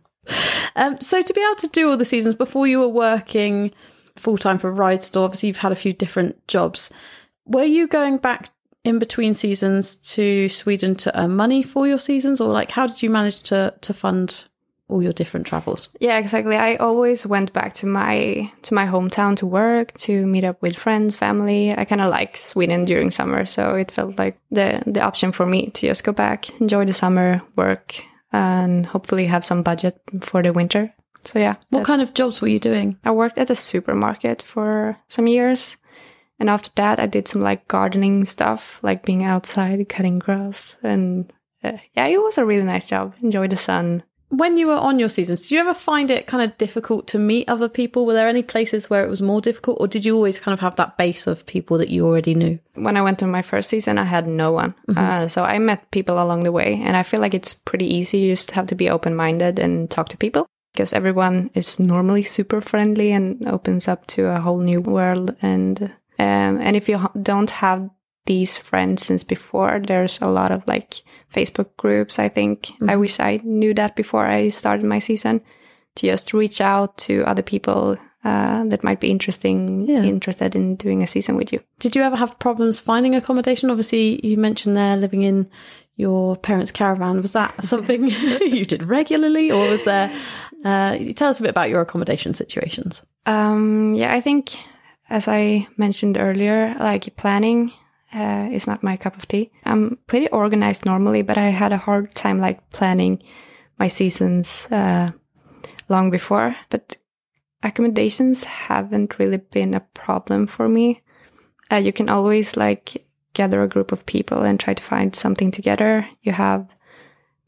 Um, 0.75 0.99
so 1.01 1.21
to 1.21 1.33
be 1.33 1.41
able 1.41 1.55
to 1.55 1.67
do 1.67 1.89
all 1.89 1.97
the 1.97 2.05
seasons 2.05 2.35
before 2.35 2.67
you 2.67 2.79
were 2.79 2.89
working 2.89 3.71
full 4.15 4.37
time 4.37 4.57
for 4.57 4.69
a 4.69 4.73
Ridestore, 4.73 5.25
obviously 5.25 5.47
you've 5.47 5.57
had 5.57 5.71
a 5.71 5.75
few 5.75 5.93
different 5.93 6.47
jobs. 6.47 6.91
Were 7.45 7.63
you 7.63 7.87
going 7.87 8.17
back 8.17 8.49
in 8.83 8.99
between 8.99 9.33
seasons 9.33 9.95
to 9.95 10.47
Sweden 10.49 10.95
to 10.95 11.19
earn 11.19 11.35
money 11.35 11.63
for 11.63 11.87
your 11.87 11.97
seasons, 11.97 12.39
or 12.39 12.51
like 12.51 12.71
how 12.71 12.87
did 12.87 13.01
you 13.01 13.09
manage 13.09 13.41
to 13.43 13.73
to 13.81 13.93
fund 13.93 14.45
all 14.87 15.01
your 15.01 15.13
different 15.13 15.47
travels? 15.47 15.89
Yeah, 15.99 16.17
exactly. 16.17 16.55
I 16.55 16.75
always 16.75 17.25
went 17.25 17.53
back 17.53 17.73
to 17.75 17.87
my 17.87 18.51
to 18.63 18.73
my 18.73 18.85
hometown 18.85 19.35
to 19.37 19.47
work, 19.47 19.93
to 19.99 20.25
meet 20.25 20.43
up 20.43 20.61
with 20.61 20.75
friends, 20.75 21.15
family. 21.15 21.75
I 21.75 21.85
kind 21.85 22.01
of 22.01 22.09
like 22.09 22.37
Sweden 22.37 22.85
during 22.85 23.11
summer, 23.11 23.45
so 23.45 23.75
it 23.75 23.91
felt 23.91 24.19
like 24.19 24.37
the 24.51 24.83
the 24.85 25.01
option 25.01 25.31
for 25.31 25.45
me 25.45 25.69
to 25.71 25.87
just 25.87 26.03
go 26.03 26.11
back, 26.11 26.49
enjoy 26.61 26.85
the 26.85 26.93
summer, 26.93 27.41
work, 27.55 27.95
and 28.31 28.85
hopefully 28.85 29.25
have 29.25 29.45
some 29.45 29.63
budget 29.63 29.99
for 30.21 30.43
the 30.43 30.53
winter. 30.53 30.93
So 31.23 31.39
yeah, 31.39 31.55
What 31.69 31.85
kind 31.85 32.01
of 32.01 32.13
jobs 32.13 32.39
were 32.39 32.47
you 32.47 32.59
doing? 32.59 32.99
I 33.03 33.09
worked 33.11 33.39
at 33.39 33.49
a 33.49 33.55
supermarket 33.55 34.41
for 34.41 34.97
some 35.07 35.27
years. 35.27 35.77
And 36.37 36.49
after 36.49 36.69
that, 36.75 36.99
I 36.99 37.07
did 37.07 37.27
some 37.27 37.41
like 37.41 37.67
gardening 37.67 38.25
stuff, 38.25 38.79
like 38.83 39.05
being 39.05 39.23
outside, 39.23 39.87
cutting 39.89 40.19
grass. 40.19 40.75
And 40.83 41.31
uh, 41.63 41.77
yeah, 41.95 42.07
it 42.09 42.21
was 42.21 42.37
a 42.37 42.45
really 42.45 42.65
nice 42.65 42.87
job. 42.87 43.15
Enjoy 43.21 43.47
the 43.47 43.57
sun. 43.57 44.03
When 44.37 44.57
you 44.57 44.67
were 44.67 44.73
on 44.73 44.99
your 44.99 45.07
seasons, 45.07 45.43
did 45.43 45.51
you 45.51 45.59
ever 45.59 45.73
find 45.73 46.11
it 46.11 46.27
kind 46.27 46.43
of 46.43 46.57
difficult 46.57 47.07
to 47.07 47.19
meet 47.19 47.47
other 47.47 47.69
people? 47.69 48.05
Were 48.05 48.13
there 48.13 48.27
any 48.27 48.43
places 48.43 48.89
where 48.89 49.05
it 49.05 49.09
was 49.09 49.21
more 49.21 49.39
difficult, 49.39 49.77
or 49.79 49.87
did 49.87 50.03
you 50.03 50.13
always 50.13 50.39
kind 50.39 50.51
of 50.51 50.59
have 50.59 50.75
that 50.75 50.97
base 50.97 51.25
of 51.25 51.45
people 51.45 51.77
that 51.77 51.87
you 51.87 52.05
already 52.05 52.35
knew? 52.35 52.59
When 52.73 52.97
I 52.97 53.01
went 53.01 53.19
to 53.19 53.27
my 53.27 53.41
first 53.41 53.69
season, 53.69 53.97
I 53.97 54.03
had 54.03 54.27
no 54.27 54.51
one. 54.51 54.75
Uh, 54.95 55.27
so 55.27 55.43
I 55.43 55.57
met 55.59 55.89
people 55.91 56.21
along 56.21 56.43
the 56.43 56.51
way. 56.51 56.81
And 56.83 56.97
I 56.97 57.03
feel 57.03 57.21
like 57.21 57.33
it's 57.33 57.53
pretty 57.53 57.85
easy. 57.85 58.17
You 58.17 58.33
just 58.33 58.51
have 58.51 58.67
to 58.67 58.75
be 58.75 58.89
open 58.89 59.15
minded 59.15 59.57
and 59.57 59.89
talk 59.89 60.09
to 60.09 60.17
people 60.17 60.45
because 60.73 60.91
everyone 60.91 61.49
is 61.53 61.79
normally 61.79 62.23
super 62.23 62.59
friendly 62.59 63.13
and 63.13 63.47
opens 63.47 63.87
up 63.87 64.05
to 64.07 64.25
a 64.25 64.41
whole 64.41 64.59
new 64.59 64.81
world. 64.81 65.33
And, 65.41 65.83
um, 66.19 66.59
and 66.59 66.75
if 66.75 66.89
you 66.89 67.09
don't 67.21 67.51
have 67.51 67.89
these 68.25 68.57
friends 68.57 69.05
since 69.05 69.23
before, 69.23 69.79
there's 69.85 70.19
a 70.21 70.27
lot 70.29 70.51
of 70.51 70.67
like 70.67 71.01
Facebook 71.33 71.75
groups. 71.77 72.17
I 72.19 72.29
think 72.29 72.71
I 72.87 72.95
wish 72.95 73.19
I 73.19 73.39
knew 73.43 73.73
that 73.75 73.95
before 73.95 74.25
I 74.25 74.49
started 74.49 74.85
my 74.85 74.99
season. 74.99 75.41
to 75.95 76.07
just 76.07 76.33
reach 76.33 76.59
out 76.59 76.97
to 76.97 77.23
other 77.23 77.41
people 77.43 77.95
uh, 78.25 78.63
that 78.65 78.83
might 78.83 78.99
be 78.99 79.09
interesting, 79.09 79.85
Yeah. 79.87 80.03
interested 80.03 80.53
in 80.55 80.75
doing 80.75 81.01
a 81.03 81.07
season 81.07 81.37
with 81.37 81.53
you. 81.53 81.59
Did 81.79 81.95
you 81.95 82.01
ever 82.03 82.17
have 82.17 82.37
problems 82.39 82.81
finding 82.81 83.15
accommodation? 83.15 83.69
Obviously, 83.69 84.19
you 84.27 84.35
mentioned 84.37 84.75
there 84.75 84.97
living 84.97 85.23
in 85.23 85.47
your 85.95 86.35
parents' 86.35 86.71
caravan. 86.73 87.21
Was 87.21 87.31
that 87.33 87.63
something 87.71 88.09
you 88.41 88.65
did 88.65 88.83
regularly, 88.83 89.51
or 89.51 89.69
was 89.69 89.85
there? 89.85 90.11
Uh, 90.65 90.97
tell 91.15 91.29
us 91.29 91.39
a 91.39 91.43
bit 91.43 91.51
about 91.51 91.69
your 91.69 91.81
accommodation 91.81 92.33
situations. 92.33 93.05
Um, 93.25 93.93
yeah, 93.95 94.11
I 94.13 94.19
think 94.21 94.57
as 95.09 95.27
I 95.29 95.67
mentioned 95.77 96.17
earlier, 96.17 96.75
like 96.79 97.15
planning 97.15 97.71
uh, 98.15 98.47
is 98.51 98.65
not 98.65 98.83
my 98.83 98.95
cup 98.95 99.17
of 99.17 99.27
tea. 99.27 99.51
I'm 99.65 99.97
pretty 100.07 100.29
organized 100.29 100.85
normally, 100.85 101.21
but 101.21 101.37
I 101.37 101.49
had 101.49 101.73
a 101.73 101.77
hard 101.77 102.15
time 102.15 102.39
like 102.39 102.69
planning 102.69 103.21
my 103.77 103.89
seasons 103.89 104.67
uh, 104.71 105.09
long 105.89 106.09
before. 106.09 106.55
But 106.69 106.97
accommodations 107.61 108.45
haven't 108.45 109.19
really 109.19 109.37
been 109.37 109.73
a 109.73 109.85
problem 109.93 110.47
for 110.47 110.69
me. 110.69 111.01
Uh, 111.71 111.77
you 111.77 111.91
can 111.91 112.09
always 112.09 112.55
like 112.55 113.05
gather 113.33 113.61
a 113.61 113.67
group 113.67 113.91
of 113.91 114.05
people 114.05 114.43
and 114.43 114.59
try 114.59 114.73
to 114.73 114.83
find 114.83 115.15
something 115.15 115.51
together. 115.51 116.07
You 116.21 116.31
have 116.31 116.67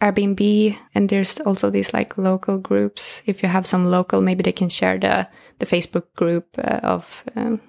Airbnb, 0.01 0.77
and 0.93 1.09
there's 1.09 1.39
also 1.39 1.69
these 1.69 1.93
like 1.93 2.17
local 2.17 2.57
groups. 2.57 3.23
If 3.25 3.41
you 3.41 3.49
have 3.49 3.65
some 3.65 3.89
local, 3.89 4.21
maybe 4.21 4.43
they 4.43 4.51
can 4.51 4.69
share 4.69 4.99
the 4.99 5.27
the 5.59 5.65
Facebook 5.65 6.13
group 6.15 6.45
uh, 6.57 6.81
of 6.83 7.23
um, 7.35 7.61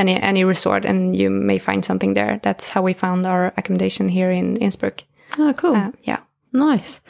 any 0.00 0.20
any 0.20 0.42
resort, 0.44 0.84
and 0.84 1.14
you 1.14 1.30
may 1.30 1.58
find 1.58 1.84
something 1.84 2.14
there. 2.14 2.40
That's 2.42 2.70
how 2.70 2.82
we 2.82 2.92
found 2.94 3.26
our 3.26 3.52
accommodation 3.56 4.08
here 4.08 4.30
in 4.30 4.56
Innsbruck. 4.56 5.04
Oh, 5.38 5.52
cool. 5.52 5.76
Uh, 5.76 5.92
yeah. 6.02 6.20
Nice. 6.52 7.00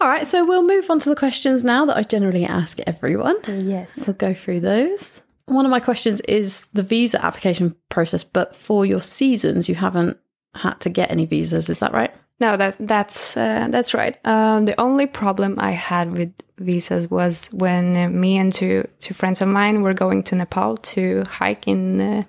All 0.00 0.06
right, 0.06 0.26
so 0.26 0.44
we'll 0.44 0.62
move 0.66 0.88
on 0.90 1.00
to 1.00 1.08
the 1.08 1.16
questions 1.16 1.64
now 1.64 1.84
that 1.86 1.96
I 1.96 2.04
generally 2.04 2.44
ask 2.44 2.78
everyone. 2.86 3.36
Yes. 3.48 3.90
We'll 3.96 4.14
go 4.14 4.32
through 4.32 4.60
those. 4.60 5.22
One 5.46 5.64
of 5.64 5.72
my 5.72 5.80
questions 5.80 6.20
is 6.22 6.66
the 6.68 6.84
visa 6.84 7.24
application 7.24 7.74
process, 7.88 8.22
but 8.22 8.54
for 8.54 8.86
your 8.86 9.02
seasons, 9.02 9.68
you 9.68 9.74
haven't 9.74 10.16
had 10.54 10.74
to 10.80 10.90
get 10.90 11.10
any 11.10 11.26
visas. 11.26 11.68
Is 11.68 11.80
that 11.80 11.92
right? 11.92 12.14
No, 12.40 12.56
that 12.56 12.76
that's 12.78 13.36
uh, 13.36 13.66
that's 13.70 13.94
right. 13.94 14.16
Um, 14.24 14.64
the 14.64 14.80
only 14.80 15.06
problem 15.06 15.56
I 15.58 15.72
had 15.72 16.16
with 16.16 16.32
visas 16.58 17.10
was 17.10 17.48
when 17.52 18.20
me 18.20 18.38
and 18.38 18.52
two 18.52 18.86
two 19.00 19.14
friends 19.14 19.40
of 19.40 19.48
mine 19.48 19.82
were 19.82 19.94
going 19.94 20.22
to 20.24 20.36
Nepal 20.36 20.76
to 20.76 21.24
hike 21.28 21.66
in 21.66 22.00
uh, 22.00 22.22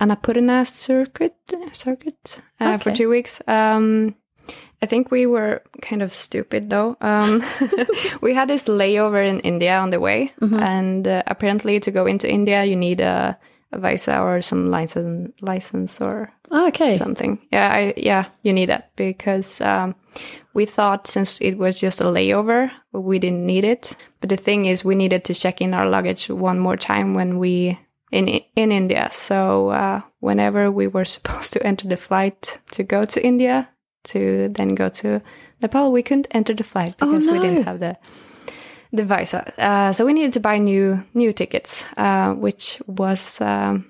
Annapurna 0.00 0.66
circuit 0.66 1.36
circuit 1.72 2.40
uh, 2.60 2.76
for 2.78 2.90
two 2.92 3.08
weeks. 3.08 3.40
Um, 3.46 4.14
I 4.82 4.86
think 4.86 5.10
we 5.10 5.26
were 5.26 5.62
kind 5.80 6.02
of 6.02 6.12
stupid 6.12 6.68
though. 6.68 6.96
Um, 7.00 7.42
we 8.20 8.34
had 8.34 8.48
this 8.48 8.66
layover 8.66 9.26
in 9.26 9.40
India 9.40 9.78
on 9.78 9.90
the 9.90 10.00
way, 10.00 10.32
and 10.40 11.06
uh, 11.08 11.22
apparently 11.26 11.80
to 11.80 11.90
go 11.90 12.06
into 12.06 12.28
India 12.28 12.64
you 12.64 12.76
need 12.76 13.00
a 13.00 13.38
visa 13.74 14.20
or 14.20 14.42
some 14.42 14.70
license 14.70 15.32
license 15.40 16.00
or 16.00 16.32
Oh, 16.54 16.66
okay. 16.68 16.98
something. 16.98 17.38
Yeah, 17.50 17.72
I, 17.72 17.94
yeah, 17.96 18.26
you 18.42 18.52
need 18.52 18.68
that 18.68 18.94
because 18.94 19.60
um, 19.62 19.94
we 20.52 20.66
thought 20.66 21.06
since 21.06 21.40
it 21.40 21.56
was 21.56 21.80
just 21.80 22.00
a 22.02 22.04
layover, 22.04 22.70
we 22.92 23.18
didn't 23.18 23.46
need 23.46 23.64
it. 23.64 23.96
But 24.20 24.28
the 24.28 24.36
thing 24.36 24.66
is, 24.66 24.84
we 24.84 24.94
needed 24.94 25.24
to 25.24 25.34
check 25.34 25.62
in 25.62 25.72
our 25.72 25.88
luggage 25.88 26.28
one 26.28 26.58
more 26.58 26.76
time 26.76 27.14
when 27.14 27.38
we 27.38 27.78
in 28.10 28.28
in 28.28 28.70
India. 28.70 29.08
So 29.12 29.70
uh, 29.70 30.02
whenever 30.20 30.70
we 30.70 30.86
were 30.86 31.04
supposed 31.16 31.54
to 31.54 31.66
enter 31.66 31.88
the 31.88 31.96
flight 31.96 32.60
to 32.72 32.82
go 32.82 33.04
to 33.04 33.26
India 33.26 33.70
to 34.04 34.48
then 34.48 34.74
go 34.74 34.88
to 34.90 35.22
Nepal, 35.62 35.90
we 35.90 36.02
couldn't 36.02 36.28
enter 36.32 36.54
the 36.54 36.64
flight 36.64 36.96
because 36.98 37.26
we 37.26 37.34
no. 37.34 37.42
didn't 37.42 37.64
have 37.64 37.80
the 37.80 37.96
the 38.92 39.04
visa. 39.04 39.42
Uh, 39.58 39.92
so 39.92 40.04
we 40.06 40.12
needed 40.12 40.32
to 40.34 40.40
buy 40.40 40.58
new 40.58 41.02
new 41.14 41.32
tickets, 41.32 41.86
uh, 41.96 42.34
which 42.34 42.80
was. 42.86 43.40
Um, 43.40 43.86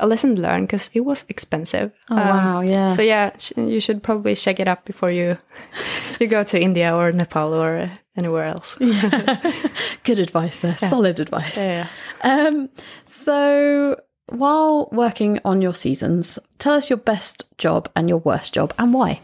a 0.00 0.06
lesson 0.06 0.40
learned 0.40 0.66
because 0.66 0.88
it 0.94 1.00
was 1.04 1.26
expensive. 1.28 1.92
Oh, 2.08 2.16
Um, 2.16 2.28
wow. 2.28 2.60
Yeah. 2.62 2.92
so 2.92 3.02
yeah, 3.02 3.30
sh- 3.36 3.52
you 3.58 3.78
should 3.78 4.02
probably 4.02 4.34
check 4.34 4.58
it 4.58 4.66
up 4.66 4.86
before 4.86 5.10
you 5.10 5.36
you 6.20 6.28
go 6.28 6.42
to 6.44 6.58
India 6.58 6.94
or 6.96 7.12
Nepal 7.12 7.52
or 7.52 7.76
uh, 7.76 7.88
anywhere 8.16 8.44
else. 8.44 8.74
yeah. 8.80 9.52
Good 10.02 10.18
advice 10.18 10.60
there. 10.60 10.78
Solid 10.78 11.20
advice. 11.20 11.58
Yeah. 11.58 11.88
Um, 12.24 12.70
so 13.04 14.00
while 14.30 14.88
working 14.92 15.40
on 15.44 15.60
your 15.60 15.74
seasons, 15.74 16.38
tell 16.56 16.72
us 16.74 16.88
your 16.88 16.96
best 16.96 17.44
job 17.58 17.90
and 17.94 18.08
your 18.08 18.18
worst 18.24 18.54
job 18.54 18.72
and 18.78 18.94
why. 18.94 19.20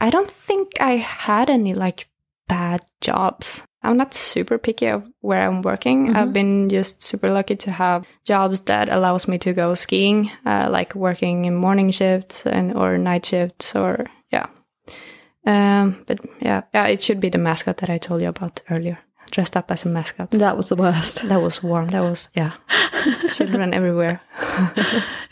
I 0.00 0.10
don't 0.10 0.28
think 0.28 0.72
I 0.80 0.96
had 0.96 1.48
any 1.48 1.72
like 1.72 2.08
bad 2.48 2.80
jobs. 3.00 3.62
I'm 3.84 3.98
not 3.98 4.14
super 4.14 4.56
picky 4.56 4.86
of 4.86 5.04
where 5.20 5.46
I'm 5.46 5.60
working. 5.62 6.16
I've 6.16 6.32
been 6.32 6.68
just 6.70 7.02
super 7.02 7.30
lucky 7.30 7.54
to 7.56 7.70
have 7.70 8.06
jobs 8.24 8.62
that 8.62 8.88
allows 8.88 9.28
me 9.28 9.38
to 9.38 9.52
go 9.52 9.74
skiing, 9.74 10.30
uh, 10.46 10.68
like 10.70 10.94
working 10.94 11.44
in 11.44 11.54
morning 11.54 11.90
shifts 11.90 12.46
and 12.46 12.74
or 12.74 12.96
night 12.96 13.26
shifts 13.26 13.76
or 13.76 14.06
yeah. 14.32 14.46
Um, 15.46 16.02
but 16.06 16.18
yeah, 16.40 16.62
yeah, 16.72 16.86
it 16.86 17.02
should 17.02 17.20
be 17.20 17.28
the 17.28 17.38
mascot 17.38 17.76
that 17.76 17.90
I 17.90 17.98
told 17.98 18.22
you 18.22 18.28
about 18.28 18.62
earlier. 18.70 18.98
Dressed 19.34 19.56
up 19.56 19.68
as 19.72 19.84
a 19.84 19.88
mascot. 19.88 20.30
That 20.30 20.56
was 20.56 20.68
the 20.68 20.76
worst. 20.76 21.28
That 21.28 21.42
was 21.42 21.60
warm. 21.60 21.88
That 21.88 22.02
was 22.02 22.28
yeah. 22.36 22.52
Should 23.32 23.52
run 23.52 23.74
everywhere. 23.74 24.20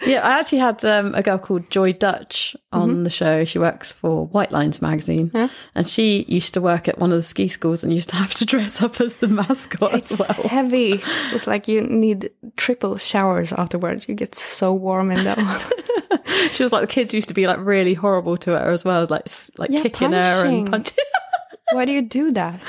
Yeah, 0.04 0.26
I 0.26 0.40
actually 0.40 0.58
had 0.58 0.84
um, 0.84 1.14
a 1.14 1.22
girl 1.22 1.38
called 1.38 1.70
Joy 1.70 1.92
Dutch 1.92 2.56
on 2.72 3.04
the 3.04 3.08
show. 3.10 3.44
She 3.44 3.60
works 3.60 3.92
for 3.92 4.28
Whitelines 4.28 4.82
magazine, 4.82 5.30
and 5.76 5.86
she 5.86 6.24
used 6.26 6.54
to 6.54 6.60
work 6.60 6.88
at 6.88 6.98
one 6.98 7.12
of 7.12 7.18
the 7.18 7.22
ski 7.22 7.46
schools 7.46 7.84
and 7.84 7.92
used 7.92 8.08
to 8.08 8.16
have 8.16 8.34
to 8.34 8.44
dress 8.52 8.82
up 8.82 9.00
as 9.00 9.18
the 9.18 9.28
mascot 9.28 9.94
It's 9.94 10.10
as 10.20 10.26
well. 10.28 10.48
heavy. 10.48 11.00
It's 11.32 11.46
like 11.46 11.68
you 11.68 11.82
need 11.82 12.30
triple 12.56 12.96
showers 12.96 13.52
afterwards. 13.52 14.08
You 14.08 14.16
get 14.16 14.34
so 14.34 14.74
warm 14.74 15.12
in 15.12 15.22
that 15.22 15.38
one. 15.38 16.50
She 16.50 16.64
was 16.64 16.72
like 16.72 16.80
the 16.80 16.92
kids 16.92 17.14
used 17.14 17.28
to 17.28 17.34
be 17.34 17.46
like 17.46 17.58
really 17.60 17.94
horrible 17.94 18.36
to 18.38 18.50
her 18.58 18.70
as 18.72 18.84
well, 18.84 19.06
like 19.08 19.26
like 19.56 19.70
Yeah, 19.70 19.82
kicking 19.82 20.10
her 20.10 20.16
and 20.18 20.66
punching. 20.66 20.66
punching. 20.66 21.04
Why 21.74 21.84
do 21.84 21.92
you 21.92 22.02
do 22.02 22.32
that? 22.32 22.60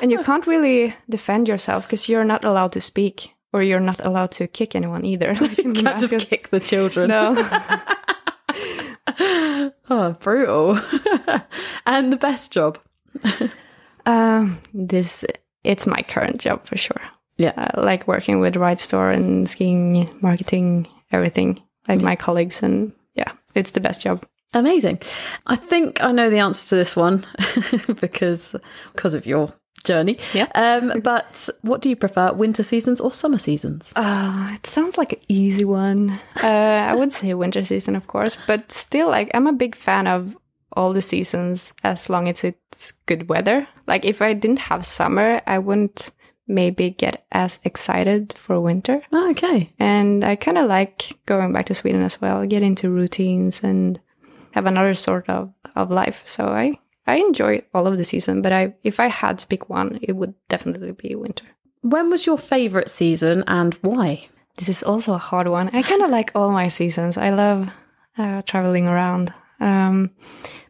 And 0.00 0.10
you 0.10 0.22
can't 0.22 0.46
really 0.46 0.94
defend 1.08 1.48
yourself 1.48 1.86
because 1.86 2.08
you're 2.08 2.24
not 2.24 2.44
allowed 2.44 2.72
to 2.72 2.80
speak 2.80 3.34
or 3.52 3.62
you're 3.62 3.80
not 3.80 4.04
allowed 4.04 4.30
to 4.32 4.46
kick 4.46 4.74
anyone 4.74 5.04
either. 5.04 5.34
Like 5.40 5.56
the 5.56 5.72
Can't 5.74 6.00
just 6.00 6.28
kick 6.28 6.48
the 6.48 6.60
children. 6.60 7.08
No. 7.08 7.34
Oh, 9.90 10.16
brutal. 10.20 10.78
and 11.86 12.12
the 12.12 12.16
best 12.16 12.50
job. 12.52 12.78
um, 14.06 14.58
this 14.72 15.24
it's 15.64 15.86
my 15.86 16.02
current 16.02 16.40
job 16.40 16.64
for 16.64 16.76
sure. 16.76 17.00
Yeah. 17.36 17.52
I 17.56 17.80
like 17.80 18.08
working 18.08 18.40
with 18.40 18.54
Ridestore 18.54 19.14
and 19.14 19.48
skiing, 19.48 20.08
marketing, 20.22 20.88
everything. 21.10 21.60
Like 21.88 22.00
my 22.00 22.16
colleagues, 22.16 22.62
and 22.62 22.92
yeah, 23.14 23.32
it's 23.54 23.72
the 23.72 23.80
best 23.80 24.02
job. 24.02 24.24
Amazing. 24.54 25.00
I 25.46 25.56
think 25.56 26.02
I 26.02 26.12
know 26.12 26.30
the 26.30 26.38
answer 26.38 26.68
to 26.70 26.76
this 26.76 26.94
one 26.94 27.26
because 28.00 28.54
because 28.92 29.14
of 29.14 29.26
your 29.26 29.52
journey. 29.82 30.18
Yeah. 30.32 30.48
Um, 30.54 31.00
but 31.00 31.48
what 31.62 31.80
do 31.80 31.88
you 31.88 31.96
prefer, 31.96 32.32
winter 32.32 32.62
seasons 32.62 33.00
or 33.00 33.12
summer 33.12 33.38
seasons? 33.38 33.92
Uh, 33.96 34.50
it 34.54 34.66
sounds 34.66 34.98
like 34.98 35.12
an 35.12 35.20
easy 35.28 35.64
one. 35.64 36.18
Uh, 36.42 36.88
I 36.90 36.94
would 36.94 37.12
say 37.12 37.34
winter 37.34 37.64
season, 37.64 37.96
of 37.96 38.06
course, 38.06 38.36
but 38.46 38.70
still, 38.72 39.08
like 39.08 39.30
I'm 39.34 39.46
a 39.46 39.52
big 39.52 39.74
fan 39.74 40.06
of 40.06 40.36
all 40.74 40.92
the 40.92 41.02
seasons 41.02 41.72
as 41.84 42.08
long 42.08 42.28
as 42.28 42.44
it's 42.44 42.92
good 43.06 43.28
weather. 43.28 43.68
Like 43.86 44.04
if 44.04 44.22
I 44.22 44.32
didn't 44.32 44.60
have 44.60 44.86
summer, 44.86 45.40
I 45.46 45.58
wouldn't 45.58 46.10
maybe 46.48 46.90
get 46.90 47.24
as 47.30 47.60
excited 47.64 48.32
for 48.32 48.60
winter. 48.60 49.02
Oh, 49.12 49.30
okay. 49.30 49.72
And 49.78 50.24
I 50.24 50.36
kind 50.36 50.58
of 50.58 50.68
like 50.68 51.18
going 51.26 51.52
back 51.52 51.66
to 51.66 51.74
Sweden 51.74 52.02
as 52.02 52.20
well, 52.20 52.46
get 52.46 52.62
into 52.62 52.90
routines 52.90 53.62
and 53.62 54.00
have 54.52 54.66
another 54.66 54.94
sort 54.94 55.28
of, 55.28 55.52
of 55.76 55.90
life. 55.90 56.22
So 56.26 56.48
I, 56.48 56.78
I 57.06 57.16
enjoy 57.16 57.62
all 57.74 57.86
of 57.86 57.96
the 57.96 58.04
season, 58.04 58.42
but 58.42 58.52
I, 58.52 58.74
if 58.82 59.00
I 59.00 59.06
had 59.06 59.38
to 59.40 59.46
pick 59.46 59.68
one, 59.68 59.98
it 60.02 60.12
would 60.12 60.34
definitely 60.48 60.92
be 60.92 61.14
winter. 61.14 61.46
When 61.80 62.10
was 62.10 62.26
your 62.26 62.38
favorite 62.38 62.88
season 62.88 63.42
and 63.46 63.74
why? 63.82 64.28
This 64.56 64.68
is 64.68 64.82
also 64.82 65.14
a 65.14 65.18
hard 65.18 65.48
one. 65.48 65.70
I 65.72 65.82
kind 65.82 66.02
of 66.02 66.10
like 66.10 66.30
all 66.34 66.50
my 66.50 66.68
seasons. 66.68 67.16
I 67.16 67.30
love 67.30 67.70
uh, 68.16 68.42
traveling 68.42 68.86
around. 68.86 69.32
Um, 69.60 70.10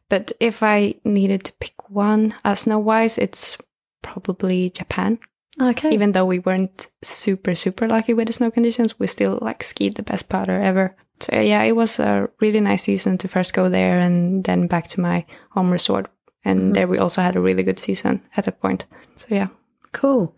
but 0.08 0.32
if 0.40 0.62
I 0.62 0.94
needed 1.04 1.44
to 1.44 1.52
pick 1.54 1.90
one, 1.90 2.34
uh, 2.44 2.54
snow 2.54 2.78
wise, 2.78 3.18
it's 3.18 3.58
probably 4.02 4.70
Japan. 4.70 5.18
Okay. 5.60 5.90
Even 5.90 6.12
though 6.12 6.24
we 6.24 6.38
weren't 6.38 6.88
super, 7.02 7.54
super 7.54 7.86
lucky 7.88 8.14
with 8.14 8.26
the 8.26 8.32
snow 8.32 8.50
conditions, 8.50 8.98
we 8.98 9.06
still 9.06 9.38
like 9.42 9.62
skied 9.62 9.96
the 9.96 10.02
best 10.02 10.28
powder 10.28 10.60
ever. 10.60 10.96
So 11.20 11.38
yeah, 11.38 11.62
it 11.62 11.76
was 11.76 11.98
a 11.98 12.30
really 12.40 12.60
nice 12.60 12.84
season 12.84 13.18
to 13.18 13.28
first 13.28 13.52
go 13.52 13.68
there 13.68 13.98
and 13.98 14.44
then 14.44 14.66
back 14.66 14.88
to 14.88 15.00
my 15.00 15.26
home 15.50 15.70
resort. 15.70 16.10
And 16.44 16.60
mm-hmm. 16.60 16.72
there 16.72 16.88
we 16.88 16.98
also 16.98 17.22
had 17.22 17.36
a 17.36 17.40
really 17.40 17.62
good 17.62 17.78
season 17.78 18.22
at 18.36 18.44
that 18.44 18.60
point. 18.60 18.86
So 19.16 19.26
yeah. 19.30 19.48
Cool. 19.92 20.34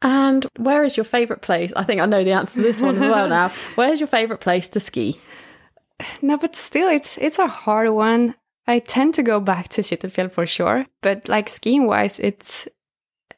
And 0.00 0.46
where 0.56 0.84
is 0.84 0.96
your 0.96 1.04
favorite 1.04 1.42
place? 1.42 1.72
I 1.74 1.82
think 1.82 2.00
I 2.00 2.06
know 2.06 2.22
the 2.22 2.32
answer 2.32 2.56
to 2.56 2.62
this 2.62 2.80
one 2.80 2.96
as 2.96 3.00
well 3.00 3.28
now. 3.28 3.48
Where's 3.74 4.00
your 4.00 4.06
favorite 4.06 4.40
place 4.40 4.68
to 4.70 4.80
ski? 4.80 5.20
No, 6.22 6.36
but 6.36 6.54
still, 6.54 6.88
it's 6.88 7.18
it's 7.18 7.40
a 7.40 7.48
hard 7.48 7.90
one. 7.90 8.36
I 8.68 8.78
tend 8.78 9.14
to 9.14 9.22
go 9.22 9.40
back 9.40 9.68
to 9.70 9.82
Kittelfjäll 9.82 10.30
for 10.30 10.46
sure, 10.46 10.86
but 11.00 11.28
like 11.28 11.48
skiing 11.48 11.86
wise, 11.86 12.20
it's 12.20 12.68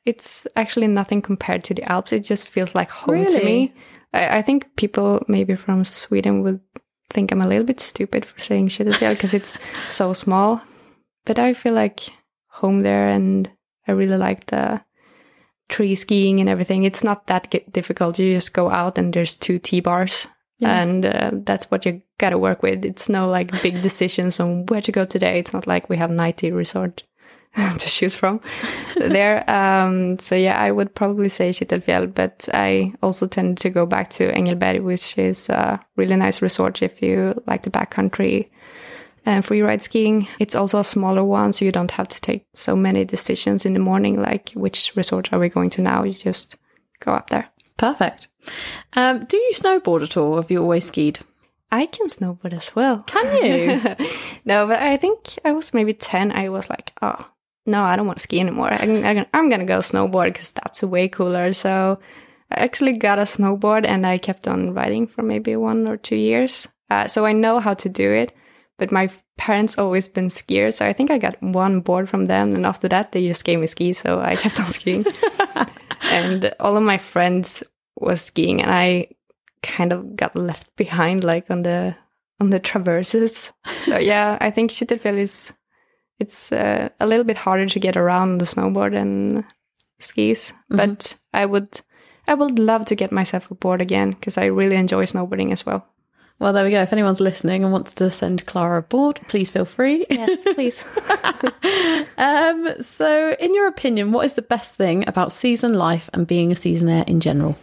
it's 0.05 0.47
actually 0.57 0.89
nothing 0.89 1.22
compared 1.22 1.64
to 1.64 1.74
the 1.74 1.91
Alps. 1.91 2.12
It 2.12 2.20
just 2.20 2.51
feels 2.51 2.74
like 2.74 2.91
home 2.91 3.24
to 3.24 3.45
me. 3.45 3.72
I, 4.12 4.39
I 4.39 4.43
think 4.43 4.76
people 4.76 5.22
maybe 5.28 5.57
from 5.57 5.85
Sweden 5.85 6.43
would 6.43 6.61
think 7.09 7.33
I'm 7.33 7.41
a 7.41 7.49
little 7.49 7.66
bit 7.66 7.81
stupid 7.81 8.26
for 8.26 8.39
saying 8.39 8.68
Kittelfjäll 8.68 9.14
because 9.14 9.33
it's 9.33 9.59
so 9.89 10.12
small. 10.12 10.61
But 11.25 11.39
I 11.39 11.55
feel 11.55 11.75
like 11.75 12.01
home 12.49 12.83
there, 12.83 13.09
and 13.09 13.51
I 13.87 13.93
really 13.93 14.16
like 14.16 14.47
the 14.47 14.83
tree 15.71 15.95
skiing 15.95 16.41
and 16.41 16.49
everything. 16.49 16.85
It's 16.85 17.03
not 17.03 17.27
that 17.29 17.73
difficult. 17.73 18.18
You 18.18 18.35
just 18.35 18.53
go 18.53 18.71
out 18.71 18.99
and 18.99 19.12
there's 19.12 19.37
two 19.37 19.59
T 19.59 19.81
bars. 19.81 20.27
Yeah. 20.59 20.83
And 20.83 21.07
uh, 21.07 21.31
that's 21.33 21.71
what 21.71 21.87
you 21.87 22.03
gotta 22.18 22.37
work 22.37 22.62
with. 22.62 22.85
It's 22.85 23.09
no 23.09 23.29
like 23.29 23.62
big 23.62 23.81
decisions 23.89 24.39
on 24.39 24.66
where 24.66 24.83
to 24.83 24.93
go 24.93 25.07
today. 25.07 25.39
It's 25.39 25.55
not 25.55 25.66
like 25.66 25.89
we 25.89 25.97
have 25.97 26.11
90 26.11 26.51
resort 26.53 27.05
to 27.57 27.89
choose 27.89 28.14
from 28.14 28.41
there. 28.97 29.49
Um, 29.51 30.18
so 30.18 30.35
yeah, 30.35 30.61
I 30.61 30.71
would 30.71 30.95
probably 30.95 31.31
say 31.31 31.51
Kittelfjäll, 31.51 32.14
but 32.14 32.49
I 32.53 32.93
also 33.03 33.27
tend 33.27 33.59
to 33.59 33.71
go 33.71 33.87
back 33.87 34.11
to 34.11 34.31
Engelberg, 34.33 34.83
which 34.83 35.16
is 35.16 35.49
a 35.49 35.81
really 35.97 36.16
nice 36.16 36.43
resort 36.43 36.83
if 36.83 37.01
you 37.01 37.43
like 37.47 37.62
the 37.62 37.71
backcountry 37.71 38.51
and 39.27 39.45
free 39.45 39.62
ride 39.62 39.83
skiing. 39.83 40.29
It's 40.39 40.55
also 40.55 40.79
a 40.79 40.85
smaller 40.85 41.25
one, 41.25 41.53
so 41.53 41.64
you 41.64 41.73
don't 41.73 41.91
have 41.93 42.09
to 42.09 42.21
take 42.21 42.47
so 42.55 42.75
many 42.75 43.05
decisions 43.05 43.66
in 43.66 43.75
the 43.75 43.81
morning, 43.81 44.21
like 44.21 44.51
which 44.53 44.95
resort 44.97 45.33
are 45.33 45.39
we 45.39 45.49
going 45.49 45.71
to 45.71 45.83
now? 45.83 46.05
You 46.05 46.14
just 46.14 46.57
go 47.01 47.12
up 47.12 47.31
there. 47.31 47.49
Perfect. 47.77 48.29
Um, 48.95 49.25
do 49.25 49.37
you 49.37 49.53
snowboard 49.55 50.03
at 50.03 50.16
all? 50.16 50.37
Have 50.37 50.51
you 50.51 50.61
always 50.61 50.87
skied? 50.87 51.21
I 51.73 51.87
can 51.87 52.09
snowboard 52.09 52.53
as 52.53 52.75
well. 52.75 53.05
Can 53.07 53.45
you? 53.45 54.07
no, 54.45 54.66
but 54.66 54.83
I 54.83 54.97
think 54.97 55.39
I 55.45 55.53
was 55.53 55.73
maybe 55.73 55.95
10. 55.95 56.33
I 56.33 56.49
was 56.49 56.68
like, 56.68 56.93
oh, 57.01 57.27
no, 57.66 57.83
I 57.83 57.97
don't 57.97 58.07
want 58.07 58.18
to 58.18 58.23
ski 58.23 58.41
anymore. 58.41 58.73
I'm, 58.73 59.05
I'm, 59.05 59.27
I'm 59.33 59.49
going 59.49 59.61
to 59.61 59.66
go 59.66 59.79
snowboard 59.79 60.33
because 60.33 60.53
that's 60.53 60.83
way 60.83 61.09
cooler. 61.09 61.53
So 61.53 62.01
I 62.51 62.61
actually 62.61 62.95
got 62.95 63.18
a 63.18 63.23
snowboard 63.23 63.87
and 63.87 64.07
I 64.07 64.18
kept 64.18 64.49
on 64.49 64.75
riding 64.75 65.07
for 65.07 65.23
maybe 65.23 65.55
one 65.57 65.87
or 65.87 65.97
two 65.97 66.16
years. 66.16 66.66
Uh, 66.91 67.07
so 67.07 67.25
I 67.25 67.33
know 67.33 67.61
how 67.61 67.75
to 67.75 67.89
do 67.89 68.11
it. 68.11 68.33
But 68.81 68.91
my 68.91 69.09
parents 69.37 69.78
always 69.78 70.09
been 70.09 70.28
skiers. 70.28 70.74
So 70.74 70.87
I 70.87 70.93
think 70.93 71.11
I 71.11 71.18
got 71.18 71.41
one 71.43 71.81
board 71.81 72.09
from 72.09 72.26
them. 72.26 72.55
And 72.55 72.66
after 72.66 72.89
that, 72.89 73.12
they 73.12 73.22
just 73.22 73.45
gave 73.45 73.61
me 73.61 73.68
skis. 73.68 73.99
So 73.99 74.20
I 74.20 74.35
kept 74.35 74.59
on 74.59 74.66
skiing. 74.66 75.05
and 76.11 76.53
all 76.59 76.76
of 76.76 76.83
my 76.83 76.99
friends 76.99 77.62
was 77.97 78.22
skiing 78.22 78.62
and 78.62 78.72
I 78.72 79.09
kind 79.62 79.93
of 79.93 80.16
got 80.16 80.35
left 80.35 80.74
behind 80.76 81.22
like 81.22 81.51
on 81.51 81.62
the 81.62 81.95
on 82.41 82.51
the 82.51 82.59
traverses. 82.59 83.53
So 83.83 83.99
yeah, 84.12 84.39
I 84.41 84.51
think 84.51 84.70
Kittelfjäll 84.70 85.18
is 85.18 85.53
it's 86.18 86.53
uh, 86.53 86.89
a 86.99 87.07
little 87.07 87.24
bit 87.24 87.39
harder 87.39 87.66
to 87.66 87.81
get 87.81 87.97
around 87.97 88.39
the 88.39 88.45
snowboard 88.45 88.97
and 88.97 89.45
skis, 89.99 90.53
but 90.68 91.16
I 91.33 91.47
would 91.47 91.81
I 92.26 92.35
would 92.35 92.59
love 92.59 92.87
to 92.87 92.95
get 92.95 93.12
myself 93.12 93.51
a 93.51 93.55
board 93.55 93.81
again 93.81 94.11
because 94.11 94.39
I 94.39 94.47
really 94.47 94.76
enjoy 94.76 95.05
snowboarding 95.05 95.53
as 95.53 95.64
well. 95.66 95.87
Well, 96.41 96.55
there 96.55 96.64
we 96.64 96.70
go. 96.70 96.80
If 96.80 96.95
anyone's 96.95 97.20
listening 97.20 97.64
and 97.64 97.70
wants 97.70 97.95
to 97.97 98.11
send 98.11 98.47
Klara 98.47 98.78
a 98.78 98.82
board, 98.82 99.20
please 99.28 99.51
feel 99.51 99.66
free. 99.66 100.07
Yes, 100.09 100.43
please. 100.55 100.82
um, 102.16 102.80
so, 102.80 103.36
in 103.38 103.55
your 103.55 103.66
opinion, 103.66 104.11
what 104.11 104.24
is 104.24 104.32
the 104.32 104.43
best 104.43 104.74
thing 104.74 105.07
about 105.07 105.32
season 105.32 105.74
life 105.74 106.09
and 106.14 106.26
being 106.26 106.51
a 106.51 106.55
seasonaire 106.55 107.07
in 107.07 107.20
general? 107.20 107.59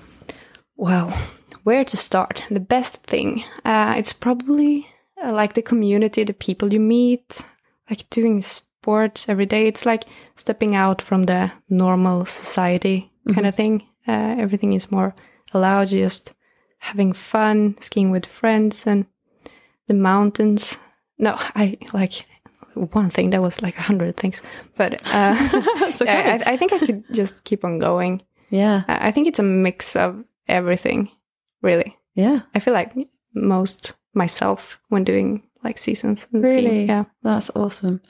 Well, 0.76 1.10
where 1.64 1.84
to 1.86 1.98
start? 1.98 2.46
The 2.52 2.60
best 2.60 2.98
thing, 2.98 3.44
uh, 3.66 3.96
it's 3.98 4.14
probably 4.14 4.88
uh, 5.24 5.34
like 5.34 5.54
the 5.56 5.64
community, 5.64 6.24
the 6.24 6.34
people 6.34 6.72
you 6.72 6.80
meet, 6.80 7.44
like 7.90 8.08
doing 8.12 8.44
sports 8.44 9.28
every 9.28 9.48
day. 9.48 9.66
It's 9.66 9.88
like 9.88 10.04
stepping 10.36 10.76
out 10.76 11.02
from 11.02 11.24
the 11.24 11.52
normal 11.68 12.28
society 12.28 13.12
kind 13.34 13.48
of 13.48 13.56
thing. 13.56 13.88
Uh, 14.08 14.36
everything 14.38 14.74
is 14.74 14.92
more 14.92 15.16
allowed, 15.52 15.90
You 15.90 16.04
just 16.04 16.34
having 16.80 17.14
fun, 17.14 17.76
skiing 17.82 18.12
with 18.12 18.26
friends, 18.26 18.88
and 18.88 19.06
the 19.88 19.94
mountains. 19.94 20.78
No, 21.18 21.36
I 21.38 21.78
like 21.94 22.26
one 22.74 23.10
thing 23.10 23.32
that 23.32 23.42
was 23.42 23.62
like 23.62 23.78
a 23.78 23.82
hundred 23.82 24.16
things, 24.18 24.42
but 24.76 25.02
uh, 25.14 25.36
okay. 25.56 26.06
yeah, 26.06 26.44
I, 26.46 26.54
I 26.54 26.58
think 26.58 26.74
I 26.74 26.80
could 26.80 27.04
just 27.12 27.44
keep 27.44 27.64
on 27.64 27.80
going. 27.80 28.22
yeah. 28.50 28.84
I 28.88 29.12
think 29.12 29.28
it's 29.28 29.40
a 29.40 29.44
mix 29.44 29.96
of 29.96 30.24
everything, 30.48 31.10
really. 31.62 31.98
Yeah. 32.14 32.42
I 32.54 32.60
feel 32.60 32.74
like 32.74 32.94
most 33.34 33.94
myself 34.14 34.80
when 34.90 35.04
doing 35.04 35.47
like 35.68 35.78
seasons. 35.78 36.28
And 36.32 36.44
Really? 36.44 36.68
skiing. 36.68 36.88
Yeah. 36.88 37.04
That's 37.24 37.52
awesome. 37.56 38.02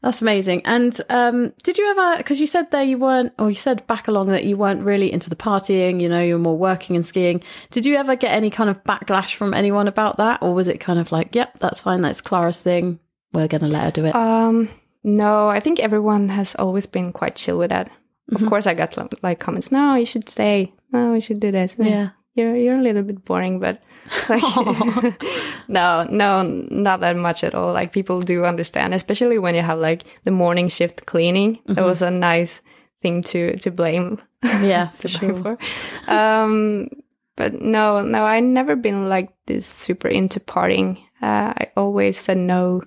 That's 0.00 0.22
amazing. 0.22 0.62
And 0.64 0.98
um, 1.10 1.52
did 1.62 1.76
you 1.76 1.90
ever, 1.90 2.16
because 2.18 2.40
you 2.40 2.46
said 2.46 2.70
there 2.70 2.84
you 2.84 2.98
weren't, 2.98 3.32
or 3.38 3.48
you 3.48 3.56
said 3.56 3.86
back 3.86 4.08
along 4.08 4.28
that 4.28 4.44
you 4.44 4.56
weren't 4.56 4.82
really 4.82 5.12
into 5.12 5.28
the 5.28 5.36
partying, 5.36 6.00
you 6.00 6.08
know, 6.08 6.22
you 6.22 6.34
were 6.34 6.40
more 6.40 6.56
working 6.56 6.96
and 6.96 7.04
skiing. 7.04 7.42
Did 7.70 7.84
you 7.84 7.96
ever 7.96 8.16
get 8.16 8.32
any 8.32 8.50
kind 8.50 8.70
of 8.70 8.82
backlash 8.84 9.34
from 9.34 9.52
anyone 9.52 9.88
about 9.88 10.16
that? 10.18 10.42
Or 10.42 10.54
was 10.54 10.68
it 10.68 10.78
kind 10.78 10.98
of 10.98 11.12
like, 11.12 11.34
yep, 11.34 11.58
that's 11.58 11.80
fine, 11.80 12.00
that's 12.00 12.22
Klara's 12.22 12.62
thing, 12.62 13.00
we're 13.32 13.48
to 13.48 13.58
let 13.58 13.84
her 13.84 13.90
do 13.90 14.04
it? 14.06 14.14
Um, 14.14 14.68
no, 15.02 15.48
I 15.48 15.60
think 15.60 15.80
everyone 15.80 16.28
has 16.28 16.54
always 16.54 16.86
been 16.86 17.12
quite 17.12 17.36
chill 17.36 17.58
with 17.58 17.70
that. 17.70 17.88
Mm-hmm. 18.30 18.44
Of 18.44 18.48
course, 18.48 18.66
I 18.66 18.74
got 18.74 18.96
like 19.22 19.40
comments. 19.40 19.72
No, 19.72 19.96
you 19.96 20.06
should 20.06 20.28
stay. 20.28 20.72
No, 20.92 21.14
you 21.14 21.20
should 21.20 21.40
do 21.40 21.50
this. 21.50 21.76
Yeah. 21.78 22.10
You're 22.34 22.56
you're 22.56 22.78
a 22.78 22.82
little 22.82 23.02
bit 23.02 23.24
boring, 23.24 23.58
but 23.60 23.82
like, 24.28 24.42
no, 25.68 26.04
no, 26.04 26.42
not 26.42 27.00
that 27.00 27.16
much 27.16 27.44
at 27.44 27.54
all. 27.54 27.72
Like 27.72 27.92
people 27.92 28.20
do 28.20 28.44
understand, 28.44 28.94
especially 28.94 29.38
when 29.38 29.54
you 29.54 29.62
have 29.62 29.78
like 29.78 30.04
the 30.24 30.30
morning 30.30 30.68
shift 30.68 31.06
cleaning. 31.06 31.56
Mm-hmm. 31.56 31.74
That 31.74 31.84
was 31.84 32.02
a 32.02 32.10
nice 32.10 32.62
thing 33.02 33.22
to 33.22 33.56
to 33.58 33.70
blame 33.70 34.20
yeah, 34.42 34.88
for 34.90 35.08
to 35.08 35.18
blame 35.18 35.42
sure. 35.42 35.58
for. 36.06 36.12
Um, 36.12 36.88
but 37.36 37.60
no, 37.60 38.02
no, 38.02 38.24
I 38.24 38.40
never 38.40 38.76
been 38.76 39.08
like 39.08 39.30
this 39.46 39.66
super 39.66 40.08
into 40.08 40.40
partying. 40.40 40.98
Uh, 41.22 41.52
I 41.56 41.70
always 41.76 42.18
said 42.18 42.38
no 42.38 42.82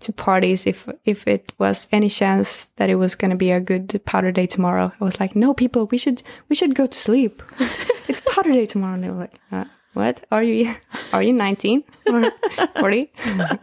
to 0.00 0.12
parties 0.12 0.66
if 0.66 0.88
if 1.04 1.26
it 1.26 1.52
was 1.58 1.88
any 1.90 2.08
chance 2.08 2.66
that 2.76 2.90
it 2.90 2.96
was 2.96 3.14
going 3.14 3.30
to 3.30 3.36
be 3.36 3.50
a 3.50 3.60
good 3.60 4.00
powder 4.04 4.32
day 4.32 4.46
tomorrow. 4.46 4.92
I 5.00 5.04
was 5.04 5.20
like, 5.20 5.34
no, 5.34 5.54
people, 5.54 5.86
we 5.86 5.98
should 5.98 6.22
we 6.48 6.56
should 6.56 6.74
go 6.74 6.86
to 6.86 6.98
sleep. 6.98 7.42
it's 8.08 8.20
powder 8.20 8.52
day 8.52 8.66
tomorrow, 8.66 8.94
and 8.94 9.04
they 9.04 9.10
were 9.10 9.16
like, 9.16 9.40
uh, 9.50 9.64
what? 9.94 10.24
Are 10.30 10.42
you 10.42 10.74
are 11.12 11.22
you 11.22 11.32
nineteen 11.32 11.84
or 12.06 12.32
forty? 12.76 13.12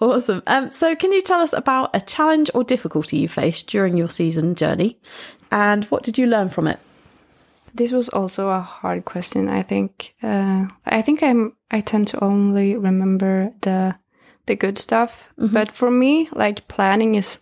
Awesome. 0.00 0.42
Um, 0.46 0.70
so, 0.70 0.94
can 0.94 1.10
you 1.10 1.20
tell 1.20 1.40
us 1.40 1.52
about 1.52 1.90
a 1.92 2.00
challenge 2.00 2.50
or 2.54 2.62
difficulty 2.62 3.16
you 3.16 3.28
faced 3.28 3.66
during 3.66 3.96
your 3.96 4.08
season 4.08 4.54
journey? 4.54 4.96
And 5.50 5.84
what 5.86 6.04
did 6.04 6.16
you 6.16 6.26
learn 6.26 6.50
from 6.50 6.68
it? 6.68 6.78
This 7.74 7.90
was 7.90 8.08
also 8.08 8.48
a 8.48 8.60
hard 8.60 9.04
question. 9.04 9.48
I 9.48 9.62
think. 9.62 10.14
Uh, 10.22 10.68
I 10.86 11.02
think 11.02 11.22
I'm. 11.22 11.56
I 11.72 11.80
tend 11.80 12.06
to 12.08 12.22
only 12.22 12.76
remember 12.76 13.52
the 13.62 13.96
the 14.48 14.56
good 14.56 14.78
stuff. 14.78 15.32
But 15.36 15.70
for 15.70 15.90
me, 15.90 16.28
like 16.32 16.66
planning 16.68 17.14
is 17.14 17.38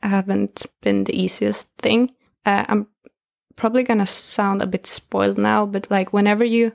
haven't 0.00 0.66
been 0.82 1.04
the 1.04 1.18
easiest 1.18 1.68
thing. 1.78 2.12
Uh, 2.46 2.64
I'm 2.68 2.86
probably 3.56 3.82
gonna 3.82 4.06
sound 4.06 4.62
a 4.62 4.66
bit 4.66 4.86
spoiled 4.86 5.38
now, 5.38 5.66
but 5.66 5.90
like 5.90 6.12
whenever 6.12 6.44
you 6.44 6.72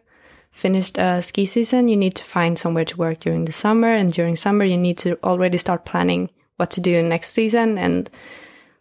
finished 0.52 0.98
a 0.98 1.22
ski 1.22 1.46
season, 1.46 1.88
you 1.88 1.96
need 1.96 2.16
to 2.16 2.24
find 2.24 2.58
somewhere 2.58 2.86
to 2.86 2.98
work 2.98 3.20
during 3.20 3.46
the 3.46 3.52
summer, 3.52 3.94
and 3.94 4.12
during 4.12 4.36
summer 4.36 4.66
you 4.66 4.78
need 4.78 4.98
to 4.98 5.18
already 5.24 5.58
start 5.58 5.86
planning 5.86 6.30
what 6.58 6.72
to 6.72 6.82
do 6.82 7.02
next 7.02 7.30
season 7.30 7.78
and 7.78 8.10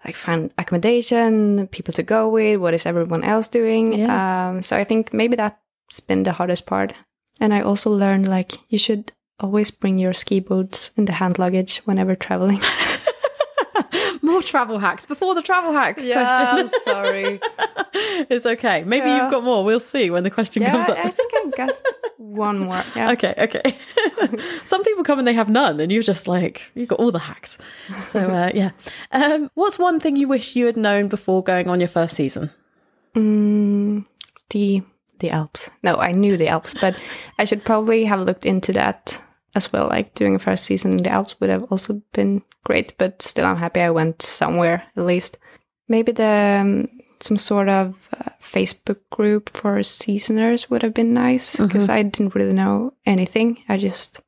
like 0.05 0.17
find 0.17 0.53
accommodation, 0.59 1.67
people 1.69 1.93
to 1.93 2.03
go 2.03 2.29
with, 2.29 2.61
what 2.61 2.75
is 2.75 2.87
everyone 2.87 3.25
else 3.25 3.49
doing. 3.49 4.09
Um, 4.09 4.63
so 4.63 4.77
I 4.77 4.85
think 4.85 5.13
maybe 5.13 5.37
that's 5.37 6.01
been 6.01 6.23
the 6.23 6.33
hardest 6.33 6.67
part. 6.67 6.95
And 7.41 7.53
I 7.53 7.61
also 7.61 7.91
learned 7.91 8.29
like 8.29 8.53
you 8.69 8.79
should 8.79 9.13
always 9.41 9.71
bring 9.71 9.99
your 9.99 10.13
ski 10.13 10.41
boots 10.41 10.91
in 10.97 11.05
the 11.07 11.13
hand 11.13 11.39
luggage 11.39 11.79
whenever 11.85 12.15
traveling. 12.15 12.61
More 14.23 14.43
travel 14.43 14.79
hacks 14.79 15.07
before 15.07 15.35
the 15.35 15.43
travel 15.43 15.73
hack 15.73 15.95
question. 15.97 16.69
sorry. 16.83 17.41
it's 18.29 18.45
okay. 18.45 18.83
Maybe 18.85 19.07
Yeah. 19.07 19.23
you've 19.23 19.31
got 19.31 19.45
more. 19.45 19.65
We'll 19.65 19.81
see 19.81 20.11
when 20.11 20.25
the 20.25 20.31
question 20.31 20.63
Yeah, 20.63 20.73
comes 20.73 20.89
up. 20.89 20.99
I 20.99 21.09
think 21.11 21.33
I've 21.37 21.57
got 21.57 21.71
one 22.17 22.59
more. 22.59 22.83
Yeah. 22.97 23.13
Okay, 23.13 23.35
okay. 23.39 23.75
Some 24.65 24.83
people 24.83 25.05
come 25.05 25.19
and 25.21 25.27
they 25.29 25.33
have 25.35 25.49
none, 25.49 25.79
and 25.81 25.91
you're 25.93 26.03
just 26.03 26.27
like, 26.27 26.65
you've 26.75 26.89
got 26.89 26.99
all 26.99 27.13
the 27.13 27.21
hacks. 27.21 27.59
So, 28.03 28.29
uh, 28.29 28.51
yeah. 28.55 28.71
Um, 29.13 29.51
what's 29.55 29.79
one 29.79 30.01
thing 30.01 30.17
you 30.17 30.27
wish 30.29 30.57
you 30.57 30.67
had 30.67 30.77
known 30.77 31.09
before 31.09 31.43
going 31.43 31.69
on 31.69 31.79
your 31.81 31.89
first 31.89 32.15
season? 32.15 32.51
Mm, 33.15 34.05
the 34.51 34.83
the 35.21 35.31
Alps. 35.31 35.71
No, 35.83 35.97
I 35.97 36.13
knew 36.13 36.37
the 36.37 36.49
Alps, 36.49 36.75
but 36.81 36.97
I 37.39 37.45
should 37.45 37.65
probably 37.65 38.05
have 38.05 38.21
looked 38.21 38.45
into 38.47 38.73
that 38.75 39.21
as 39.55 39.73
well. 39.73 39.89
Like 39.89 40.15
doing 40.15 40.35
a 40.35 40.39
first 40.39 40.65
season 40.65 40.93
in 40.93 41.03
the 41.03 41.11
Alps 41.11 41.39
would 41.41 41.51
have 41.51 41.65
also 41.71 42.03
been 42.13 42.43
great, 42.65 42.95
but 42.99 43.23
still, 43.23 43.47
I'm 43.47 43.57
happy 43.57 43.81
I 43.81 43.91
went 43.91 44.23
somewhere 44.23 44.85
at 44.97 45.05
least. 45.07 45.39
Maybe 45.89 46.13
the 46.13 46.59
um, 46.61 46.89
some 47.21 47.39
sort 47.39 47.69
of 47.69 48.09
uh, 48.17 48.31
Facebook 48.41 49.01
group 49.11 49.51
for 49.51 49.83
seasoners 49.83 50.71
would 50.71 50.83
have 50.83 50.95
been 50.95 51.15
nice 51.15 51.57
because 51.57 51.89
I 51.89 52.03
didn't 52.03 52.35
really 52.35 52.53
know 52.53 52.95
anything. 53.07 53.59
I 53.69 53.77
just 53.79 54.21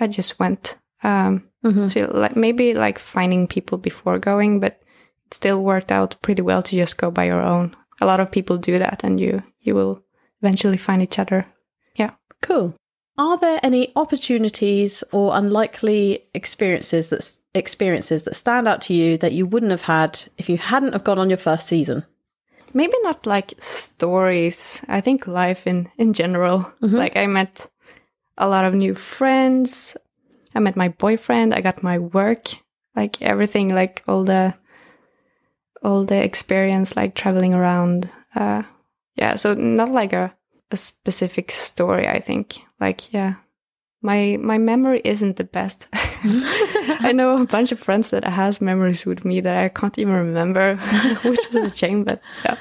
I 0.00 0.06
just 0.06 0.38
went. 0.38 0.78
Um, 1.02 1.44
So 1.88 2.10
like 2.14 2.36
maybe 2.36 2.74
like 2.74 2.98
finding 2.98 3.46
people 3.48 3.78
before 3.78 4.18
going, 4.18 4.60
but 4.60 4.80
it 5.26 5.34
still 5.34 5.62
worked 5.62 5.90
out 5.92 6.16
pretty 6.22 6.42
well 6.42 6.62
to 6.62 6.76
just 6.76 6.98
go 7.00 7.10
by 7.10 7.24
your 7.26 7.42
own. 7.42 7.74
A 8.00 8.06
lot 8.06 8.20
of 8.20 8.30
people 8.30 8.56
do 8.58 8.78
that, 8.78 9.04
and 9.04 9.18
you 9.20 9.42
you 9.60 9.74
will 9.74 10.02
eventually 10.42 10.76
find 10.78 11.02
each 11.02 11.18
other. 11.18 11.46
Yeah. 11.96 12.10
Cool. 12.42 12.74
Are 13.18 13.36
there 13.36 13.58
any 13.64 13.92
opportunities 13.96 15.02
or 15.10 15.36
unlikely 15.36 16.22
experiences 16.34 17.10
that 17.10 17.34
experiences 17.52 18.22
that 18.22 18.36
stand 18.36 18.68
out 18.68 18.80
to 18.82 18.94
you 18.94 19.18
that 19.18 19.32
you 19.32 19.44
wouldn't 19.44 19.72
have 19.72 19.82
had 19.82 20.22
if 20.38 20.48
you 20.48 20.56
hadn't 20.56 20.92
have 20.92 21.02
gone 21.02 21.18
on 21.18 21.28
your 21.28 21.38
first 21.38 21.66
season? 21.66 22.04
Maybe 22.72 22.94
not 23.02 23.26
like 23.26 23.54
stories. 23.58 24.84
I 24.88 25.00
think 25.00 25.26
life 25.26 25.66
in 25.66 25.90
in 25.98 26.12
general. 26.12 26.60
Mm-hmm. 26.80 26.96
Like 26.96 27.16
I 27.16 27.26
met 27.26 27.68
a 28.36 28.48
lot 28.48 28.64
of 28.64 28.74
new 28.74 28.94
friends. 28.94 29.96
I 30.54 30.60
met 30.60 30.76
my 30.76 30.88
boyfriend. 30.88 31.54
I 31.54 31.60
got 31.60 31.82
my 31.82 31.98
work. 31.98 32.50
Like 32.94 33.20
everything. 33.20 33.74
Like 33.74 34.02
all 34.06 34.22
the 34.24 34.54
all 35.82 36.04
the 36.04 36.22
experience. 36.22 36.94
Like 36.94 37.14
traveling 37.14 37.54
around. 37.54 38.10
Uh, 38.34 38.62
yeah. 39.16 39.34
So 39.34 39.54
not 39.54 39.90
like 39.90 40.12
a 40.12 40.32
a 40.70 40.76
specific 40.76 41.50
story. 41.50 42.06
I 42.06 42.20
think. 42.20 42.60
Like 42.80 43.12
yeah. 43.12 43.34
My 44.00 44.38
my 44.40 44.58
memory 44.58 45.00
isn't 45.04 45.36
the 45.36 45.44
best. 45.44 45.88
I 45.92 47.12
know 47.12 47.42
a 47.42 47.46
bunch 47.46 47.72
of 47.72 47.80
friends 47.80 48.10
that 48.10 48.24
has 48.24 48.60
memories 48.60 49.04
with 49.04 49.24
me 49.24 49.40
that 49.40 49.56
I 49.56 49.68
can't 49.68 49.98
even 49.98 50.14
remember, 50.14 50.76
which 51.24 51.48
is 51.48 51.56
a 51.56 51.76
shame. 51.76 52.04
But 52.04 52.20
yeah, 52.44 52.56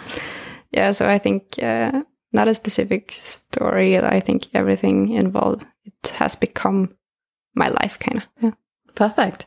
yeah. 0.72 0.92
So 0.92 1.08
I 1.08 1.20
think 1.20 1.62
uh, 1.62 2.02
not 2.34 2.48
a 2.48 2.54
specific 2.54 3.12
story. 3.12 4.00
I 4.00 4.20
think 4.20 4.48
everything 4.54 5.12
involved 5.12 5.66
it 5.86 6.10
has 6.16 6.36
become 6.36 6.96
my 7.56 7.70
life, 7.70 8.00
kind 8.00 8.18
of. 8.18 8.24
Yeah. 8.42 8.52
Perfect. 8.96 9.46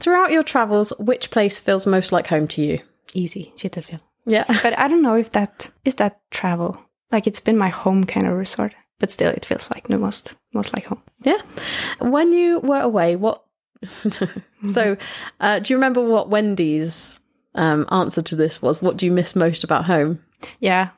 Throughout 0.00 0.32
your 0.32 0.42
travels, 0.42 0.92
which 0.98 1.30
place 1.30 1.60
feels 1.60 1.86
most 1.86 2.10
like 2.10 2.26
home 2.26 2.48
to 2.48 2.62
you? 2.62 2.80
Easy, 3.14 3.52
Kittelfjäll. 3.56 4.00
Yeah. 4.26 4.44
But 4.62 4.78
I 4.78 4.88
don't 4.88 5.02
know 5.02 5.14
if 5.14 5.32
that 5.32 5.70
is 5.84 5.94
that 5.96 6.20
travel. 6.30 6.78
Like 7.12 7.26
it's 7.26 7.40
been 7.40 7.56
my 7.56 7.68
home 7.68 8.04
kind 8.04 8.26
of 8.26 8.34
resort, 8.36 8.74
but 9.00 9.10
still, 9.10 9.30
it 9.30 9.44
feels 9.44 9.70
like 9.70 9.88
the 9.88 9.98
most 9.98 10.34
most 10.52 10.72
like 10.74 10.86
home. 10.86 11.02
Yeah. 11.22 11.40
When 12.00 12.32
you 12.32 12.60
were 12.60 12.80
away, 12.80 13.16
what? 13.16 13.42
so, 14.66 14.96
uh, 15.40 15.58
do 15.60 15.72
you 15.72 15.76
remember 15.76 16.02
what 16.04 16.28
Wendy's 16.30 17.20
um, 17.54 17.86
answer 17.90 18.22
to 18.22 18.36
this 18.36 18.60
was? 18.60 18.82
What 18.82 18.96
do 18.96 19.06
you 19.06 19.12
miss 19.12 19.36
most 19.36 19.64
about 19.64 19.84
home? 19.84 20.20
Yeah, 20.60 20.90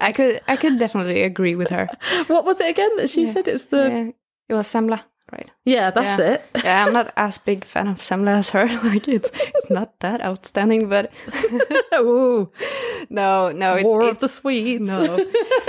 I 0.00 0.12
could 0.12 0.40
I 0.48 0.56
could 0.56 0.78
definitely 0.78 1.22
agree 1.22 1.54
with 1.54 1.70
her. 1.70 1.88
What 2.26 2.44
was 2.44 2.60
it 2.60 2.68
again 2.70 2.96
that 2.96 3.08
she 3.10 3.22
Yeah. 3.24 3.32
said? 3.32 3.48
It's 3.48 3.66
the 3.66 3.88
Yeah, 3.88 4.10
it 4.48 4.54
was 4.54 4.66
semla, 4.68 5.02
right? 5.32 5.50
yeah, 5.64 5.90
that's 5.90 6.18
Yeah. 6.18 6.32
it. 6.34 6.44
yeah, 6.64 6.86
I'm 6.86 6.92
not 6.92 7.12
as 7.16 7.38
big 7.38 7.64
fan 7.64 7.88
of 7.88 7.98
semla 8.00 8.38
as 8.38 8.50
her. 8.50 8.66
Like 8.84 9.08
it's 9.08 9.30
it's 9.34 9.70
not 9.70 9.98
that 10.00 10.20
outstanding, 10.22 10.88
but 10.88 11.10
Ooh, 11.94 12.50
no, 13.10 13.50
no, 13.52 13.74
it's 13.74 13.84
war 13.84 14.02
it's, 14.02 14.10
of 14.12 14.18
the 14.20 14.28
Swedes. 14.28 14.80
no, 14.86 15.16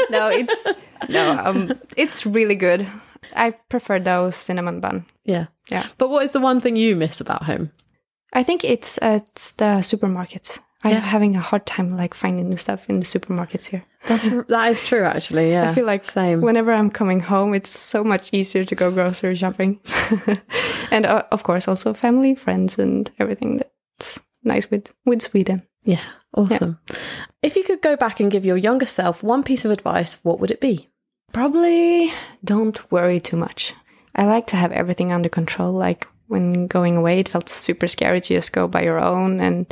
no, 0.10 0.28
it's 0.30 0.66
no, 1.10 1.32
um, 1.43 1.72
it's 1.97 2.26
really 2.26 2.55
good. 2.55 2.89
I 3.36 3.51
prefer 3.70 3.99
those 3.99 4.36
cinnamon 4.36 4.80
bun. 4.80 5.05
yeah, 5.26 5.45
Yeah. 5.70 5.86
But 5.97 6.10
what 6.10 6.24
is 6.26 6.32
the 6.32 6.39
one 6.39 6.62
thing 6.62 6.76
you 6.76 6.95
miss 6.95 7.22
about 7.22 7.43
home? 7.43 7.72
I 8.34 8.43
think 8.43 8.64
it's 8.64 8.97
uh, 9.01 9.20
it's 9.22 9.51
the 9.53 9.82
supermarkets. 9.82 10.60
I'm 10.84 10.91
Yeah. 10.91 10.99
having 11.01 11.36
a 11.36 11.41
hard 11.41 11.65
time 11.65 11.97
like 11.97 12.13
finding 12.13 12.49
the 12.51 12.57
stuff 12.57 12.89
in 12.89 12.99
the 13.01 13.05
supermarkets 13.05 13.67
here. 13.67 13.84
That's 14.07 14.30
that 14.47 14.71
is 14.71 14.82
true, 14.82 15.03
actually. 15.03 15.51
Yeah, 15.55 15.69
I 15.71 15.73
feel 15.75 15.86
like 15.86 16.05
same. 16.05 16.41
whenever 16.41 16.71
I'm 16.71 16.89
coming 16.89 17.19
home, 17.19 17.53
it's 17.53 17.69
so 17.77 18.03
much 18.03 18.30
easier 18.34 18.63
to 18.65 18.75
go 18.75 18.89
grocery 18.91 19.36
shopping, 19.36 19.80
and 20.91 21.05
uh, 21.05 21.23
of 21.32 21.43
course 21.43 21.67
also 21.67 21.93
family, 21.93 22.36
friends, 22.36 22.80
and 22.80 23.11
everything 23.19 23.57
that's 23.57 24.21
nice 24.43 24.71
with 24.71 24.93
with 25.05 25.21
Sweden. 25.21 25.63
yeah, 25.84 25.99
awesome. 26.34 26.77
If 27.41 27.55
you 27.55 27.63
could 27.63 27.82
go 27.82 27.95
back 27.97 28.19
and 28.21 28.32
give 28.32 28.45
your 28.45 28.57
younger 28.57 28.86
self 28.86 29.21
one 29.23 29.43
piece 29.43 29.65
of 29.65 29.71
advice, 29.71 30.17
what 30.23 30.39
would 30.39 30.51
it 30.51 30.61
be? 30.61 30.88
Probably 31.34 32.11
don't 32.43 32.91
worry 32.91 33.19
too 33.19 33.38
much. 33.38 33.73
I 34.15 34.25
like 34.25 34.47
to 34.47 34.55
have 34.57 34.71
everything 34.71 35.11
under 35.11 35.30
control. 35.30 35.71
Like 35.73 36.07
when 36.27 36.67
going 36.67 36.97
away, 36.97 37.19
it 37.19 37.30
felt 37.30 37.49
super 37.49 37.88
scary 37.88 38.21
to 38.21 38.34
just 38.36 38.51
go 38.53 38.67
by 38.67 38.82
your 38.84 38.99
own. 38.99 39.39
And 39.39 39.65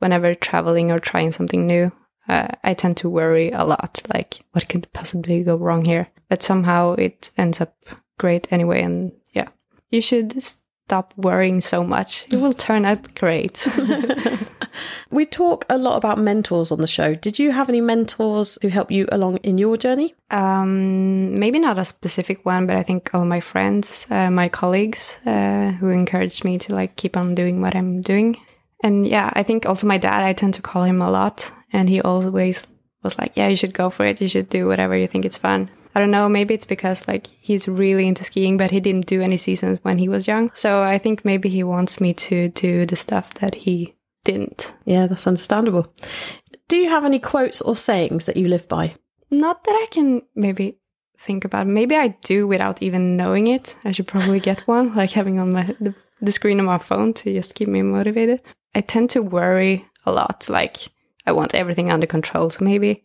whenever 0.00 0.34
traveling 0.34 0.90
or 0.90 0.98
trying 0.98 1.32
something 1.32 1.66
new, 1.66 1.92
uh, 2.28 2.48
I 2.62 2.74
tend 2.74 2.98
to 2.98 3.08
worry 3.08 3.50
a 3.50 3.64
lot. 3.64 4.02
Like, 4.12 4.40
what 4.52 4.68
could 4.68 4.92
possibly 4.92 5.42
go 5.42 5.56
wrong 5.56 5.84
here? 5.84 6.08
But 6.28 6.42
somehow 6.42 6.92
it 6.94 7.30
ends 7.38 7.60
up 7.60 7.74
great 8.18 8.52
anyway. 8.52 8.82
And 8.82 9.12
yeah, 9.32 9.48
you 9.90 10.00
should 10.00 10.42
stop 10.42 11.14
worrying 11.16 11.60
so 11.60 11.84
much. 11.84 12.26
It 12.32 12.36
will 12.36 12.52
turn 12.52 12.84
out 12.84 13.14
great. 13.14 13.66
We 15.10 15.26
talk 15.26 15.64
a 15.68 15.78
lot 15.78 15.96
about 15.96 16.18
mentors 16.18 16.70
on 16.70 16.80
the 16.80 16.86
show. 16.86 17.14
Did 17.14 17.38
you 17.38 17.50
have 17.50 17.68
any 17.68 17.80
mentors 17.80 18.58
who 18.62 18.68
helped 18.68 18.92
you 18.92 19.08
along 19.10 19.38
in 19.38 19.58
your 19.58 19.76
journey? 19.76 20.14
Um, 20.30 21.38
maybe 21.38 21.58
not 21.58 21.78
a 21.78 21.84
specific 21.84 22.46
one, 22.46 22.66
but 22.66 22.76
I 22.76 22.82
think 22.82 23.10
all 23.12 23.24
my 23.24 23.40
friends, 23.40 24.06
uh, 24.10 24.30
my 24.30 24.48
colleagues, 24.48 25.18
uh, 25.26 25.72
who 25.72 25.88
encouraged 25.88 26.44
me 26.44 26.58
to 26.58 26.74
like 26.74 26.96
keep 26.96 27.16
on 27.16 27.34
doing 27.34 27.60
what 27.60 27.74
I'm 27.74 28.00
doing. 28.00 28.36
And 28.82 29.06
yeah, 29.06 29.30
I 29.34 29.42
think 29.42 29.66
also 29.66 29.86
my 29.86 29.98
dad, 29.98 30.24
I 30.24 30.32
tend 30.32 30.54
to 30.54 30.62
call 30.62 30.84
him 30.84 31.02
a 31.02 31.10
lot 31.10 31.50
and 31.72 31.88
he 31.88 32.00
always 32.00 32.66
was 33.02 33.18
like, 33.18 33.36
yeah, 33.36 33.48
you 33.48 33.56
should 33.56 33.74
go 33.74 33.90
for 33.90 34.04
it. 34.04 34.20
You 34.20 34.28
should 34.28 34.48
do 34.48 34.66
whatever 34.66 34.96
you 34.96 35.06
think 35.06 35.24
it's 35.24 35.36
fun. 35.36 35.70
I 35.94 36.00
don't 36.00 36.10
know. 36.10 36.28
Maybe 36.28 36.54
it's 36.54 36.66
because 36.66 37.06
like 37.08 37.26
he's 37.26 37.66
really 37.66 38.06
into 38.06 38.24
skiing, 38.24 38.56
but 38.56 38.70
he 38.70 38.80
didn't 38.80 39.06
do 39.06 39.22
any 39.22 39.36
seasons 39.36 39.78
when 39.82 39.98
he 39.98 40.08
was 40.08 40.26
young. 40.26 40.50
So 40.54 40.82
I 40.82 40.98
think 40.98 41.24
maybe 41.24 41.48
he 41.48 41.64
wants 41.64 42.00
me 42.00 42.14
to 42.14 42.48
do 42.50 42.86
the 42.86 42.96
stuff 42.96 43.34
that 43.34 43.54
he 43.54 43.96
didn't. 44.24 44.74
Yeah, 44.84 45.06
that's 45.06 45.26
understandable. 45.26 45.92
Do 46.68 46.76
you 46.76 46.88
have 46.88 47.04
any 47.04 47.18
quotes 47.18 47.60
or 47.60 47.74
sayings 47.74 48.26
that 48.26 48.36
you 48.36 48.46
live 48.46 48.68
by? 48.68 48.94
Not 49.30 49.64
that 49.64 49.72
I 49.72 49.86
can 49.90 50.22
maybe 50.36 50.78
think 51.18 51.44
about. 51.44 51.66
Maybe 51.66 51.96
I 51.96 52.08
do 52.22 52.46
without 52.46 52.82
even 52.82 53.16
knowing 53.16 53.48
it. 53.48 53.76
I 53.84 53.90
should 53.90 54.06
probably 54.06 54.40
get 54.40 54.60
one, 54.68 54.94
like 54.94 55.10
having 55.10 55.38
on 55.38 55.52
my 55.52 55.74
the, 55.80 55.94
the 56.20 56.32
screen 56.32 56.60
of 56.60 56.66
my 56.66 56.78
phone 56.78 57.12
to 57.14 57.32
just 57.32 57.54
keep 57.54 57.68
me 57.68 57.82
motivated. 57.82 58.40
I 58.74 58.80
tend 58.80 59.10
to 59.10 59.22
worry 59.22 59.86
a 60.06 60.12
lot. 60.12 60.48
Like 60.48 60.76
I 61.26 61.32
want 61.32 61.54
everything 61.54 61.90
under 61.90 62.06
control. 62.06 62.50
So 62.50 62.64
maybe 62.64 63.04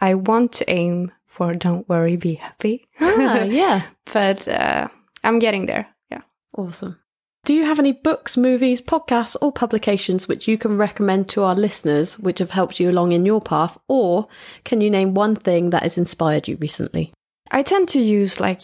I 0.00 0.14
want 0.14 0.52
to 0.52 0.70
aim 0.70 1.12
for 1.24 1.54
"Don't 1.54 1.88
worry, 1.88 2.16
be 2.16 2.34
happy," 2.34 2.88
Ah, 3.00 3.42
yeah. 3.44 3.82
but 4.12 4.46
uh, 4.48 4.88
I'm 5.24 5.38
getting 5.38 5.66
there. 5.66 5.86
Yeah. 6.10 6.22
Awesome. 6.56 6.98
Do 7.44 7.54
you 7.54 7.64
have 7.64 7.80
any 7.80 7.90
books, 7.90 8.36
movies, 8.36 8.80
podcasts, 8.80 9.34
or 9.42 9.50
publications 9.50 10.28
which 10.28 10.46
you 10.46 10.56
can 10.56 10.78
recommend 10.78 11.28
to 11.30 11.42
our 11.42 11.56
listeners 11.56 12.16
which 12.16 12.38
have 12.38 12.52
helped 12.52 12.78
you 12.78 12.88
along 12.88 13.10
in 13.10 13.26
your 13.26 13.40
path? 13.40 13.76
Or 13.88 14.28
can 14.64 14.80
you 14.80 14.90
name 14.90 15.14
one 15.14 15.34
thing 15.34 15.70
that 15.70 15.82
has 15.82 15.98
inspired 15.98 16.46
you 16.46 16.56
recently? 16.60 17.12
I 17.50 17.62
tend 17.64 17.88
to 17.90 18.00
use 18.00 18.38
like 18.38 18.60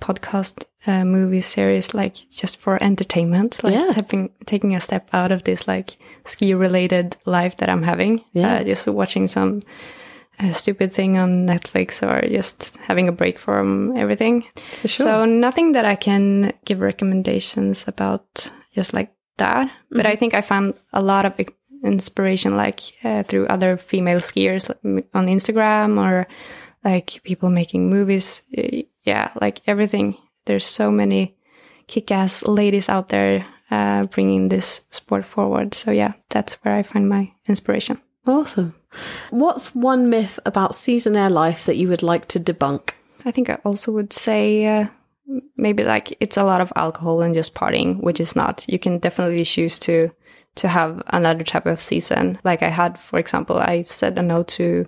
podcast 0.00 0.64
uh, 0.86 1.04
movie 1.04 1.40
series 1.40 1.94
like 1.94 2.14
just 2.30 2.56
for 2.56 2.82
entertainment, 2.82 3.62
like 3.62 3.74
Yeah. 3.74 3.90
taking 3.90 4.30
taking 4.46 4.74
a 4.74 4.80
step 4.80 5.08
out 5.12 5.32
of 5.32 5.42
this 5.44 5.66
like 5.68 5.96
ski 6.24 6.54
related 6.54 7.16
life 7.26 7.56
that 7.58 7.68
I'm 7.68 7.82
having. 7.82 8.24
Yeah. 8.32 8.60
Uh, 8.60 8.64
just 8.64 8.86
watching 8.86 9.28
some 9.28 9.62
uh, 10.40 10.52
stupid 10.52 10.92
thing 10.92 11.18
on 11.18 11.46
Netflix 11.46 12.02
or 12.02 12.26
just 12.28 12.76
having 12.86 13.08
a 13.08 13.12
break 13.12 13.38
from 13.38 13.96
everything. 13.96 14.44
Sure. 14.84 15.06
So 15.06 15.24
nothing 15.24 15.72
that 15.72 15.84
I 15.84 15.96
can 15.96 16.52
give 16.64 16.80
recommendations 16.80 17.84
about 17.88 18.50
just 18.74 18.94
like 18.94 19.12
that. 19.38 19.70
But 19.90 20.06
I 20.06 20.16
think 20.16 20.34
I 20.34 20.40
found 20.42 20.74
a 20.92 21.02
lot 21.02 21.26
of 21.26 21.34
inspiration 21.84 22.56
like 22.56 22.80
uh, 23.04 23.22
through 23.22 23.46
other 23.46 23.76
female 23.76 24.18
skiers 24.20 24.68
like, 24.68 25.06
on 25.14 25.26
Instagram 25.26 25.98
or 25.98 26.26
like 26.84 27.20
people 27.24 27.50
making 27.50 27.90
movies. 27.90 28.42
Yeah, 29.08 29.30
like 29.40 29.62
everything. 29.66 30.18
There's 30.44 30.66
so 30.66 30.90
many 30.90 31.34
kick-ass 31.86 32.44
ladies 32.44 32.90
out 32.90 33.08
there 33.08 33.46
uh, 33.70 34.04
bringing 34.04 34.50
this 34.50 34.82
sport 34.90 35.24
forward. 35.24 35.72
So 35.72 35.90
yeah, 35.90 36.12
that's 36.28 36.54
where 36.62 36.74
I 36.74 36.82
find 36.82 37.08
my 37.08 37.32
inspiration. 37.46 38.02
awesome. 38.26 38.74
What's 39.30 39.74
one 39.74 40.10
myth 40.10 40.38
about 40.44 40.72
seasonaire 40.72 41.30
life 41.30 41.64
that 41.64 41.76
you 41.76 41.88
would 41.88 42.02
like 42.02 42.28
to 42.28 42.40
debunk? 42.40 42.90
I 43.24 43.30
think 43.30 43.48
I 43.48 43.54
also 43.64 43.92
would 43.92 44.12
say 44.12 44.66
uh, 44.66 44.88
maybe 45.56 45.84
like 45.84 46.14
it's 46.20 46.36
a 46.36 46.44
lot 46.44 46.60
of 46.60 46.72
alcohol 46.76 47.22
and 47.22 47.34
just 47.34 47.54
partying, 47.54 48.02
which 48.02 48.20
is 48.20 48.36
not. 48.36 48.66
You 48.68 48.78
can 48.78 48.98
definitely 48.98 49.44
choose 49.44 49.78
to 49.80 50.10
to 50.56 50.68
have 50.68 51.02
another 51.06 51.44
type 51.44 51.64
of 51.66 51.80
season. 51.80 52.38
Like 52.44 52.62
I 52.62 52.68
had, 52.68 53.00
for 53.00 53.18
example, 53.18 53.56
I 53.56 53.84
said 53.84 54.18
a 54.18 54.22
no 54.22 54.42
to 54.42 54.86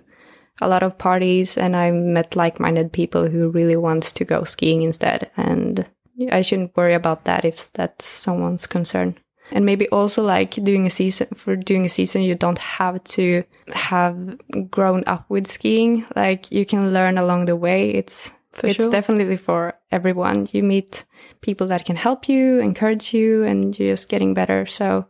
a 0.59 0.67
lot 0.67 0.83
of 0.83 0.97
parties, 0.97 1.57
and 1.57 1.75
I 1.75 1.91
met 1.91 2.35
like-minded 2.35 2.91
people 2.91 3.27
who 3.27 3.49
really 3.49 3.75
wants 3.75 4.11
to 4.13 4.25
go 4.25 4.43
skiing 4.43 4.81
instead. 4.81 5.31
And 5.37 5.85
I 6.31 6.41
shouldn't 6.41 6.75
worry 6.75 6.93
about 6.93 7.25
that 7.25 7.45
if 7.45 7.71
that's 7.73 8.05
someone's 8.05 8.67
concern. 8.67 9.17
And 9.51 9.65
maybe 9.65 9.89
also 9.89 10.23
like 10.23 10.63
doing 10.63 10.85
a 10.85 10.89
season 10.89 11.27
for 11.35 11.55
doing 11.55 11.85
a 11.85 11.89
season, 11.89 12.21
you 12.21 12.35
don't 12.35 12.59
have 12.59 13.03
to 13.15 13.43
have 13.73 14.37
grown 14.69 15.03
up 15.07 15.25
with 15.29 15.45
skiing. 15.45 16.05
Like 16.15 16.51
you 16.51 16.65
can 16.65 16.93
learn 16.93 17.17
along 17.17 17.45
the 17.45 17.55
way. 17.55 17.89
It's 17.91 18.31
For 18.53 18.67
it's 18.67 18.77
sure. 18.77 18.91
definitely 18.91 19.37
for 19.37 19.73
everyone. 19.91 20.47
You 20.53 20.63
meet 20.63 21.05
people 21.41 21.67
that 21.67 21.85
can 21.85 21.95
help 21.95 22.29
you, 22.29 22.59
encourage 22.59 23.13
you, 23.13 23.43
and 23.43 23.77
you're 23.77 23.91
just 23.91 24.09
getting 24.09 24.33
better. 24.33 24.65
So 24.65 25.07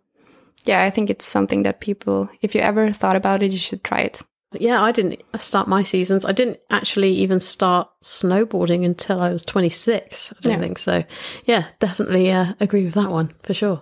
yeah, 0.66 0.84
I 0.84 0.90
think 0.90 1.10
it's 1.10 1.26
something 1.26 1.64
that 1.64 1.80
people, 1.80 2.30
if 2.42 2.56
you 2.56 2.62
ever 2.62 2.92
thought 2.92 3.16
about 3.16 3.44
it, 3.44 3.52
you 3.52 3.58
should 3.58 3.84
try 3.84 4.00
it. 4.02 4.22
Yeah, 4.54 4.82
I 4.84 4.92
didn't 4.92 5.22
start 5.40 5.68
my 5.68 5.84
seasons. 5.84 6.26
I 6.26 6.34
didn't 6.34 6.60
actually 6.70 7.10
even 7.12 7.40
start 7.40 7.90
snowboarding 8.02 8.84
until 8.86 9.22
I 9.22 9.32
was 9.32 9.44
26, 9.46 10.34
I 10.34 10.42
don't 10.42 10.54
Yeah. 10.54 10.60
think. 10.60 10.78
So, 10.78 11.04
yeah, 11.46 11.68
definitely 11.80 12.32
uh, 12.32 12.54
agree 12.60 12.84
with 12.86 12.96
that 12.96 13.10
one 13.10 13.34
for 13.44 13.54
sure. 13.54 13.82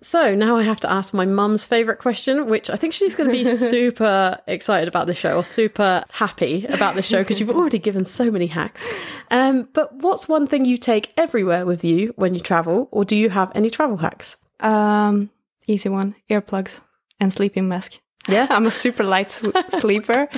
So 0.00 0.34
now 0.34 0.56
I 0.56 0.62
have 0.62 0.80
to 0.80 0.90
ask 0.90 1.14
my 1.14 1.26
mum's 1.26 1.64
favourite 1.64 2.00
question, 2.00 2.46
which 2.46 2.68
I 2.70 2.76
think 2.76 2.92
she's 2.94 3.14
going 3.14 3.28
to 3.28 3.32
be 3.32 3.44
super 3.56 4.38
excited 4.48 4.88
about 4.88 5.06
the 5.06 5.14
show 5.14 5.36
or 5.36 5.44
super 5.44 6.02
happy 6.10 6.64
about 6.66 6.96
the 6.96 7.02
show 7.02 7.18
because 7.22 7.38
you've 7.38 7.50
already 7.50 7.78
given 7.78 8.04
so 8.04 8.28
many 8.30 8.46
hacks. 8.46 8.84
Um, 9.30 9.68
but 9.72 9.94
what's 9.94 10.28
one 10.28 10.48
thing 10.48 10.64
you 10.64 10.76
take 10.78 11.12
everywhere 11.16 11.64
with 11.64 11.84
you 11.84 12.12
when 12.16 12.34
you 12.34 12.40
travel, 12.40 12.88
or 12.90 13.04
do 13.04 13.14
you 13.14 13.30
have 13.30 13.52
any 13.54 13.70
travel 13.70 13.98
hacks? 13.98 14.36
Um, 14.58 15.30
easy 15.68 15.88
one 15.88 16.16
earplugs 16.28 16.80
and 17.20 17.32
sleeping 17.32 17.68
mask. 17.68 17.98
Yeah. 18.28 18.46
I'm 18.50 18.66
a 18.66 18.70
super 18.70 19.04
light 19.04 19.30
sleeper, 19.70 20.28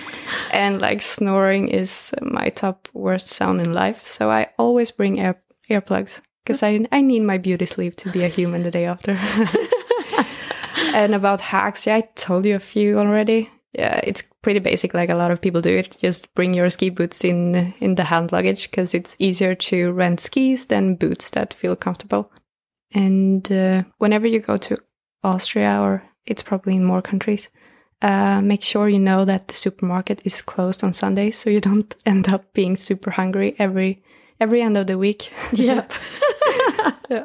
and 0.50 0.80
like 0.80 1.02
snoring 1.02 1.68
is 1.68 2.14
my 2.22 2.48
top 2.48 2.88
worst 2.94 3.28
sound 3.28 3.60
in 3.60 3.72
life. 3.72 4.06
So 4.06 4.30
I 4.30 4.48
always 4.58 4.90
bring 4.90 5.18
ear 5.18 5.42
earplugs 5.70 6.22
because 6.44 6.62
I 6.62 6.86
I 6.92 7.00
need 7.00 7.22
my 7.22 7.38
beauty 7.38 7.66
sleep 7.66 7.96
to 7.96 8.10
be 8.10 8.24
a 8.24 8.28
human 8.28 8.62
the 8.62 8.70
day 8.70 8.86
after. 8.86 9.12
and 10.94 11.14
about 11.14 11.40
hacks, 11.40 11.86
yeah, 11.86 11.96
I 11.96 12.00
told 12.14 12.46
you 12.46 12.56
a 12.56 12.60
few 12.60 12.98
already. 12.98 13.50
Yeah, 13.72 14.00
it's 14.04 14.22
pretty 14.42 14.60
basic, 14.60 14.94
like 14.94 15.10
a 15.10 15.16
lot 15.16 15.32
of 15.32 15.40
people 15.40 15.60
do 15.60 15.76
it. 15.76 15.96
Just 16.00 16.32
bring 16.34 16.54
your 16.54 16.70
ski 16.70 16.90
boots 16.90 17.24
in 17.24 17.74
in 17.80 17.96
the 17.96 18.04
hand 18.04 18.32
luggage 18.32 18.70
because 18.70 18.94
it's 18.94 19.16
easier 19.18 19.54
to 19.54 19.92
rent 19.92 20.20
skis 20.20 20.66
than 20.66 20.96
boots 20.96 21.30
that 21.30 21.52
feel 21.54 21.76
comfortable. 21.76 22.30
And 22.94 23.50
uh, 23.50 23.82
whenever 23.98 24.26
you 24.28 24.40
go 24.40 24.56
to 24.56 24.78
Austria, 25.24 25.80
or 25.80 26.04
it's 26.26 26.44
probably 26.44 26.76
in 26.76 26.84
more 26.84 27.02
countries, 27.02 27.48
uh, 28.04 28.42
make 28.42 28.62
sure 28.62 28.86
you 28.86 28.98
know 28.98 29.24
that 29.24 29.48
the 29.48 29.54
supermarket 29.54 30.20
is 30.26 30.42
closed 30.42 30.84
on 30.84 30.92
Sundays, 30.92 31.38
so 31.38 31.48
you 31.48 31.60
don't 31.60 31.96
end 32.06 32.28
up 32.28 32.52
being 32.52 32.76
super 32.76 33.10
hungry 33.10 33.56
every 33.58 34.02
every 34.38 34.60
end 34.62 34.76
of 34.76 34.86
the 34.86 34.98
week. 34.98 35.32
Yeah. 37.08 37.24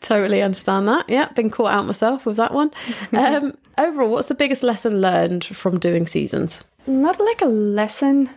Totally 0.00 0.42
understand 0.42 0.88
that. 0.88 1.08
Yeah, 1.08 1.28
been 1.32 1.50
caught 1.50 1.72
out 1.72 1.86
myself 1.86 2.26
with 2.26 2.36
that 2.36 2.52
one. 2.52 2.70
Um, 3.12 3.56
overall, 3.78 4.10
what's 4.10 4.28
the 4.28 4.34
biggest 4.34 4.62
lesson 4.62 5.00
learned 5.00 5.44
from 5.44 5.78
doing 5.78 6.06
seasons? 6.06 6.64
Not 6.86 7.20
like 7.20 7.40
a 7.42 7.46
lesson. 7.46 8.28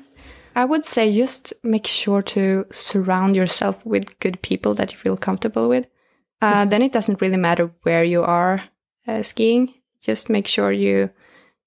I 0.55 0.65
would 0.65 0.85
say 0.85 1.11
just 1.11 1.53
make 1.63 1.87
sure 1.87 2.21
to 2.21 2.65
surround 2.71 3.35
yourself 3.35 3.85
with 3.85 4.19
good 4.19 4.41
people 4.41 4.73
that 4.75 4.91
you 4.91 4.97
feel 4.97 5.17
comfortable 5.17 5.67
with. 5.67 5.87
Uh, 6.41 6.65
then 6.65 6.81
it 6.81 6.91
doesn't 6.91 7.21
really 7.21 7.37
matter 7.37 7.71
where 7.83 8.03
you 8.03 8.21
are 8.23 8.63
uh, 9.07 9.23
skiing. 9.23 9.73
Just 10.01 10.29
make 10.29 10.47
sure 10.47 10.71
you 10.71 11.09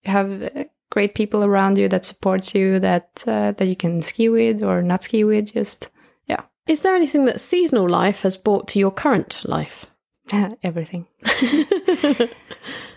have 0.09 0.43
uh, 0.43 0.65
great 0.91 1.15
people 1.15 1.45
around 1.45 1.79
you 1.79 1.89
that 1.89 2.05
supports 2.05 2.55
you, 2.55 2.81
that 2.81 3.25
uh, 3.27 3.53
that 3.53 3.69
you 3.69 3.77
can 3.77 4.03
ski 4.03 4.29
with 4.29 4.63
or 4.63 4.83
not 4.83 5.05
ski 5.05 5.25
with. 5.25 5.53
Just 5.53 5.91
yeah, 6.27 6.43
Is 6.67 6.81
there 6.83 6.97
anything 6.97 7.25
that 7.27 7.41
seasonal 7.41 7.89
life 7.89 8.23
has 8.23 8.37
brought 8.37 8.69
to 8.69 8.79
your 8.79 8.91
current 8.91 9.43
life? 9.45 9.87
everything. 10.63 11.07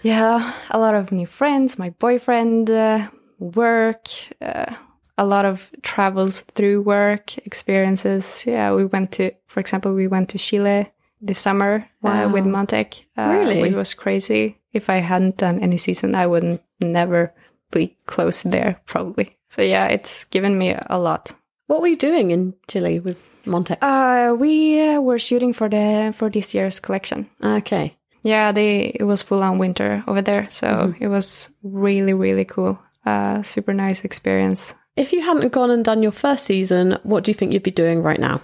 yeah, 0.02 0.54
a 0.70 0.80
lot 0.80 0.96
of 0.96 1.12
new 1.12 1.26
friends, 1.26 1.80
my 1.80 1.90
boyfriend, 2.00 2.70
uh, 2.70 3.08
work, 3.40 4.08
uh, 4.42 4.74
a 5.18 5.26
lot 5.26 5.46
of 5.46 5.72
travels 5.82 6.42
through 6.56 6.82
work 6.82 7.38
experiences. 7.40 8.44
Yeah, 8.46 8.74
we 8.74 8.86
went 8.86 9.12
to, 9.14 9.32
for 9.48 9.60
example, 9.60 9.94
we 9.94 10.08
went 10.08 10.30
to 10.30 10.38
Chile 10.38 10.92
this 11.22 11.40
summer 11.40 11.88
uh, 12.04 12.30
with 12.34 12.46
Montec. 12.46 13.04
Uh, 13.18 13.30
Really? 13.30 13.70
It 13.70 13.76
was 13.76 13.94
crazy. 13.94 14.58
If 14.74 14.90
I 14.90 14.98
hadn't 14.98 15.38
done 15.38 15.60
any 15.60 15.78
season, 15.78 16.16
I 16.16 16.26
wouldn't 16.28 16.62
never 16.80 17.34
be 17.72 17.96
close 18.06 18.44
there, 18.44 18.82
probably. 18.86 19.38
So 19.50 19.62
yeah, 19.62 19.88
it's 19.88 20.24
given 20.26 20.58
me 20.58 20.76
a 20.90 20.98
lot. 20.98 21.34
What 21.68 21.82
were 21.82 21.88
you 21.88 21.98
doing 21.98 22.32
in 22.32 22.54
Chile 22.68 23.00
with 23.00 23.18
Montec? 23.46 23.78
Uh, 23.82 24.36
we 24.36 24.80
uh, 24.82 25.00
were 25.02 25.20
shooting 25.20 25.54
for 25.54 25.70
the 25.70 26.12
for 26.14 26.30
this 26.30 26.54
year's 26.54 26.80
collection. 26.80 27.30
okay. 27.44 27.98
Yeah, 28.24 28.52
they 28.52 28.94
it 29.00 29.04
was 29.04 29.24
full 29.24 29.42
on 29.42 29.58
winter 29.58 30.04
over 30.08 30.22
there, 30.22 30.48
so 30.50 30.94
it 31.00 31.08
was 31.08 31.50
really 31.64 32.14
really 32.14 32.46
cool. 32.46 32.78
Uh, 33.06 33.42
super 33.42 33.74
nice 33.74 34.06
experience. 34.06 34.76
If 34.96 35.12
you 35.12 35.22
hadn't 35.22 35.52
gone 35.54 35.72
and 35.72 35.84
done 35.84 36.04
your 36.04 36.12
first 36.12 36.44
season, 36.46 37.00
what 37.04 37.24
do 37.24 37.32
you 37.32 37.36
think 37.36 37.52
you'd 37.52 37.64
be 37.64 37.72
doing 37.72 38.04
right 38.04 38.20
now? 38.20 38.42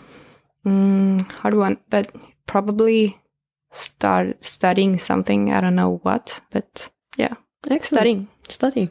Mm, 0.65 1.21
hard 1.33 1.53
one, 1.53 1.77
but 1.89 2.09
probably 2.47 3.17
start 3.71 4.43
studying 4.43 4.97
something. 4.97 5.53
I 5.53 5.59
don't 5.61 5.75
know 5.75 5.99
what, 6.03 6.39
but 6.51 6.89
yeah, 7.17 7.35
Excellent. 7.69 7.83
studying. 8.01 8.27
Studying. 8.49 8.89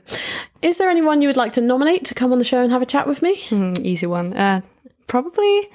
Is 0.63 0.77
there 0.79 0.91
anyone 0.91 1.23
you 1.23 1.29
would 1.29 1.37
like 1.37 1.53
to 1.55 1.61
nominate 1.63 2.05
to 2.07 2.15
come 2.15 2.31
on 2.33 2.39
the 2.39 2.45
show 2.45 2.63
and 2.63 2.71
have 2.71 2.83
a 2.83 2.87
chat 2.87 3.07
with 3.07 3.23
me? 3.23 3.37
Mm, 3.49 3.79
easy 3.85 4.07
one. 4.07 4.35
Uh, 4.35 4.61
probably, 5.07 5.71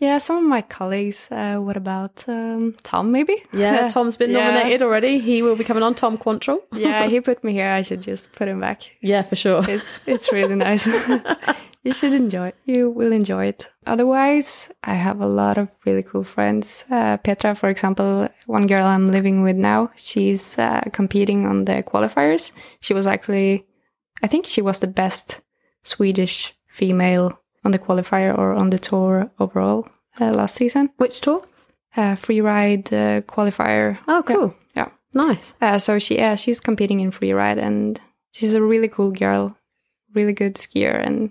yeah. 0.00 0.16
Some 0.18 0.38
of 0.38 0.44
my 0.44 0.62
colleagues. 0.62 1.28
Uh, 1.30 1.58
what 1.58 1.76
about 1.76 2.24
um, 2.28 2.74
Tom? 2.82 3.12
Maybe. 3.12 3.36
Yeah, 3.52 3.88
Tom's 3.92 4.16
been 4.16 4.30
Yeah. 4.30 4.50
nominated 4.52 4.80
already. 4.82 5.18
He 5.18 5.42
will 5.42 5.56
be 5.56 5.64
coming 5.64 5.82
on, 5.82 5.94
Tom 5.94 6.16
Quantrill. 6.16 6.60
yeah, 6.72 7.08
he 7.10 7.20
put 7.28 7.44
me 7.44 7.52
here. 7.52 7.68
I 7.70 7.82
should 7.82 8.00
just 8.00 8.32
put 8.32 8.48
him 8.48 8.60
back. 8.60 8.82
Yeah, 9.02 9.20
for 9.20 9.36
sure. 9.36 9.62
It's 9.68 10.00
it's 10.06 10.32
really 10.32 10.54
nice. 10.54 10.88
you 11.86 11.92
should 11.92 12.12
enjoy 12.12 12.48
it. 12.48 12.56
You 12.64 12.90
will 12.90 13.12
enjoy 13.12 13.46
it. 13.46 13.70
Otherwise, 13.86 14.72
I 14.82 14.94
have 14.94 15.20
a 15.20 15.26
lot 15.26 15.56
of 15.56 15.70
really 15.86 16.02
cool 16.02 16.24
friends. 16.24 16.84
Uh, 16.90 17.16
Petra, 17.16 17.54
for 17.54 17.68
example, 17.68 18.28
one 18.46 18.66
girl 18.66 18.84
I'm 18.84 19.06
living 19.06 19.42
with 19.42 19.56
now, 19.56 19.90
she's 19.94 20.58
uh, 20.58 20.82
competing 20.92 21.46
on 21.46 21.64
the 21.64 21.84
qualifiers. 21.84 22.50
She 22.80 22.92
was 22.92 23.06
actually, 23.06 23.66
I 24.20 24.26
think 24.26 24.46
she 24.46 24.60
was 24.60 24.80
the 24.80 24.88
best 24.88 25.40
Swedish 25.84 26.54
female 26.66 27.38
on 27.64 27.70
the 27.70 27.78
qualifier 27.78 28.36
or 28.36 28.52
on 28.52 28.70
the 28.70 28.80
tour 28.80 29.30
overall 29.38 29.88
uh, 30.20 30.32
last 30.32 30.56
season. 30.56 30.90
Which 30.96 31.20
tour? 31.20 31.42
Uh, 31.96 32.16
free 32.16 32.40
ride 32.40 32.92
uh, 32.92 33.20
qualifier. 33.22 33.98
Oh, 34.08 34.24
cool. 34.26 34.54
Yeah. 34.74 34.90
Nice. 35.14 35.54
Uh, 35.60 35.78
so 35.78 36.00
she, 36.00 36.16
yeah, 36.16 36.34
she's 36.34 36.60
competing 36.60 36.98
in 36.98 37.12
free 37.12 37.32
ride, 37.32 37.58
and 37.58 38.00
she's 38.32 38.54
a 38.54 38.60
really 38.60 38.88
cool 38.88 39.12
girl, 39.12 39.56
really 40.14 40.34
good 40.34 40.56
skier, 40.56 41.00
and 41.00 41.30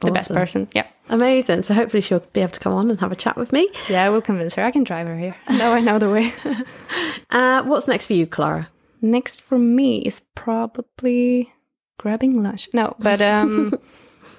the 0.00 0.10
best 0.10 0.32
person. 0.32 0.68
Yeah, 0.74 0.86
Amazing. 1.08 1.62
So 1.62 1.74
hopefully 1.74 2.00
she'll 2.00 2.20
be 2.32 2.40
able 2.40 2.52
to 2.52 2.60
come 2.60 2.72
on 2.72 2.90
and 2.90 3.00
have 3.00 3.12
a 3.12 3.16
chat 3.16 3.36
with 3.36 3.52
me. 3.52 3.68
yeah, 3.88 4.08
we'll 4.08 4.20
convince 4.22 4.54
her. 4.54 4.64
I 4.64 4.70
can 4.70 4.84
drive 4.84 5.06
her 5.06 5.18
here. 5.18 5.34
Now 5.48 5.72
I 5.72 5.80
know 5.80 5.98
the 5.98 6.10
way. 6.10 6.32
Uh, 7.28 7.64
what's 7.64 7.88
next 7.88 8.06
for 8.06 8.12
you, 8.12 8.24
Klara? 8.26 8.68
Next 9.02 9.40
for 9.42 9.58
me 9.58 9.98
is 9.98 10.20
probably 10.36 11.52
grabbing 11.98 12.40
lunch. 12.40 12.68
No, 12.72 12.94
but 13.00 13.20
um, 13.20 13.72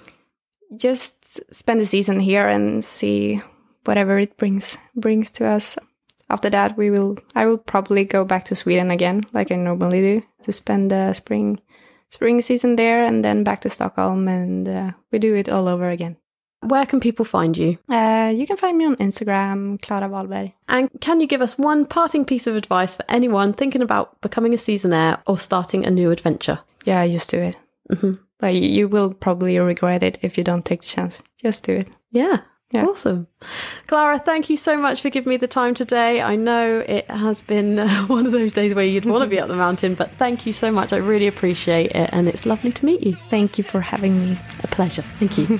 just 0.77 1.53
spend 1.53 1.81
the 1.81 1.85
season 1.85 2.19
here 2.19 2.47
and 2.47 2.83
see 2.83 3.41
whatever 3.85 4.17
it 4.17 4.37
brings 4.37 4.77
brings 4.95 5.31
to 5.31 5.45
us. 5.45 5.77
After 6.29 6.49
that, 6.49 6.77
we 6.77 6.89
will. 6.89 7.17
I 7.35 7.45
will 7.45 7.57
probably 7.57 8.03
go 8.05 8.23
back 8.23 8.45
to 8.45 8.55
Sweden 8.55 8.89
again, 8.89 9.23
like 9.33 9.51
I 9.51 9.55
normally 9.55 9.99
do, 10.01 10.23
to 10.43 10.51
spend 10.51 10.91
the 10.91 11.13
spring 11.13 11.59
spring 12.09 12.41
season 12.41 12.75
there, 12.75 13.05
and 13.05 13.23
then 13.23 13.43
back 13.43 13.61
to 13.61 13.69
Stockholm, 13.69 14.27
and 14.27 14.67
uh, 14.67 14.91
we 15.11 15.19
do 15.19 15.35
it 15.35 15.49
all 15.49 15.67
over 15.67 15.89
again. 15.89 16.17
Where 16.61 16.85
can 16.87 16.99
people 16.99 17.23
find 17.23 17.55
you? 17.55 17.77
Uh, 17.87 18.33
you 18.35 18.47
can 18.47 18.57
find 18.57 18.77
me 18.77 18.85
on 18.85 18.95
Instagram, 18.95 19.79
Klara 19.79 20.09
Wahlberg. 20.09 20.53
And 20.67 20.89
can 21.01 21.21
you 21.21 21.27
give 21.27 21.41
us 21.41 21.57
one 21.57 21.85
parting 21.85 22.25
piece 22.25 22.47
of 22.47 22.55
advice 22.55 22.95
for 22.95 23.05
anyone 23.07 23.53
thinking 23.53 23.81
about 23.83 24.19
becoming 24.21 24.53
a 24.53 24.57
seasonaire 24.57 25.21
or 25.27 25.37
starting 25.37 25.85
a 25.85 25.91
new 25.91 26.09
adventure? 26.09 26.59
Yeah, 26.83 27.07
just 27.07 27.29
do 27.29 27.39
it. 27.39 27.57
hmm 27.99 28.13
Like 28.41 28.55
you 28.55 28.87
will 28.87 29.13
probably 29.13 29.59
regret 29.59 30.01
it 30.01 30.17
if 30.23 30.35
you 30.37 30.43
don't 30.43 30.65
take 30.65 30.81
the 30.81 30.87
chance. 30.87 31.21
Just 31.41 31.63
do 31.63 31.73
it. 31.73 31.89
Yeah. 32.11 32.39
Yeah. 32.71 32.85
Awesome. 32.85 33.27
Klara, 33.87 34.23
thank 34.23 34.49
you 34.49 34.57
so 34.57 34.77
much 34.77 35.01
for 35.01 35.09
giving 35.09 35.29
me 35.29 35.37
the 35.37 35.47
time 35.47 35.73
today. 35.73 36.21
I 36.21 36.35
know 36.35 36.83
it 36.85 37.09
has 37.09 37.41
been 37.41 37.79
uh, 37.79 38.01
one 38.07 38.25
of 38.25 38.33
those 38.33 38.51
days 38.51 38.73
where 38.75 38.83
you'd 38.83 39.05
want 39.05 39.23
to 39.23 39.29
be 39.29 39.39
up 39.39 39.47
the 39.47 39.55
mountain, 39.55 39.93
but 39.95 40.11
thank 40.17 40.45
you 40.45 40.51
so 40.51 40.69
much. 40.69 40.91
I 40.91 40.97
really 40.97 41.27
appreciate 41.27 41.91
it. 41.91 42.09
And 42.11 42.27
it's 42.27 42.45
lovely 42.45 42.73
to 42.73 42.85
meet 42.85 43.03
you. 43.03 43.15
Thank 43.29 43.57
you 43.57 43.63
for 43.63 43.79
having 43.79 44.19
me. 44.19 44.37
A 44.63 44.67
pleasure. 44.67 45.05
Thank 45.17 45.37
you. 45.37 45.59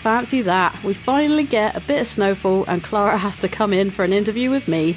Fancy 0.00 0.42
that. 0.42 0.84
We 0.84 0.94
finally 0.94 1.44
get 1.44 1.74
a 1.74 1.80
bit 1.80 2.02
of 2.02 2.06
snowfall, 2.06 2.64
and 2.66 2.84
Klara 2.84 3.16
has 3.16 3.40
to 3.40 3.48
come 3.48 3.72
in 3.72 3.90
for 3.90 4.04
an 4.04 4.12
interview 4.12 4.50
with 4.50 4.68
me. 4.68 4.96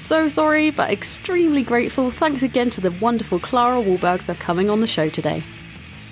So 0.00 0.28
sorry, 0.28 0.70
but 0.70 0.90
extremely 0.90 1.62
grateful. 1.62 2.10
Thanks 2.10 2.42
again 2.42 2.68
to 2.70 2.80
the 2.80 2.90
wonderful 2.90 3.38
Klara 3.38 3.82
Wahlberg 3.82 4.20
for 4.20 4.34
coming 4.34 4.68
on 4.68 4.80
the 4.80 4.86
show 4.86 5.08
today. 5.08 5.44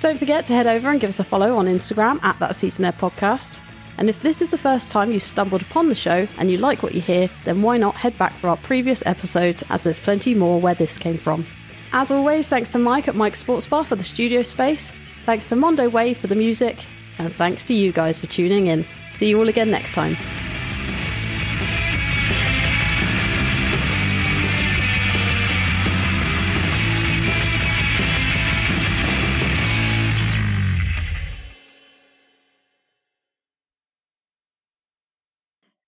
Don't 0.01 0.19
forget 0.19 0.45
to 0.47 0.53
head 0.53 0.67
over 0.67 0.91
and 0.91 1.01
give 1.01 1.09
us 1.09 1.21
a 1.21 1.25
follow 1.25 1.57
on 1.57 1.67
Instagram 1.67 2.23
at 2.23 2.39
That 2.39 2.53
Seasonaire 2.53 2.93
Podcast. 2.93 3.61
And 3.99 4.11
if 4.11 4.21
this 4.23 4.43
is 4.43 4.51
the 4.51 4.59
first 4.59 4.93
time 4.93 5.11
you 5.11 5.19
stumbled 5.19 5.63
upon 5.63 5.89
the 5.89 5.95
show 5.95 6.29
and 6.39 6.51
you 6.51 6.59
like 6.59 6.83
what 6.83 6.95
you 6.95 7.01
hear, 7.01 7.31
then 7.45 7.63
why 7.63 7.79
not 7.79 7.95
head 7.95 8.17
back 8.19 8.37
for 8.39 8.49
our 8.49 8.59
previous 8.59 9.03
episodes 9.07 9.65
as 9.71 9.83
there's 9.83 9.99
plenty 9.99 10.35
more 10.35 10.61
where 10.61 10.75
this 10.75 10.99
came 10.99 11.17
from. 11.17 11.47
As 11.93 12.11
always, 12.11 12.49
thanks 12.49 12.73
to 12.73 12.79
Mike 12.79 13.09
at 13.09 13.15
Mike 13.15 13.37
Sports 13.37 13.67
Bar 13.67 13.85
for 13.85 13.97
the 13.97 14.05
studio 14.05 14.43
space, 14.43 14.93
thanks 15.25 15.49
to 15.49 15.57
Mondo 15.57 15.89
Wave 15.89 16.19
for 16.19 16.27
the 16.27 16.37
music, 16.37 16.85
and 17.19 17.33
thanks 17.35 17.67
to 17.69 17.75
you 17.75 17.91
guys 17.91 18.21
for 18.21 18.27
tuning 18.27 18.67
in. 18.67 18.85
See 19.13 19.31
you 19.31 19.39
all 19.39 19.49
again 19.49 19.71
next 19.71 19.95
time. 19.95 20.17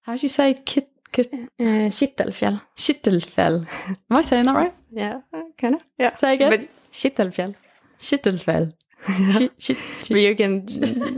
How 0.09 0.17
do 0.17 0.23
you 0.23 0.29
say 0.31 0.55
kit, 0.65 0.89
kit, 1.13 1.29
Uh, 1.61 1.91
Kittelfjäll. 1.91 2.63
Kittelfell? 2.75 3.67
Am 4.11 4.17
I 4.17 4.23
saying 4.23 4.47
that 4.47 4.55
right? 4.57 4.75
Yeah, 4.91 5.21
kind 5.61 5.75
of. 5.75 5.83
Yeah. 5.99 6.17
Say 6.17 6.33
again. 6.33 6.51
But 6.51 6.69
Kittelfjäll. 6.91 7.55
Kittelfell. 8.01 8.73
Shit, 9.39 9.53
shit, 9.59 9.77
But 10.09 10.21
you 10.21 10.35
can 10.35 10.67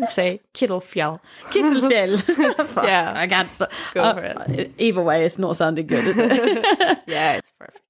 say. 0.08 0.40
Kittelfjell. 0.52 1.20
Fuck, 2.74 2.84
Yeah. 2.84 3.12
I 3.16 3.28
can't. 3.28 3.58
Go 3.94 4.00
uh, 4.00 4.14
for 4.14 4.24
it. 4.24 4.72
Either 4.78 5.02
way, 5.02 5.24
it's 5.24 5.38
not 5.38 5.56
sounding 5.56 5.86
good, 5.86 6.04
is 6.08 6.18
it? 6.18 6.98
Yeah, 7.06 7.34
it's 7.36 7.50
perfect. 7.56 7.80